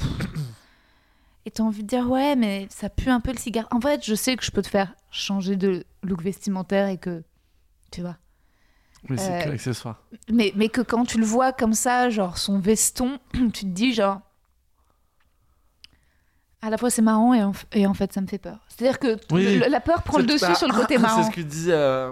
[1.45, 3.67] Et t'as envie de dire ouais, mais ça pue un peu le cigare.
[3.71, 7.23] En fait, je sais que je peux te faire changer de look vestimentaire et que,
[7.91, 8.15] tu vois.
[9.09, 10.01] Oui, c'est Euh, que l'accessoire.
[10.31, 13.93] Mais, mais que quand tu le vois comme ça, genre son veston, tu te dis
[13.93, 14.21] genre.
[16.63, 18.59] À la fois c'est marrant et en, f- et en fait ça me fait peur.
[18.67, 19.57] C'est-à-dire que Oui.
[19.57, 21.23] le- la peur prend le C'est- dessus bah, sur le côté C'est marrant.
[21.23, 21.71] ce que dit.
[21.71, 22.11] euh,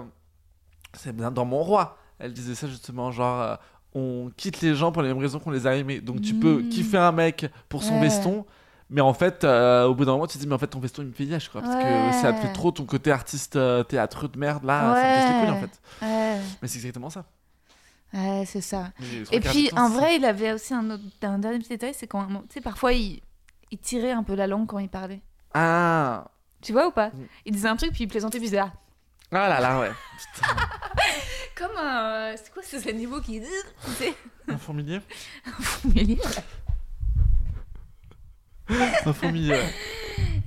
[0.94, 1.96] C'est bien dans Mon Roi.
[2.18, 3.40] Elle disait ça justement, genre.
[3.40, 3.56] euh,
[3.94, 6.00] on quitte les gens pour les mêmes raisons qu'on les a aimés.
[6.00, 6.68] Donc tu peux Mm.
[6.68, 8.02] kiffer un mec pour son Ouais.
[8.02, 8.44] veston,
[8.90, 10.80] mais en fait, euh, au bout d'un moment, tu te dis, mais en fait, ton
[10.80, 11.62] veston, il me fait yesh, quoi.
[11.62, 14.88] Parce que ça te fait trop ton côté artiste euh, théâtreux de merde, là, ça
[14.88, 15.80] me casse les couilles, en fait.
[16.02, 17.24] Ouais, Mais c'est exactement ça.
[18.12, 18.90] ouais, c'est ça.
[19.30, 22.26] Et puis en vrai, il avait aussi un, autre, un dernier petit détail, c'est quand,
[22.26, 23.22] tu sais, parfois il,
[23.70, 25.20] il tirait un peu la langue quand il parlait.
[25.54, 26.24] Ah
[26.60, 27.08] Tu vois ou pas?
[27.08, 27.26] Mm.
[27.46, 28.72] Il disait un truc puis il plaisantait puis il disait ah.
[29.32, 29.90] Ah là là, ouais.
[30.34, 30.56] Putain,
[31.56, 33.46] Comme un, c'est quoi ces animaux qui, tu
[33.94, 34.14] sais,
[34.48, 35.00] un fourmilier fourmilier.
[35.46, 36.42] Un fourmilier, ouais.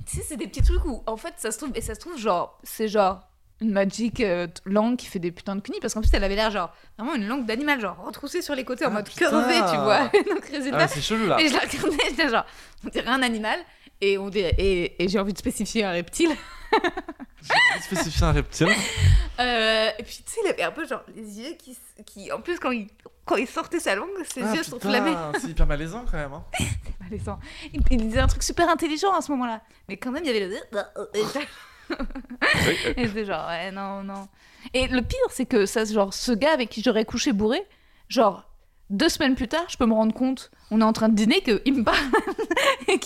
[0.06, 2.00] Tu sais, c'est des petits trucs où, en fait, ça se trouve, et ça se
[2.00, 3.20] trouve, genre, c'est genre
[3.60, 6.34] une magic euh, langue qui fait des putains de cunis, parce qu'en plus, elle avait
[6.36, 9.28] l'air, genre, vraiment une langue d'animal, genre, retroussée sur les côtés en Ah, mode putain.
[9.30, 10.04] curvé, tu vois.
[10.34, 11.40] Donc, Ah résultat, ouais, c'est chelou, là.
[11.40, 12.44] et je la regardais, j'étais genre,
[12.84, 13.58] on dirait un animal,
[14.00, 16.30] et, on dirait, et, et j'ai envie de spécifier un reptile.
[16.72, 18.68] J'ai envie de spécifier un reptile.
[19.40, 21.76] Euh, et puis, tu sais, il avait un peu, genre, les yeux qui,
[22.06, 22.88] qui en plus, quand il,
[23.24, 25.16] quand il sortait sa langue, ses Ah, yeux sont putain, flammés.
[25.40, 26.32] C'est hyper malaisant, quand même.
[26.32, 26.44] hein.
[27.00, 27.38] Malaisant.
[27.72, 29.60] Il, il disait un truc super intelligent à ce moment-là.
[29.88, 30.54] Mais quand même, il y avait le.
[31.14, 31.48] Et j'étais-
[33.00, 34.28] et j'étais genre, ouais, non, non.
[34.72, 37.62] Et le pire, c'est que ça, genre, ce gars avec qui j'aurais couché bourré,
[38.08, 38.48] genre,
[38.90, 41.40] deux semaines plus tard, je peux me rendre compte, on est en train de dîner,
[41.42, 41.98] qu'il me parle.
[42.88, 42.98] et,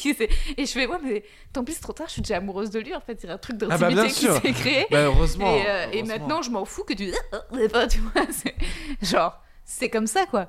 [0.66, 2.94] je fais, ouais, mais tant pis, c'est trop tard, je suis déjà amoureuse de lui.
[2.94, 4.86] En fait, il y a un truc Ah bah, d'intimité qui s'est créé.
[4.90, 5.54] Bah, heureusement.
[5.56, 7.10] et, euh, et maintenant, je m'en fous que tu.
[7.90, 8.54] tu vois, c'est-
[9.02, 9.40] genre,
[9.70, 10.48] c'est comme ça, quoi.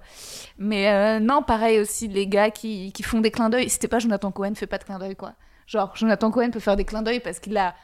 [0.57, 3.69] Mais euh, non, pareil aussi, les gars qui, qui font des clins d'œil.
[3.69, 5.33] C'était pas Jonathan Cohen, fait pas de clin d'œil, quoi.
[5.67, 7.75] Genre, Jonathan Cohen peut faire des clins d'œil parce qu'il a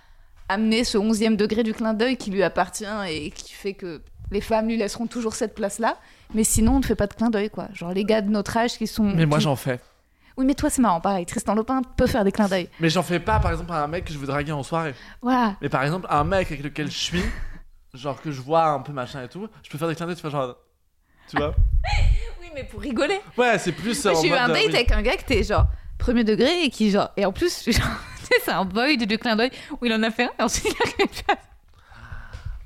[0.48, 4.02] amené ce onzième degré du clin d'œil qui lui appartient et qui fait que
[4.32, 5.98] les femmes lui laisseront toujours cette place-là.
[6.34, 7.68] Mais sinon, on ne fait pas de clin d'œil, quoi.
[7.74, 9.04] Genre, les gars de notre âge qui sont.
[9.04, 9.80] Mais moi, qui- j'en fais.
[10.38, 11.26] Oui, mais toi, c'est marrant, pareil.
[11.26, 12.70] Tristan Lopin peut faire des clins d'œil.
[12.80, 14.94] Mais j'en fais pas, par exemple, à un mec que je veux draguer en soirée.
[15.22, 15.56] Voilà.
[15.62, 17.22] Mais par exemple, un mec avec lequel je suis,
[17.94, 20.16] genre que je vois un peu machin et tout, je peux faire des clins d'œil,
[20.16, 20.56] tu vois, genre.
[21.30, 21.56] Tu vois
[22.42, 23.20] Oui, mais pour rigoler.
[23.38, 24.06] Ouais, c'est plus.
[24.06, 25.66] En j'ai eu un date avec un gars qui était genre
[25.98, 27.84] premier degré et qui genre et en plus genre,
[28.44, 30.82] c'est un void du clin d'œil où il en a fait un et ensuite il
[30.88, 31.38] arrivait plus à,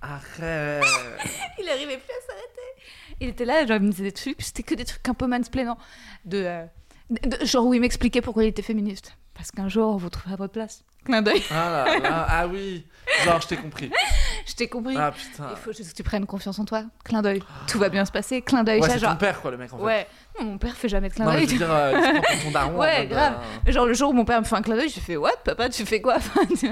[0.02, 0.84] Arrête.
[1.61, 2.86] il arrivait plus à s'arrêter
[3.19, 5.27] il était là genre il me disait des trucs c'était que des trucs un peu
[5.27, 5.77] mansplainants
[6.26, 6.65] de, euh,
[7.10, 10.53] de- genre où il m'expliquait pourquoi il était féministe parce qu'un jour vous trouverez votre
[10.53, 12.86] place clin d'œil Ah là là, ah oui.
[13.23, 13.90] Genre, je t'ai compris.
[14.50, 15.48] je t'ai compris Ah putain.
[15.52, 18.12] il faut juste que tu prennes confiance en toi clin d'œil tout va bien se
[18.12, 19.84] passer clin d'œil Ouais, c'est genre ton père, quoi, le mec, en fait.
[19.84, 20.08] ouais
[20.40, 21.94] non, mon père fait jamais de clin d'œil je veux dire, euh,
[22.32, 22.78] tu ton daron.
[22.78, 23.34] Ouais, mode, grave.
[23.68, 25.32] euh, genre le jour où mon père me fait un clin d'œil je fais what
[25.44, 26.16] papa tu fais quoi?
[26.18, 26.70] Enfin, tu.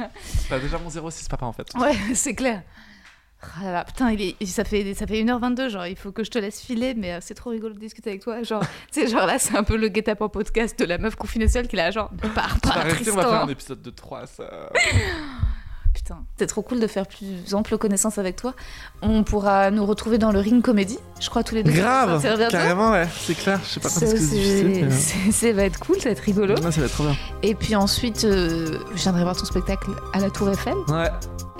[0.49, 1.67] T'as déjà mon 06 papa, en fait.
[1.75, 2.63] Ouais, c'est clair.
[3.61, 6.23] Ah là là, putain, il est, ça, fait, ça fait 1h22, genre, il faut que
[6.23, 8.41] je te laisse filer, mais euh, c'est trop rigolo de discuter avec toi.
[8.41, 11.47] Genre, tu sais, genre là, c'est un peu le guet-apens podcast de la meuf confinée
[11.47, 14.25] seule qui là, genre, ne pars pas, rester, on va faire un épisode de 3,
[14.25, 14.71] ça.
[16.07, 18.53] Putain, c'est trop cool de faire plus ample connaissance avec toi.
[19.01, 21.71] On pourra nous retrouver dans le ring comédie, je crois, tous les deux.
[21.73, 23.59] Grave, carrément, ouais, c'est clair.
[23.65, 24.87] Je sais pas quand est-ce que c'est difficile.
[24.91, 26.55] c'est- Ça va être cool, ça va être rigolo.
[26.55, 27.15] ouais, ça va être trop bien.
[27.43, 30.75] Et puis ensuite, euh, je viendrai voir ton spectacle à la Tour Eiffel.
[30.87, 31.09] Ouais.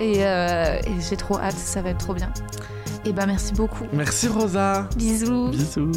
[0.00, 2.32] Et, euh, et j'ai trop hâte, ça va être trop bien.
[3.04, 3.84] Et ben merci beaucoup.
[3.92, 4.88] Merci, Rosa.
[4.96, 5.48] Bisous.
[5.50, 5.92] Bisous.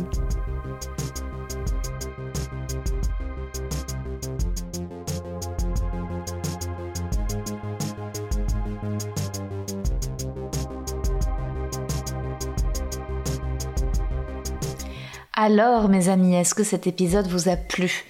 [15.33, 18.03] Alors, mes amis, est-ce que cet épisode vous a plu?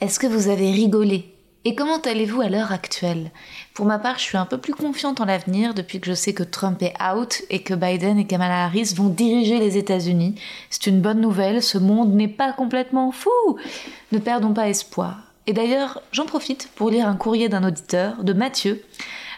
[0.00, 1.34] Est-ce que vous avez rigolé?
[1.64, 3.32] Et comment allez-vous à l'heure actuelle?
[3.74, 6.34] Pour ma part, je suis un peu plus confiante en l'avenir depuis que je sais
[6.34, 10.36] que Trump est out et que Biden et Kamala Harris vont diriger les États-Unis.
[10.70, 13.58] C'est une bonne nouvelle, ce monde n'est pas complètement fou
[14.12, 15.16] Ne perdons pas espoir.
[15.48, 18.84] Et d'ailleurs, j'en profite pour lire un courrier d'un auditeur, de Mathieu.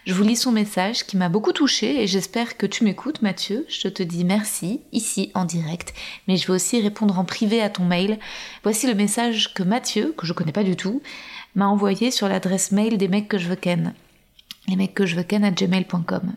[0.07, 3.67] Je vous lis son message qui m'a beaucoup touché et j'espère que tu m'écoutes Mathieu.
[3.69, 5.93] Je te dis merci ici en direct,
[6.27, 8.19] mais je vais aussi répondre en privé à ton mail.
[8.63, 11.03] Voici le message que Mathieu, que je connais pas du tout,
[11.55, 13.93] m'a envoyé sur l'adresse mail des mecs que je veux ken.
[14.69, 16.33] Les mecs que je veux ken à gmail.com.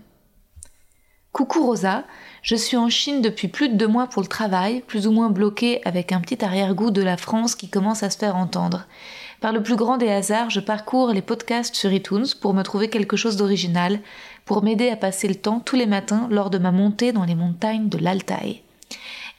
[1.32, 2.04] Coucou Rosa,
[2.42, 5.30] je suis en Chine depuis plus de deux mois pour le travail, plus ou moins
[5.30, 8.86] bloquée avec un petit arrière-goût de la France qui commence à se faire entendre.
[9.44, 12.90] Par le plus grand des hasards, je parcours les podcasts sur iTunes pour me trouver
[12.90, 14.00] quelque chose d'original,
[14.46, 17.36] pour m'aider à passer le temps tous les matins lors de ma montée dans les
[17.36, 18.62] montagnes de l'Altaï.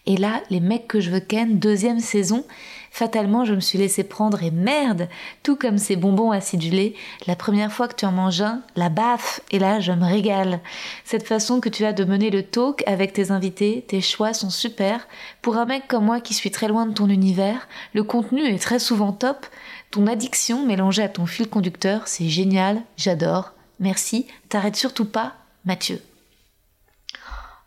[0.05, 2.45] Et là, les mecs que je veux ken, deuxième saison,
[2.91, 5.09] fatalement je me suis laissé prendre et merde,
[5.43, 6.95] tout comme ces bonbons acidulés,
[7.27, 10.61] la première fois que tu en manges un, la baffe, et là je me régale.
[11.07, 14.51] Cette façon que tu as de mener le talk avec tes invités, tes choix sont
[14.51, 15.09] super.
[15.41, 18.63] Pour un mec comme moi qui suis très loin de ton univers, le contenu est
[18.63, 19.47] très souvent top,
[19.95, 23.53] ton addiction mélangée à ton fil conducteur, c'est génial, j'adore.
[23.79, 26.03] Merci, t'arrêtes surtout pas, Mathieu.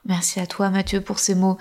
[0.03, 1.57] Merci à toi, Mathieu, pour ces mots.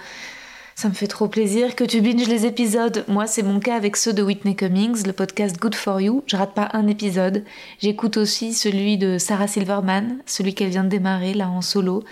[0.78, 3.07] Ça me fait trop plaisir que tu binges les épisodes.
[3.09, 6.23] Moi, c'est mon cas avec ceux de Whitney Cummings, le podcast Good for You.
[6.27, 7.44] Je rate pas un épisode.
[7.81, 12.05] J'écoute aussi celui de Sarah Silverman, celui qu'elle vient de démarrer là en solo.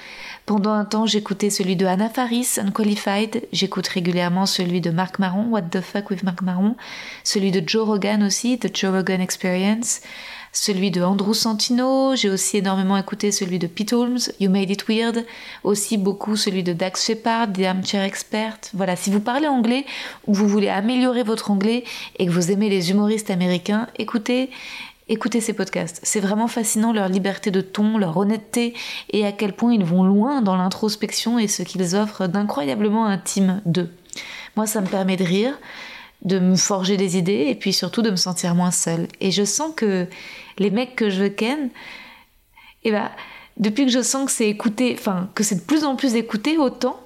[0.46, 3.46] Pendant un temps, j'écoutais celui de Anna Faris, Unqualified.
[3.52, 6.74] J'écoute régulièrement celui de Marc Maron, What the fuck with Marc Maron.
[7.22, 10.00] Celui de Joe Rogan aussi, The Joe Rogan Experience
[10.56, 14.86] celui de Andrew Santino, j'ai aussi énormément écouté celui de Pete Holmes, You Made It
[14.88, 15.26] Weird,
[15.64, 18.56] aussi beaucoup celui de Dax Shepard, The Armchair Expert.
[18.72, 19.84] Voilà, si vous parlez anglais
[20.28, 21.82] ou vous voulez améliorer votre anglais
[22.20, 24.48] et que vous aimez les humoristes américains, écoutez
[25.06, 28.72] Écoutez ces podcasts, c'est vraiment fascinant leur liberté de ton, leur honnêteté
[29.10, 33.60] et à quel point ils vont loin dans l'introspection et ce qu'ils offrent d'incroyablement intime
[33.66, 33.90] d'eux.
[34.56, 35.58] Moi, ça me permet de rire,
[36.24, 39.08] de me forger des idées et puis surtout de me sentir moins seule.
[39.20, 40.06] Et je sens que
[40.58, 41.70] les mecs que je ken,
[42.84, 43.10] eh ben,
[43.56, 46.58] depuis que je sens que c'est écouté, enfin, que c'est de plus en plus écouté,
[46.58, 47.03] autant,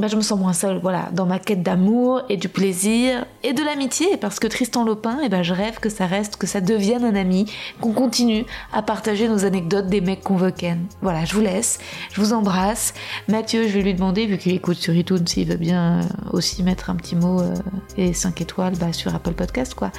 [0.00, 3.52] bah, je me sens moins seule, voilà, dans ma quête d'amour et du plaisir et
[3.52, 6.48] de l'amitié, parce que Tristan Lopin, et eh ben, je rêve que ça reste, que
[6.48, 7.46] ça devienne un ami,
[7.80, 10.86] qu'on continue à partager nos anecdotes des mecs qu'on ken.
[11.00, 11.78] Voilà, je vous laisse,
[12.12, 12.92] je vous embrasse.
[13.28, 16.02] Mathieu, je vais lui demander, vu qu'il écoute sur iTunes, s'il veut bien euh,
[16.32, 17.54] aussi mettre un petit mot euh,
[17.96, 19.92] et 5 étoiles bah, sur Apple Podcast, quoi,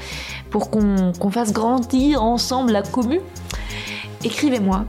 [0.49, 3.22] pour qu'on fasse grandir ensemble la commu.
[4.26, 4.85] Écrivez-moi,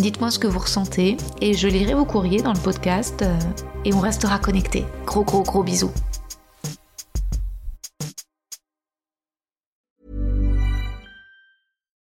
[0.00, 3.38] Dites-moi ce que vous ressentez et je lirai vos courriers dans le podcast euh,
[3.84, 4.86] et on restera connectés.
[5.04, 5.92] Gros gros gros bisous.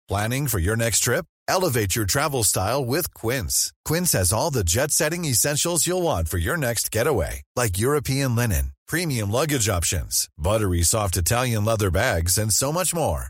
[0.10, 1.26] Planning for your next trip?
[1.48, 3.72] Elevate your travel style with Quince.
[3.86, 8.74] Quince has all the jet-setting essentials you'll want for your next getaway, like European linen,
[8.88, 13.30] premium luggage options, buttery soft Italian leather bags and so much more.